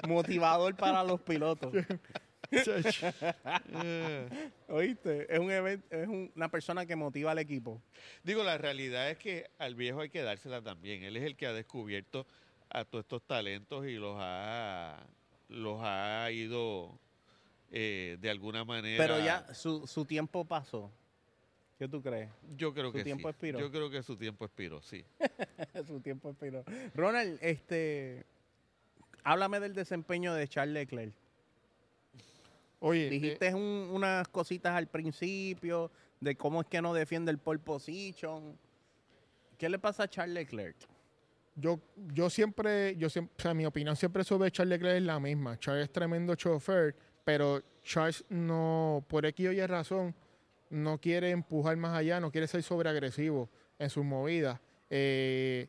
motivador 0.08 0.76
para 0.76 1.04
los 1.04 1.22
pilotos. 1.22 1.74
¿Oíste? 4.68 5.34
Es, 5.34 5.40
un 5.40 5.50
event- 5.52 5.84
es 5.90 6.08
un- 6.08 6.32
una 6.36 6.50
persona 6.50 6.86
que 6.86 6.96
motiva 6.96 7.32
al 7.32 7.40
equipo. 7.40 7.82
Digo, 8.24 8.44
la 8.44 8.58
realidad 8.58 9.10
es 9.10 9.18
que 9.18 9.50
al 9.58 9.76
viejo 9.76 10.02
hay 10.02 10.10
que 10.10 10.22
dársela 10.22 10.62
también. 10.62 11.04
Él 11.04 11.18
es 11.18 11.24
el 11.24 11.36
que 11.36 11.48
ha 11.48 11.54
descubierto 11.54 12.26
a 12.70 12.86
todos 12.86 13.04
estos 13.06 13.24
talentos 13.24 13.86
y 13.86 13.96
los 13.96 14.16
ha, 14.20 14.98
los 15.50 15.80
ha 15.82 16.30
ido 16.32 16.98
eh, 17.72 18.18
de 18.20 18.30
alguna 18.30 18.66
manera... 18.66 19.02
Pero 19.02 19.20
ya 19.24 19.54
su, 19.54 19.88
su 19.88 20.06
tiempo 20.06 20.46
pasó. 20.46 20.92
¿Qué 21.82 21.88
tú 21.88 22.00
crees? 22.00 22.30
Yo 22.56 22.76
creo 22.76 22.92
su 22.92 22.98
que 22.98 23.04
tiempo 23.04 23.28
sí. 23.28 23.32
expiró. 23.32 23.60
Yo 23.60 23.72
creo 23.72 23.90
que 23.90 24.04
su 24.04 24.16
tiempo 24.16 24.46
expiró, 24.46 24.84
sí. 24.84 25.04
su 25.88 26.00
tiempo 26.00 26.30
expiró. 26.30 26.64
Ronald, 26.94 27.40
este, 27.42 28.24
háblame 29.24 29.60
del 29.60 29.74
desempeño 29.74 30.36
de 30.36 30.48
Charles 30.48 30.76
Leclerc. 30.76 31.12
Oye, 32.82 33.08
eh, 33.08 33.10
Dijiste 33.10 33.56
un- 33.56 33.90
unas 33.92 34.28
cositas 34.28 34.76
al 34.76 34.86
principio 34.90 35.90
de 36.20 36.36
cómo 36.36 36.62
es 36.62 36.68
que 36.68 36.84
no 36.84 36.94
defiende 36.94 37.32
el 37.32 37.40
pole 37.40 37.58
position. 37.60 38.56
¿Qué 39.58 39.68
le 39.68 39.80
pasa 39.80 40.04
a 40.04 40.08
Charles 40.08 40.36
Leclerc? 40.36 40.76
yo, 41.56 41.80
yo 42.14 42.30
siempre, 42.30 42.96
yo 42.96 43.10
siempre, 43.10 43.34
o 43.40 43.42
sea, 43.42 43.56
mi 43.56 43.66
opinión 43.66 43.96
siempre 43.96 44.24
sobre 44.24 44.52
Charles 44.52 44.78
Leclerc 44.78 44.98
es 44.98 45.04
la 45.04 45.20
misma. 45.20 45.58
Charles 45.58 45.86
es 45.86 45.92
tremendo 45.92 46.36
chofer, 46.36 46.96
pero 47.26 47.60
Charles 47.82 48.24
no, 48.30 49.04
por 49.08 49.26
X 49.26 49.48
o 49.48 49.52
Y 49.52 49.66
razón, 49.66 50.14
no 50.72 50.98
quiere 51.00 51.30
empujar 51.30 51.78
más 51.78 51.96
allá, 51.96 52.20
no 52.20 52.32
quiere 52.32 52.48
ser 52.48 52.64
sobreagresivo 52.64 53.50
en 53.78 53.90
sus 53.90 54.04
movidas. 54.04 54.60
Eh, 54.90 55.68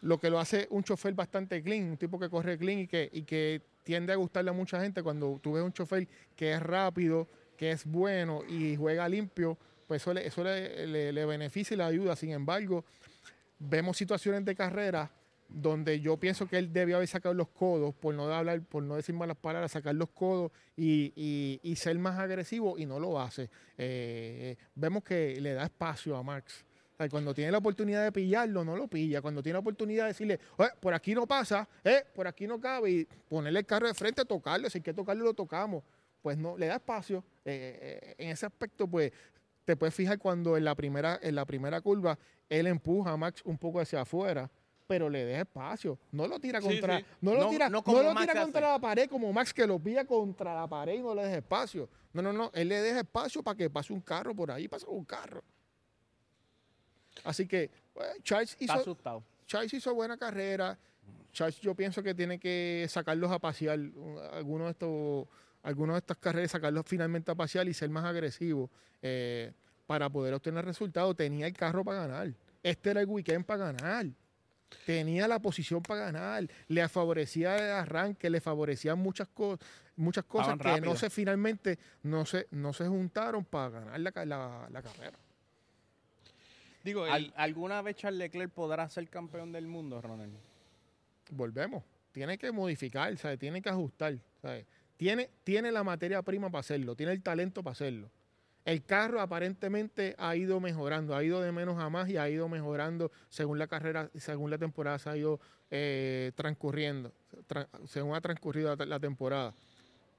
lo 0.00 0.18
que 0.18 0.30
lo 0.30 0.38
hace 0.38 0.66
un 0.70 0.82
chofer 0.82 1.14
bastante 1.14 1.62
clean, 1.62 1.90
un 1.90 1.96
tipo 1.96 2.18
que 2.18 2.28
corre 2.28 2.58
clean 2.58 2.80
y 2.80 2.86
que, 2.86 3.08
y 3.12 3.22
que 3.22 3.62
tiende 3.84 4.12
a 4.12 4.16
gustarle 4.16 4.50
a 4.50 4.54
mucha 4.54 4.80
gente 4.80 5.02
cuando 5.02 5.38
tú 5.42 5.52
ves 5.52 5.62
un 5.62 5.72
chofer 5.72 6.06
que 6.36 6.52
es 6.52 6.62
rápido, 6.62 7.26
que 7.56 7.70
es 7.72 7.84
bueno 7.84 8.42
y 8.48 8.76
juega 8.76 9.08
limpio, 9.08 9.56
pues 9.86 10.02
eso 10.06 10.44
le, 10.44 10.86
le- 10.86 11.12
le 11.12 11.24
beneficia 11.26 11.74
y 11.74 11.78
le 11.78 11.84
ayuda. 11.84 12.14
Sin 12.14 12.30
embargo, 12.30 12.84
vemos 13.58 13.96
situaciones 13.96 14.44
de 14.44 14.54
carrera 14.54 15.10
donde 15.48 16.00
yo 16.00 16.16
pienso 16.18 16.46
que 16.46 16.58
él 16.58 16.72
debió 16.72 16.96
haber 16.96 17.08
sacado 17.08 17.34
los 17.34 17.48
codos, 17.48 17.94
por 17.94 18.14
no 18.14 18.32
hablar, 18.32 18.60
por 18.62 18.82
no 18.82 18.96
decir 18.96 19.14
malas 19.14 19.36
palabras, 19.36 19.72
sacar 19.72 19.94
los 19.94 20.10
codos 20.10 20.52
y, 20.76 21.12
y- 21.62 21.76
ser 21.76 21.98
más 21.98 22.18
agresivo 22.18 22.78
y 22.78 22.84
no 22.86 22.98
lo 23.00 23.18
hace. 23.20 23.48
Eh, 23.78 24.56
vemos 24.74 25.02
que 25.02 25.40
le 25.40 25.54
da 25.54 25.64
espacio 25.64 26.16
a 26.16 26.22
Max. 26.22 26.64
Cuando 27.10 27.32
tiene 27.32 27.52
la 27.52 27.58
oportunidad 27.58 28.02
de 28.02 28.10
pillarlo, 28.10 28.64
no 28.64 28.76
lo 28.76 28.88
pilla. 28.88 29.22
Cuando 29.22 29.40
tiene 29.40 29.54
la 29.54 29.60
oportunidad 29.60 30.04
de 30.04 30.08
decirle, 30.08 30.40
"Oye, 30.56 30.70
por 30.80 30.92
aquí 30.92 31.14
no 31.14 31.26
pasa, 31.28 31.68
eh, 31.84 32.02
por 32.12 32.26
aquí 32.26 32.46
no 32.48 32.60
cabe, 32.60 32.90
y 32.90 33.04
ponerle 33.28 33.60
el 33.60 33.66
carro 33.66 33.86
de 33.86 33.94
frente, 33.94 34.24
tocarlo, 34.24 34.68
si 34.68 34.78
hay 34.78 34.82
que 34.82 34.92
tocarlo, 34.92 35.24
lo 35.24 35.32
tocamos. 35.34 35.84
Pues 36.20 36.36
no, 36.36 36.58
le 36.58 36.66
da 36.66 36.74
espacio. 36.74 37.22
Eh, 37.44 37.78
eh, 37.80 38.14
en 38.18 38.30
ese 38.30 38.46
aspecto, 38.46 38.88
pues, 38.88 39.12
te 39.64 39.76
puedes 39.76 39.94
fijar 39.94 40.18
cuando 40.18 40.56
en 40.56 40.64
la 40.64 40.74
primera, 40.74 41.20
en 41.22 41.36
la 41.36 41.44
primera 41.44 41.80
curva 41.80 42.18
él 42.48 42.66
empuja 42.66 43.12
a 43.12 43.16
Max 43.16 43.42
un 43.44 43.56
poco 43.58 43.78
hacia 43.80 44.00
afuera, 44.00 44.50
pero 44.88 45.08
le 45.10 45.24
deja 45.26 45.42
espacio. 45.42 45.98
No 46.10 46.26
lo 46.26 46.40
tira 46.40 46.60
contra, 46.62 46.98
sí. 46.98 47.04
no 47.20 47.34
lo 47.34 47.40
No- 47.44 47.50
tira, 47.50 47.68
no 47.68 47.84
lo 47.86 48.14
tira 48.16 48.34
contra 48.42 48.72
la 48.72 48.78
pared 48.80 49.08
como 49.08 49.30
Max 49.32 49.52
que 49.52 49.66
lo 49.66 49.78
pilla 49.78 50.04
contra 50.06 50.54
la 50.54 50.66
pared 50.66 50.94
y 50.94 51.00
no 51.02 51.14
le 51.14 51.24
deja 51.24 51.36
espacio. 51.36 51.88
No, 52.14 52.22
no, 52.22 52.32
no. 52.32 52.50
Él 52.54 52.68
le 52.70 52.80
deja 52.80 53.00
espacio 53.00 53.42
para 53.42 53.54
que 53.54 53.68
pase 53.68 53.92
un 53.92 54.00
carro 54.00 54.34
por 54.34 54.50
ahí, 54.50 54.66
pasa 54.66 54.86
un 54.88 55.04
carro. 55.04 55.44
Así 57.22 57.46
que 57.46 57.70
pues, 57.92 58.08
Charles 58.22 58.52
Está 58.52 58.64
hizo, 58.64 58.72
asustado. 58.80 59.22
Charles 59.46 59.74
hizo 59.74 59.94
buena 59.94 60.16
carrera. 60.16 60.78
Charles 61.32 61.60
yo 61.60 61.74
pienso 61.74 62.02
que 62.02 62.14
tiene 62.14 62.38
que 62.38 62.86
sacarlos 62.88 63.30
a 63.30 63.38
pasear. 63.38 63.78
Algunos 64.32 64.68
de 64.68 64.70
estos, 64.70 65.28
algunos 65.62 65.94
de 65.96 65.98
estas 65.98 66.16
carreras, 66.16 66.50
sacarlos 66.50 66.84
finalmente 66.86 67.30
a 67.30 67.34
pasear 67.34 67.68
y 67.68 67.74
ser 67.74 67.90
más 67.90 68.04
agresivo 68.06 68.70
eh, 69.02 69.52
para 69.86 70.08
poder 70.08 70.32
obtener 70.32 70.64
resultados. 70.64 71.14
Tenía 71.14 71.46
el 71.46 71.52
carro 71.52 71.84
para 71.84 72.06
ganar. 72.06 72.32
Este 72.62 72.90
era 72.90 73.02
el 73.02 73.06
weekend 73.06 73.44
para 73.44 73.72
ganar. 73.72 74.06
Tenía 74.86 75.26
la 75.28 75.38
posición 75.38 75.82
para 75.82 76.06
ganar. 76.06 76.46
Le 76.68 76.88
favorecía 76.88 77.56
el 77.56 77.72
arranque, 77.72 78.28
le 78.30 78.40
favorecían 78.40 78.98
muchas 78.98 79.28
cosas, 79.28 79.66
muchas 79.96 80.24
cosas 80.24 80.54
Estaban 80.54 80.80
que 80.82 80.86
no 80.88 80.96
se 80.96 81.10
finalmente 81.10 81.78
no 82.02 82.24
se, 82.26 82.46
no 82.50 82.72
se 82.72 82.86
juntaron 82.86 83.44
para 83.44 83.70
ganar 83.70 84.00
la, 84.00 84.24
la- 84.24 84.68
la 84.70 84.82
carrera. 84.82 85.16
Digo, 86.84 87.04
Al- 87.04 87.32
¿Alguna 87.36 87.82
vez 87.82 87.96
Charles 87.96 88.18
Leclerc 88.18 88.52
podrá 88.52 88.88
ser 88.88 89.08
campeón 89.08 89.52
del 89.52 89.66
mundo, 89.66 90.00
Ronald? 90.00 90.32
Volvemos. 91.30 91.82
tiene 92.12 92.38
que 92.38 92.50
modificar, 92.52 93.16
¿sabes? 93.18 93.38
tiene 93.38 93.60
que 93.60 93.68
ajustar. 93.68 94.16
¿sabes? 94.40 94.64
Tiene, 94.96 95.28
tiene 95.44 95.70
la 95.70 95.84
materia 95.84 96.22
prima 96.22 96.50
para 96.50 96.60
hacerlo, 96.60 96.94
tiene 96.96 97.12
el 97.12 97.22
talento 97.22 97.62
para 97.62 97.72
hacerlo. 97.72 98.10
El 98.68 98.84
carro 98.84 99.22
aparentemente 99.22 100.14
ha 100.18 100.36
ido 100.36 100.60
mejorando, 100.60 101.16
ha 101.16 101.24
ido 101.24 101.40
de 101.40 101.52
menos 101.52 101.78
a 101.82 101.88
más 101.88 102.06
y 102.10 102.18
ha 102.18 102.28
ido 102.28 102.50
mejorando 102.50 103.10
según 103.30 103.58
la 103.58 103.66
carrera, 103.66 104.10
según 104.14 104.50
la 104.50 104.58
temporada 104.58 104.98
se 104.98 105.08
ha 105.08 105.16
ido 105.16 105.40
eh, 105.70 106.32
transcurriendo, 106.34 107.10
tra- 107.48 107.66
según 107.86 108.14
ha 108.14 108.20
transcurrido 108.20 108.76
la, 108.76 109.00
temporada. 109.00 109.54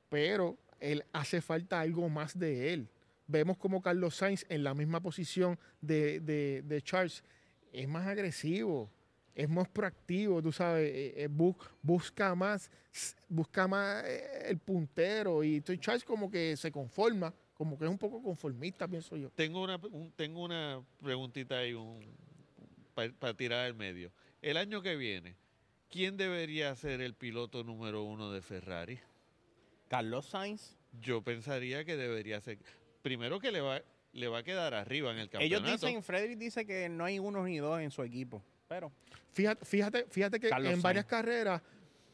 Pero 0.10 0.58
él 0.80 1.06
hace 1.14 1.42
falta 1.42 1.80
algo 1.80 2.10
más 2.10 2.40
de 2.40 2.74
él. 2.74 2.90
Vemos 3.28 3.56
como 3.56 3.84
Carlos 3.84 4.16
Sainz 4.16 4.44
en 4.50 4.64
la 4.64 4.74
misma 4.74 5.00
posición 5.00 5.60
de, 5.80 6.20
de, 6.20 6.82
Charles 6.82 7.24
es 7.72 7.88
más 7.88 8.08
agresivo, 8.08 8.90
es 9.36 9.48
más 9.48 9.70
proactivo, 9.70 10.42
tú 10.42 10.52
sabes, 10.52 10.90
eh, 10.90 11.14
eh, 11.18 11.30
bu- 11.30 11.56
busca 11.84 12.34
más, 12.34 12.72
busca 13.28 13.68
más 13.68 14.04
el 14.46 14.58
puntero 14.58 15.44
y 15.44 15.62
Charles 15.62 16.04
como 16.04 16.32
que 16.32 16.58
se 16.58 16.72
conforma, 16.72 17.32
como 17.60 17.78
que 17.78 17.84
es 17.84 17.92
un 17.92 17.98
poco 17.98 18.24
conformista, 18.24 18.88
pienso 18.88 19.18
yo. 19.18 19.30
Tengo 19.32 19.62
una, 19.62 19.76
un- 19.92 20.14
tengo 20.14 20.42
una 20.46 20.82
preguntita 21.04 21.58
ahí 21.58 21.76
para 23.20 23.34
tirar 23.34 23.66
al 23.66 23.74
medio. 23.74 24.14
El 24.42 24.56
año 24.56 24.82
que 24.82 24.96
viene, 24.96 25.36
¿quién 25.92 26.16
debería 26.16 26.74
ser 26.78 27.02
el 27.02 27.14
piloto 27.16 27.66
número 27.66 28.04
uno 28.04 28.32
de 28.32 28.42
Ferrari? 28.42 28.98
Carlos 29.90 30.28
Sainz. 30.28 30.78
Yo 31.02 31.22
pensaría 31.22 31.84
que 31.84 31.98
debería 31.98 32.40
ser. 32.40 32.60
Primero 33.02 33.42
que 33.42 33.52
le 33.52 33.60
va, 33.60 33.82
le 34.14 34.28
va 34.30 34.38
a 34.38 34.44
quedar 34.44 34.74
arriba 34.74 35.12
en 35.12 35.18
el 35.18 35.24
Ellos 35.34 35.60
campeonato. 35.60 35.86
dicen, 35.86 36.02
Frederick 36.02 36.38
dice 36.40 36.66
que 36.66 36.88
no 36.88 37.04
hay 37.04 37.20
uno 37.20 37.44
ni 37.44 37.58
dos 37.58 37.82
en 37.82 37.92
su 37.92 38.04
equipo. 38.04 38.42
Pero 38.70 38.90
Fíjate, 39.34 39.66
fíjate, 39.66 40.06
fíjate 40.10 40.40
que 40.40 40.48
Carlos 40.48 40.72
en 40.72 40.82
varias 40.82 41.04
carreras 41.06 41.62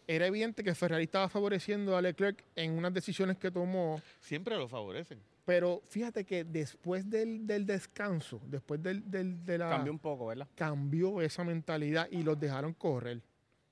era 0.08 0.26
evidente 0.26 0.64
que 0.64 0.74
Ferrari 0.74 1.04
estaba 1.04 1.30
favoreciendo 1.30 1.96
a 1.96 2.02
Leclerc 2.02 2.44
en 2.56 2.72
unas 2.72 2.92
decisiones 2.96 3.38
que 3.38 3.52
tomó, 3.52 4.02
Siempre 4.22 4.58
lo 4.58 4.68
favorecen. 4.68 5.20
Pero 5.46 5.82
fíjate 5.88 6.26
que 6.26 6.44
después 6.44 7.08
del, 7.10 7.46
del 7.46 7.66
descanso, 7.66 8.42
después 8.48 8.82
del, 8.82 9.10
del- 9.10 9.44
de 9.46 9.58
la... 9.60 9.70
cambió 9.70 9.92
un 9.94 10.00
poco, 10.00 10.26
¿verdad? 10.28 10.48
cambió 10.56 11.22
esa 11.22 11.44
mentalidad 11.44 12.08
y 12.12 12.24
los 12.24 12.40
dejaron 12.40 12.74
correr. 12.74 13.22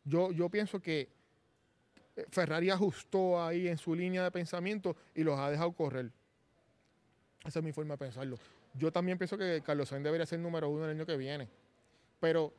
Yo, 0.05 0.31
yo 0.31 0.49
pienso 0.49 0.79
que 0.79 1.09
eh, 2.15 2.25
Ferrari 2.29 2.69
ajustó 2.69 3.43
ahí 3.43 3.67
en 3.67 3.77
su 3.77 3.95
línea 3.95 4.23
de 4.23 4.31
pensamiento 4.31 4.95
y 5.15 5.23
los 5.23 5.39
ha 5.39 5.49
dejado 5.49 5.71
correr. 5.71 6.11
Esa 7.43 7.59
es 7.59 7.65
mi 7.65 7.71
forma 7.73 7.95
de 7.95 7.97
pensarlo. 7.97 8.37
Yo 8.75 8.91
también 8.91 9.17
pienso 9.17 9.37
que 9.37 9.61
Carlos 9.65 9.89
Sainz 9.89 10.03
debería 10.03 10.25
ser 10.25 10.39
número 10.39 10.69
uno 10.69 10.85
el 10.85 10.91
año 10.91 11.05
que 11.05 11.17
viene. 11.17 11.47
Pero 12.19 12.53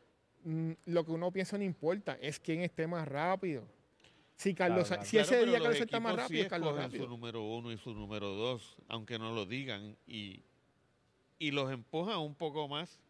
mm, 0.45 0.73
lo 0.87 1.05
que 1.05 1.13
uno 1.13 1.31
piensa 1.33 1.57
no 1.57 1.65
importa, 1.65 2.19
es 2.21 2.39
quién 2.41 2.61
esté 2.63 2.87
más 2.87 3.07
rápido. 3.09 3.65
Si 4.37 4.55
Carlos 4.55 4.89
Claro, 4.89 5.05
si 5.05 5.19
ese 5.19 5.47
día 5.47 5.59
Carlos 5.61 5.81
está 5.81 6.01
más 6.01 6.17
rápido, 6.17 6.29
sí 6.29 6.41
es 6.41 6.49
Carlos 6.49 6.77
rápido. 6.77 7.05
su 7.05 7.11
número 7.11 7.43
uno 7.43 7.71
y 7.73 7.79
su 7.79 7.95
número 7.95 8.35
dos, 8.35 8.77
aunque 8.89 9.19
no 9.19 9.33
lo 9.33 9.47
digan, 9.47 9.97
y, 10.07 10.43
y 11.39 11.51
los 11.53 11.71
empujan 11.71 12.19
un 12.19 12.35
poco 12.35 12.67
más 12.69 13.01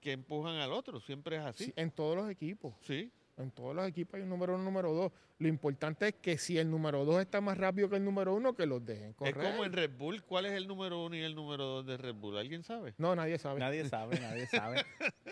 que 0.00 0.12
empujan 0.12 0.54
al 0.56 0.72
otro. 0.72 1.00
Siempre 1.00 1.36
es 1.36 1.42
así. 1.42 1.64
Sí, 1.66 1.72
en 1.76 1.90
todos 1.90 2.16
los 2.16 2.30
equipos. 2.30 2.74
Sí. 2.82 3.10
En 3.42 3.50
todos 3.50 3.74
los 3.74 3.86
equipos 3.86 4.14
hay 4.14 4.22
un 4.22 4.28
número 4.28 4.54
uno, 4.54 4.64
número 4.64 4.92
dos. 4.92 5.12
Lo 5.38 5.48
importante 5.48 6.08
es 6.08 6.14
que 6.14 6.36
si 6.36 6.58
el 6.58 6.70
número 6.70 7.04
dos 7.06 7.20
está 7.20 7.40
más 7.40 7.56
rápido 7.56 7.88
que 7.88 7.96
el 7.96 8.04
número 8.04 8.34
uno, 8.34 8.54
que 8.54 8.66
los 8.66 8.84
dejen 8.84 9.14
correr. 9.14 9.38
Es 9.38 9.50
como 9.50 9.64
en 9.64 9.72
Red 9.72 9.90
Bull. 9.96 10.22
¿Cuál 10.22 10.46
es 10.46 10.52
el 10.52 10.68
número 10.68 11.04
uno 11.04 11.16
y 11.16 11.20
el 11.20 11.34
número 11.34 11.64
dos 11.64 11.86
de 11.86 11.96
Red 11.96 12.14
Bull? 12.14 12.36
¿Alguien 12.36 12.62
sabe? 12.62 12.94
No, 12.98 13.16
nadie 13.16 13.38
sabe. 13.38 13.58
Nadie 13.58 13.88
sabe, 13.88 14.18
nadie 14.20 14.46
sabe. 14.46 14.84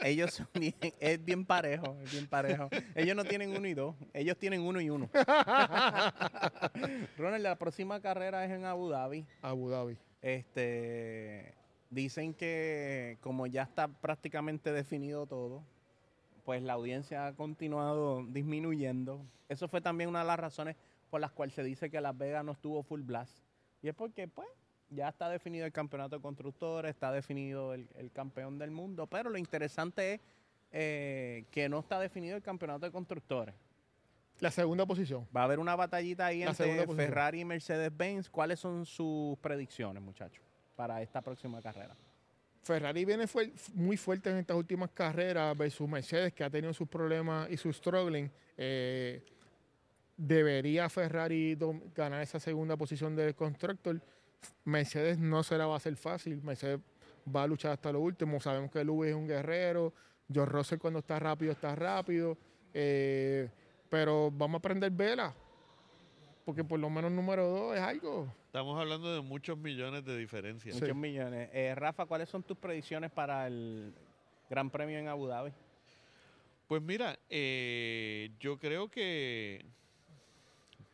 Ellos 0.03 0.33
son 0.33 0.49
bien, 0.55 0.75
es 0.99 1.23
bien 1.23 1.45
parejo, 1.45 1.99
es 2.03 2.11
bien 2.11 2.27
parejo. 2.27 2.71
Ellos 2.95 3.15
no 3.15 3.25
tienen 3.25 3.55
uno 3.55 3.69
y 3.69 3.75
dos, 3.75 3.95
ellos 4.15 4.39
tienen 4.39 4.63
uno 4.63 4.81
y 4.81 4.89
uno. 4.89 5.11
Ronald, 7.19 7.43
la 7.43 7.59
próxima 7.59 8.01
carrera 8.01 8.45
es 8.45 8.51
en 8.51 8.65
Abu 8.65 8.89
Dhabi. 8.89 9.27
Abu 9.43 9.69
Dhabi. 9.69 9.99
Este, 10.23 11.55
dicen 11.91 12.35
que 12.35 13.19
como 13.21 13.47
ya 13.47 13.63
está 13.63 13.89
prácticamente 13.89 14.73
definido 14.73 15.27
todo, 15.27 15.65
pues 16.49 16.63
la 16.63 16.73
audiencia 16.73 17.27
ha 17.27 17.35
continuado 17.35 18.25
disminuyendo. 18.25 19.21
Eso 19.51 19.69
fue 19.69 19.83
también 19.83 20.09
una 20.09 20.21
de 20.21 20.25
las 20.25 20.41
razones 20.41 20.77
por 21.11 21.21
las 21.21 21.31
cuales 21.31 21.55
se 21.55 21.63
dice 21.63 21.91
que 21.91 22.01
Las 22.01 22.17
Vegas 22.17 22.43
no 22.43 22.53
estuvo 22.53 22.83
full 22.83 23.03
blast. 23.03 23.37
Y 23.83 23.89
es 23.89 23.95
porque, 23.95 24.29
pues, 24.29 24.49
ya 24.89 25.11
está 25.11 25.29
definido 25.29 25.67
el 25.67 25.73
campeonato 25.73 26.17
de 26.17 26.23
constructores, 26.23 26.89
está 26.89 27.13
definido 27.13 27.75
el, 27.75 27.87
el 27.97 28.11
campeón 28.13 28.59
del 28.59 28.71
mundo, 28.71 29.07
pero 29.07 29.29
lo 29.29 29.37
interesante 29.37 30.15
es 30.15 30.21
eh, 30.73 31.45
que 31.51 31.69
no 31.69 31.81
está 31.81 32.01
definido 32.01 32.35
el 32.35 32.43
campeonato 32.43 32.87
de 32.87 32.93
constructores. 32.93 33.55
La 34.41 34.51
segunda 34.51 34.87
posición. 34.87 35.29
Va 35.37 35.43
a 35.43 35.45
haber 35.45 35.59
una 35.59 35.77
batallita 35.77 36.25
ahí 36.25 36.45
La 36.45 36.53
entre. 36.53 36.87
Ferrari 36.87 37.41
y 37.41 37.45
Mercedes-Benz. 37.45 38.31
¿Cuáles 38.31 38.59
son 38.59 38.87
sus 38.87 39.37
predicciones, 39.41 40.03
muchachos, 40.03 40.43
para 40.75 41.03
esta 41.03 41.21
próxima 41.21 41.61
carrera? 41.61 41.95
Ferrari 42.69 43.07
viene 43.07 43.25
muy 43.73 43.97
fuerte 43.97 44.29
en 44.29 44.37
estas 44.37 44.55
últimas 44.55 44.91
carreras 44.91 45.57
versus 45.57 45.89
Mercedes, 45.89 46.35
que 46.35 46.45
ha 46.45 46.51
tenido 46.51 46.75
sus 46.75 46.87
problemas 46.87 47.51
y 47.51 47.57
sus 47.57 47.79
struggling. 47.79 48.31
Eh, 48.59 49.25
debería 50.15 50.87
Ferrari 50.91 51.57
ganar 51.95 52.21
esa 52.21 52.39
segunda 52.39 52.77
posición 52.77 53.17
del 53.17 53.35
constructor. 53.35 53.99
Mercedes 54.67 55.19
no 55.19 55.43
se 55.43 55.57
la 55.57 55.67
va 55.67 55.75
a 55.75 55.77
hacer 55.79 55.97
fácil. 55.97 56.43
Mercedes 56.43 56.81
va 57.35 57.45
a 57.45 57.47
luchar 57.47 57.73
hasta 57.73 57.91
lo 57.91 58.01
último. 58.01 58.39
Sabemos 58.39 58.71
que 58.71 58.85
Lewis 58.85 59.13
es 59.13 59.17
un 59.17 59.27
guerrero. 59.27 59.95
George 60.31 60.53
Russell 60.53 60.79
cuando 60.79 60.99
está 60.99 61.19
rápido, 61.19 61.53
está 61.53 61.75
rápido. 61.75 62.37
Eh, 62.75 63.49
pero 63.89 64.31
vamos 64.31 64.59
a 64.59 64.63
prender 64.63 64.91
vela. 64.91 65.35
Porque 66.49 66.65
por 66.65 66.81
lo 66.81 66.89
menos 66.89 67.13
número 67.13 67.47
dos 67.47 67.77
es 67.77 67.83
algo. 67.83 68.27
Estamos 68.47 68.81
hablando 68.81 69.15
de 69.15 69.21
muchos 69.21 69.59
millones 69.59 70.03
de 70.07 70.17
diferencias. 70.17 70.77
Sí. 70.77 70.81
Muchos 70.81 70.97
millones. 70.97 71.51
Eh, 71.53 71.75
Rafa, 71.77 72.07
¿cuáles 72.07 72.31
son 72.31 72.43
tus 72.43 72.57
predicciones 72.57 73.11
para 73.11 73.47
el 73.47 73.93
Gran 74.49 74.71
Premio 74.71 74.99
en 74.99 75.09
Abu 75.09 75.27
Dhabi? 75.27 75.53
Pues 76.67 76.81
mira, 76.81 77.19
eh, 77.29 78.31
yo 78.41 78.59
creo 78.59 78.89
que 78.89 79.63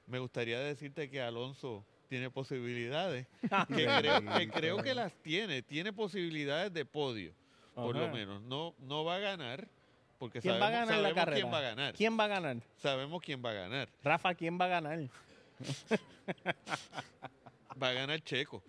me 0.09 0.19
gustaría 0.19 0.59
decirte 0.59 1.09
que 1.09 1.21
Alonso 1.21 1.85
tiene 2.09 2.31
posibilidades, 2.31 3.29
que 3.69 3.87
creo, 3.87 4.25
que 4.37 4.49
creo 4.49 4.77
que 4.79 4.93
las 4.93 5.13
tiene, 5.23 5.63
tiene 5.63 5.93
posibilidades 5.93 6.75
de 6.75 6.85
podio, 6.85 7.33
por 7.77 7.95
lo 7.95 8.09
menos. 8.09 8.43
No, 8.43 8.75
no 8.81 9.05
va 9.05 9.15
a 9.15 9.21
ganar, 9.21 9.69
porque 10.19 10.41
¿Quién 10.41 10.55
sabemos, 10.55 10.69
va 10.69 10.83
a 10.83 10.85
ganar 10.85 11.01
la 11.01 11.15
carrera? 11.15 11.37
quién 11.37 11.53
va 11.53 11.59
a 11.59 11.63
ganar. 11.63 11.95
¿Quién 11.95 12.19
va 12.19 12.25
a 12.25 12.29
ganar? 12.29 12.57
Sabemos 12.79 13.23
quién 13.23 13.41
va 13.41 13.51
a 13.51 13.55
ganar. 13.55 13.89
Rafa, 14.03 14.35
¿quién 14.35 14.59
va 14.61 14.65
a 14.65 14.69
ganar? 14.69 14.99
Va 17.83 17.89
a 17.89 17.93
ganar 17.93 18.21
Checo. 18.21 18.63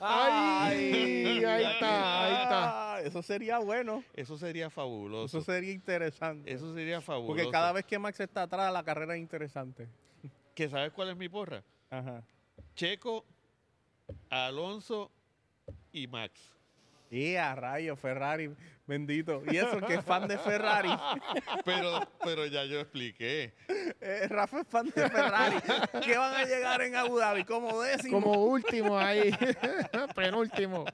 ¡Ay! 0.00 1.44
Ahí 1.44 1.64
está, 1.64 2.24
ahí 2.24 2.42
está. 2.42 3.00
Eso 3.02 3.22
sería 3.22 3.58
bueno. 3.58 4.02
Eso 4.14 4.36
sería 4.36 4.68
fabuloso. 4.68 5.38
Eso 5.38 5.52
sería 5.52 5.72
interesante. 5.72 6.52
Eso 6.52 6.74
sería 6.74 7.00
fabuloso. 7.00 7.36
Porque 7.36 7.50
cada 7.50 7.72
vez 7.72 7.84
que 7.84 7.98
Max 7.98 8.18
está 8.18 8.42
atrás, 8.42 8.72
la 8.72 8.82
carrera 8.82 9.14
es 9.14 9.20
interesante. 9.20 9.88
¿Que 10.54 10.68
sabes 10.68 10.92
cuál 10.92 11.10
es 11.10 11.16
mi 11.16 11.28
porra? 11.28 11.62
Ajá. 11.88 12.24
Checo, 12.74 13.24
Alonso 14.28 15.10
y 15.92 16.08
Max. 16.08 16.32
Y 17.10 17.36
a 17.36 17.54
rayo, 17.54 17.94
Ferrari, 17.94 18.52
bendito. 18.86 19.42
Y 19.50 19.56
eso 19.56 19.80
que 19.80 19.94
es 19.94 20.04
fan 20.04 20.26
de 20.28 20.38
Ferrari. 20.38 20.88
Pero, 21.64 22.00
pero 22.24 22.46
ya 22.46 22.64
yo 22.64 22.80
expliqué. 22.80 23.54
Eh, 24.00 24.26
Rafa 24.28 24.60
es 24.62 24.66
fan 24.66 24.86
de 24.86 25.08
Ferrari. 25.08 25.56
¿Qué 26.04 26.16
van 26.18 26.34
a 26.34 26.44
llegar 26.44 26.82
en 26.82 26.96
Abu 26.96 27.18
Dhabi? 27.18 27.44
Como 27.44 27.80
décimo. 27.82 28.20
Como 28.20 28.44
último 28.44 28.98
ahí. 28.98 29.30
Penúltimo. 30.16 30.84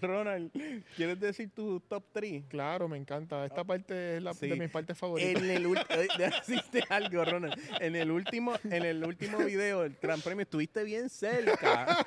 Ronald, 0.00 0.50
¿quieres 0.96 1.18
decir 1.20 1.50
tu 1.54 1.80
top 1.80 2.04
3? 2.12 2.44
Claro, 2.48 2.88
me 2.88 2.96
encanta. 2.96 3.44
Esta 3.46 3.64
parte 3.64 4.16
es 4.16 4.22
la 4.22 4.34
Sí. 4.34 4.48
de 4.48 4.56
mis 4.56 4.70
partes 4.70 4.96
favoritas. 4.96 5.42
En 5.42 5.50
el 5.50 5.66
último, 5.66 5.86
decirte 6.18 6.84
algo, 6.88 7.24
Ronald. 7.24 7.54
En 7.80 7.96
el 7.96 8.10
último, 8.10 8.54
en 8.64 8.84
el 8.84 9.04
último 9.04 9.38
video 9.38 9.82
del 9.82 9.96
Gran 10.00 10.20
Premio 10.20 10.42
estuviste 10.42 10.84
bien 10.84 11.08
cerca. 11.08 12.04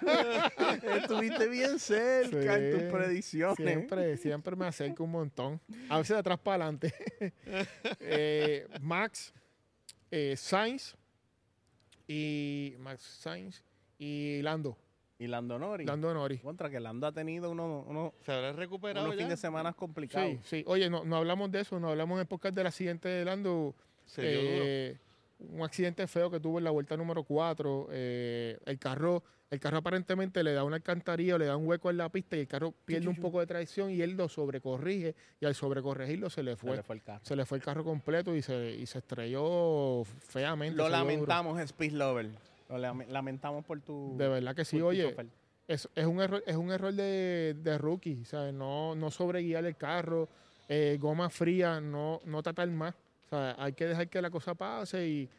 estuviste 1.01 1.47
bien 1.47 1.79
cerca 1.79 2.57
en 2.57 2.71
tus 2.71 2.83
predicciones. 2.91 3.57
Siempre, 3.57 4.17
siempre 4.17 4.55
me 4.55 4.67
acerco 4.71 5.03
un 5.03 5.11
montón. 5.11 5.61
A 5.89 5.97
veces 5.97 6.15
de 6.15 6.19
atrás 6.19 6.39
para 6.39 6.65
adelante. 6.65 6.93
Eh, 7.99 8.67
Max, 8.81 9.33
eh, 10.09 10.35
Sainz 10.35 10.95
y 12.07 12.75
Max 12.79 13.01
Sainz 13.03 13.63
y 13.97 14.41
Lando. 14.41 14.77
Y 15.19 15.27
Lando 15.27 15.59
Norris. 15.59 15.87
Lando 15.87 16.13
Norris. 16.13 16.41
Contra 16.41 16.69
que 16.69 16.79
Lando 16.79 17.05
ha 17.05 17.11
tenido 17.11 17.51
unos, 17.51 17.85
unos, 17.87 18.13
¿Se 18.25 18.31
habrá 18.31 18.53
recuperado 18.53 19.05
unos 19.05 19.15
ya? 19.17 19.23
fines 19.23 19.37
de 19.37 19.41
semana 19.41 19.71
complicados. 19.73 20.31
Sí, 20.31 20.39
sí. 20.43 20.63
Oye, 20.65 20.89
no, 20.89 21.05
no 21.05 21.17
hablamos 21.17 21.51
de 21.51 21.61
eso, 21.61 21.79
no 21.79 21.89
hablamos 21.89 22.19
en 22.19 22.25
podcast 22.27 22.55
del 22.55 22.67
accidente 22.67 23.07
de 23.07 23.25
Lando. 23.25 23.75
Se 24.05 24.21
dio 24.23 24.41
duro. 24.41 24.63
Eh, 24.65 24.97
un 25.39 25.61
accidente 25.63 26.07
feo 26.07 26.31
que 26.31 26.39
tuvo 26.39 26.57
en 26.57 26.63
la 26.63 26.71
vuelta 26.71 26.97
número 26.97 27.23
4. 27.23 27.89
el 27.91 28.79
carro 28.79 29.23
El 29.51 29.59
carro 29.59 29.79
aparentemente 29.79 30.43
le 30.45 30.53
da 30.53 30.63
una 30.63 30.77
alcantarilla, 30.77 31.35
o 31.35 31.37
le 31.37 31.45
da 31.45 31.57
un 31.57 31.67
hueco 31.67 31.89
en 31.89 31.97
la 31.97 32.07
pista 32.07 32.37
y 32.37 32.39
el 32.39 32.47
carro 32.47 32.73
pierde 32.85 33.09
un 33.09 33.17
poco 33.17 33.41
de 33.41 33.47
tracción 33.47 33.91
y 33.91 34.01
él 34.01 34.11
lo 34.15 34.29
sobrecorrige 34.29 35.13
y 35.41 35.45
al 35.45 35.53
sobrecorregirlo 35.55 36.29
se 36.29 36.41
le 36.41 36.51
Se 36.51 36.57
fue. 36.57 36.77
le 36.77 36.83
fue 36.83 36.95
el 36.95 37.03
carro. 37.03 37.19
Se 37.25 37.35
le 37.35 37.45
fue 37.45 37.57
el 37.57 37.63
carro 37.63 37.83
completo 37.83 38.33
y 38.33 38.41
se, 38.41 38.71
y 38.71 38.85
se 38.85 38.99
estrelló 38.99 40.03
feamente. 40.05 40.77
Lo 40.77 40.87
lamentamos, 40.87 41.59
Speed 41.59 41.91
Lover. 41.91 42.29
Lo 42.69 42.77
lame- 42.77 43.05
lamentamos 43.09 43.65
por 43.65 43.81
tu. 43.81 44.15
De 44.17 44.29
verdad 44.29 44.55
que 44.55 44.63
sí, 44.63 44.79
oye, 44.79 45.13
es, 45.67 45.89
es 45.95 46.05
un 46.05 46.21
error, 46.21 46.41
es 46.47 46.55
un 46.55 46.71
error 46.71 46.93
de, 46.93 47.53
de 47.61 47.77
rookie, 47.77 48.23
¿sabes? 48.23 48.53
No, 48.53 48.95
no 48.95 49.11
sobreguiar 49.11 49.65
el 49.65 49.75
carro, 49.75 50.29
eh, 50.69 50.97
goma 50.97 51.29
fría, 51.29 51.81
no, 51.81 52.21
no 52.23 52.41
tratar 52.41 52.69
más. 52.69 52.95
O 53.25 53.29
sea, 53.31 53.55
hay 53.59 53.73
que 53.73 53.85
dejar 53.85 54.07
que 54.07 54.21
la 54.21 54.29
cosa 54.29 54.53
pase 54.55 55.05
y 55.05 55.29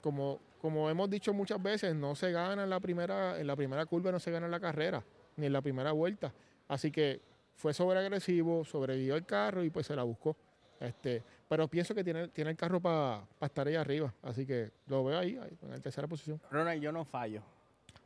como, 0.00 0.40
como 0.62 0.88
hemos 0.88 1.10
dicho 1.10 1.34
muchas 1.34 1.60
veces, 1.60 1.92
no 1.96 2.14
se 2.14 2.30
gana 2.30 2.62
en 2.62 2.70
la 2.70 2.78
primera, 2.78 3.38
en 3.38 3.48
la 3.48 3.56
primera 3.56 3.84
curva, 3.84 4.12
no 4.12 4.20
se 4.20 4.30
gana 4.30 4.46
en 4.46 4.52
la 4.52 4.60
carrera, 4.60 5.02
ni 5.36 5.46
en 5.46 5.52
la 5.52 5.60
primera 5.60 5.90
vuelta. 5.90 6.32
Así 6.68 6.92
que 6.92 7.20
fue 7.56 7.74
sobreagresivo, 7.74 8.64
sobrevivió 8.64 9.16
el 9.16 9.26
carro 9.26 9.64
y 9.64 9.70
pues 9.70 9.86
se 9.88 9.96
la 9.96 10.04
buscó. 10.04 10.36
Este, 10.78 11.20
pero 11.48 11.66
pienso 11.66 11.96
que 11.96 12.04
tiene, 12.04 12.28
tiene 12.28 12.52
el 12.52 12.56
carro 12.56 12.80
para 12.80 13.24
estar 13.40 13.66
ahí 13.66 13.74
arriba. 13.74 14.14
Así 14.22 14.46
que 14.46 14.70
lo 14.86 15.02
veo 15.02 15.18
ahí, 15.18 15.36
ahí, 15.36 15.58
en 15.62 15.70
la 15.70 15.80
tercera 15.80 16.06
posición. 16.06 16.40
Ronald, 16.48 16.80
yo 16.80 16.92
no 16.92 17.04
fallo. 17.04 17.42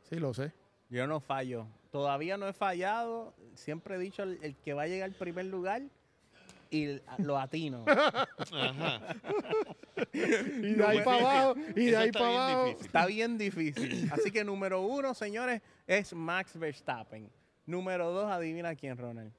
Sí, 0.09 0.15
lo 0.15 0.33
sé. 0.33 0.51
Yo 0.89 1.05
no 1.05 1.19
fallo. 1.19 1.67
Todavía 1.91 2.37
no 2.37 2.47
he 2.47 2.53
fallado. 2.53 3.35
Siempre 3.53 3.95
he 3.95 3.99
dicho 3.99 4.23
el, 4.23 4.39
el 4.41 4.55
que 4.55 4.73
va 4.73 4.83
a 4.83 4.87
llegar 4.87 5.09
al 5.09 5.15
primer 5.15 5.45
lugar 5.45 5.83
y 6.71 6.99
lo 7.19 7.37
atino. 7.37 7.85
Ajá. 8.51 9.01
Y 10.13 10.19
de 10.75 10.85
ahí 10.85 10.97
me- 10.99 11.03
para 11.03 11.17
abajo, 11.19 11.55
y 11.75 11.85
de 11.85 11.97
ahí 11.97 12.07
está 12.07 12.19
para 12.19 12.29
bien 12.29 12.41
abajo. 12.41 12.65
difícil. 12.65 12.85
Está 12.85 13.05
bien 13.05 13.37
difícil. 13.37 14.09
Así 14.11 14.31
que 14.31 14.43
número 14.43 14.81
uno, 14.81 15.13
señores, 15.13 15.61
es 15.85 16.13
Max 16.13 16.57
Verstappen. 16.57 17.29
Número 17.65 18.11
dos, 18.11 18.31
adivina 18.31 18.75
quién, 18.75 18.97
Ronald. 18.97 19.31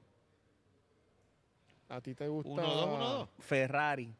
A 1.89 2.01
ti 2.01 2.13
te 2.13 2.27
gusta. 2.27 2.51
Uno, 2.51 2.61
dos, 2.63 2.85
uno, 2.87 3.09
dos. 3.09 3.29
Ferrari. 3.39 4.13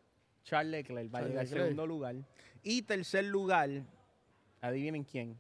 Charles 0.44 0.72
Leclerc 0.72 1.14
va 1.14 1.20
a 1.20 1.22
llegar 1.24 1.42
al 1.42 1.48
segundo 1.48 1.86
lugar. 1.86 2.16
Y 2.64 2.82
tercer 2.82 3.26
lugar, 3.26 3.70
adivinen 4.62 5.04
quién. 5.04 5.40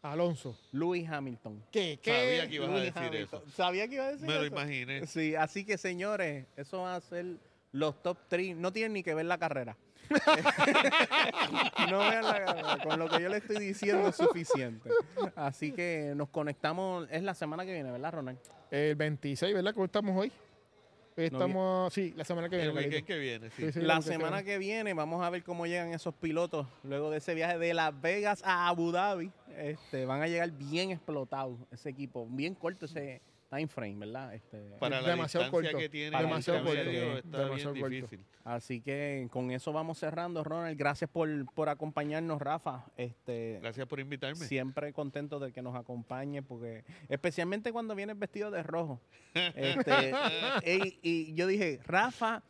Alonso. 0.00 0.58
Lewis 0.72 1.06
Hamilton. 1.08 1.62
¿Qué? 1.70 1.98
Sabía 2.02 2.48
que 2.48 2.54
ibas 2.54 2.70
a 2.70 2.74
decir 2.76 2.92
Hamilton. 2.96 3.42
eso. 3.42 3.50
Sabía 3.50 3.88
que 3.88 3.94
iba 3.96 4.04
a 4.04 4.12
decir 4.12 4.26
Me 4.26 4.34
lo 4.34 4.44
eso. 4.44 4.54
imaginé. 4.54 5.06
Sí, 5.06 5.34
así 5.34 5.64
que 5.66 5.76
señores, 5.76 6.46
eso 6.56 6.80
va 6.82 6.94
a 6.96 7.00
ser 7.00 7.36
los 7.72 8.02
top 8.02 8.16
3. 8.28 8.56
No 8.56 8.72
tienen 8.72 8.94
ni 8.94 9.02
que 9.02 9.12
ver 9.14 9.26
la 9.26 9.36
carrera. 9.38 9.76
no 11.90 11.98
vean 11.98 12.24
la. 12.24 12.78
Con 12.82 12.98
lo 12.98 13.08
que 13.08 13.22
yo 13.22 13.28
le 13.28 13.38
estoy 13.38 13.58
diciendo 13.58 14.08
es 14.08 14.16
suficiente. 14.16 14.90
Así 15.36 15.72
que 15.72 16.12
nos 16.16 16.28
conectamos. 16.28 17.08
Es 17.10 17.22
la 17.22 17.34
semana 17.34 17.64
que 17.64 17.72
viene, 17.72 17.90
¿verdad, 17.90 18.12
Ronald? 18.12 18.38
El 18.70 18.96
26, 18.96 19.54
¿verdad? 19.54 19.72
¿Cómo 19.74 19.86
estamos 19.86 20.16
hoy? 20.16 20.32
Estamos. 21.16 21.92
sí, 21.92 22.14
la 22.16 22.24
semana 22.24 22.48
que 22.48 22.56
viene. 22.56 22.70
El 22.70 22.76
weekend 22.76 22.92
Carlito. 22.92 23.06
que 23.06 23.18
viene, 23.18 23.50
sí. 23.50 23.62
Sí, 23.66 23.72
sí, 23.72 23.80
La 23.80 24.00
semana 24.02 24.42
que 24.44 24.58
viene 24.58 24.94
vamos 24.94 25.24
a 25.24 25.30
ver 25.30 25.42
cómo 25.42 25.66
llegan 25.66 25.92
esos 25.92 26.14
pilotos 26.14 26.66
luego 26.84 27.10
de 27.10 27.18
ese 27.18 27.34
viaje 27.34 27.58
de 27.58 27.74
Las 27.74 28.00
Vegas 28.00 28.42
a 28.44 28.68
Abu 28.68 28.92
Dhabi. 28.92 29.32
Este, 29.56 30.04
van 30.04 30.22
a 30.22 30.28
llegar 30.28 30.50
bien 30.52 30.92
explotados 30.92 31.58
ese 31.72 31.90
equipo, 31.90 32.26
bien 32.30 32.54
corto 32.54 32.86
ese 32.86 33.20
time 33.48 33.66
frame, 33.68 33.96
¿verdad? 33.96 34.34
Este, 34.34 34.58
Para 34.78 34.98
Es 34.98 35.02
la 35.04 35.10
demasiado 35.10 35.44
distancia 35.46 35.70
corto. 35.72 35.78
que 35.78 35.88
tiene 35.88 36.18
Demasiado 36.18 36.58
el 36.60 36.64
corto. 36.64 36.84
medio, 36.84 37.18
está 37.18 37.38
Demasiado 37.44 37.72
bien 37.72 37.82
corto. 37.84 37.94
difícil. 37.96 38.24
Así 38.44 38.80
que 38.80 39.26
con 39.30 39.50
eso 39.50 39.72
vamos 39.72 39.98
cerrando, 39.98 40.44
Ronald. 40.44 40.78
Gracias 40.78 41.10
por, 41.10 41.28
por 41.54 41.68
acompañarnos, 41.68 42.40
Rafa. 42.40 42.84
Este, 42.96 43.58
Gracias 43.62 43.86
por 43.86 44.00
invitarme. 44.00 44.44
siempre 44.46 44.92
contento 44.92 45.38
de 45.38 45.52
que 45.52 45.62
nos 45.62 45.74
acompañe, 45.76 46.42
porque 46.42 46.84
especialmente 47.08 47.72
cuando 47.72 47.94
vienes 47.94 48.18
vestido 48.18 48.50
de 48.50 48.62
rojo. 48.62 49.00
Este, 49.54 50.12
y, 50.64 50.98
y 51.02 51.34
yo 51.34 51.46
dije, 51.46 51.80
Rafa 51.84 52.42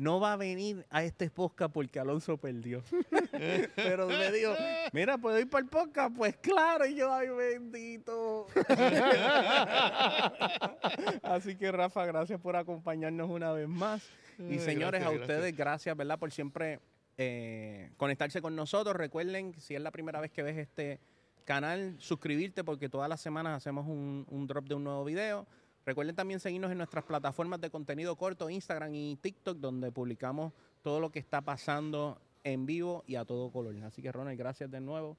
no 0.00 0.18
va 0.18 0.32
a 0.32 0.36
venir 0.36 0.86
a 0.88 1.04
este 1.04 1.28
podcast 1.28 1.74
porque 1.74 2.00
Alonso 2.00 2.38
perdió. 2.38 2.82
Pero 3.76 4.08
me 4.08 4.32
dijo, 4.32 4.54
mira, 4.94 5.18
¿puedo 5.18 5.38
ir 5.38 5.50
para 5.50 5.62
el 5.62 5.68
podcast? 5.68 6.16
Pues 6.16 6.38
claro, 6.38 6.86
y 6.86 6.94
yo, 6.94 7.12
ay, 7.12 7.28
bendito. 7.28 8.46
Así 11.22 11.54
que, 11.54 11.70
Rafa, 11.70 12.06
gracias 12.06 12.40
por 12.40 12.56
acompañarnos 12.56 13.28
una 13.28 13.52
vez 13.52 13.68
más. 13.68 14.08
Y 14.38 14.58
señores, 14.58 15.02
gracias, 15.02 15.20
a 15.20 15.22
ustedes, 15.22 15.54
gracias, 15.54 15.94
¿verdad? 15.94 16.18
Por 16.18 16.32
siempre 16.32 16.80
eh, 17.18 17.90
conectarse 17.98 18.40
con 18.40 18.56
nosotros. 18.56 18.96
Recuerden, 18.96 19.52
si 19.60 19.74
es 19.74 19.82
la 19.82 19.90
primera 19.90 20.18
vez 20.18 20.30
que 20.30 20.42
ves 20.42 20.56
este 20.56 20.98
canal, 21.44 21.96
suscribirte 21.98 22.64
porque 22.64 22.88
todas 22.88 23.10
las 23.10 23.20
semanas 23.20 23.54
hacemos 23.54 23.86
un, 23.86 24.24
un 24.30 24.46
drop 24.46 24.66
de 24.66 24.76
un 24.76 24.84
nuevo 24.84 25.04
video. 25.04 25.46
Recuerden 25.90 26.14
también 26.14 26.38
seguirnos 26.38 26.70
en 26.70 26.78
nuestras 26.78 27.02
plataformas 27.02 27.60
de 27.60 27.68
contenido 27.68 28.14
corto, 28.14 28.48
Instagram 28.48 28.94
y 28.94 29.16
TikTok, 29.16 29.58
donde 29.58 29.90
publicamos 29.90 30.52
todo 30.82 31.00
lo 31.00 31.10
que 31.10 31.18
está 31.18 31.40
pasando 31.40 32.22
en 32.44 32.64
vivo 32.64 33.02
y 33.08 33.16
a 33.16 33.24
todo 33.24 33.50
color. 33.50 33.74
Así 33.82 34.00
que, 34.00 34.12
Ronald, 34.12 34.38
gracias 34.38 34.70
de 34.70 34.80
nuevo. 34.80 35.16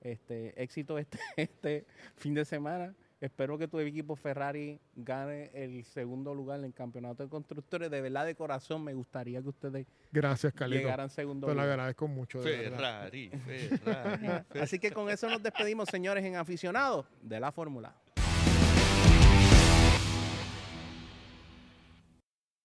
Este, 0.00 0.62
éxito 0.62 0.96
este, 0.96 1.18
este 1.36 1.86
fin 2.14 2.34
de 2.34 2.44
semana. 2.44 2.94
Espero 3.20 3.58
que 3.58 3.66
tu 3.66 3.80
equipo 3.80 4.14
Ferrari 4.14 4.78
gane 4.94 5.50
el 5.54 5.84
segundo 5.86 6.36
lugar 6.36 6.60
en 6.60 6.66
el 6.66 6.72
campeonato 6.72 7.24
de 7.24 7.28
constructores. 7.28 7.90
De 7.90 8.00
verdad, 8.00 8.24
de 8.24 8.36
corazón, 8.36 8.84
me 8.84 8.94
gustaría 8.94 9.42
que 9.42 9.48
ustedes 9.48 9.86
Gracias, 10.12 10.52
Carlito. 10.52 10.82
llegaran 10.82 11.10
segundo 11.10 11.48
Te 11.48 11.52
lo 11.52 11.54
lugar. 11.54 11.70
agradezco 11.70 12.06
mucho. 12.06 12.40
de. 12.40 12.70
Ferrari, 12.70 13.28
Ferrari. 13.28 14.26
Así 14.60 14.78
que 14.78 14.92
con 14.92 15.10
eso 15.10 15.28
nos 15.28 15.42
despedimos, 15.42 15.88
señores, 15.88 16.24
en 16.24 16.36
aficionados 16.36 17.06
de 17.20 17.40
la 17.40 17.50
Fórmula. 17.50 17.92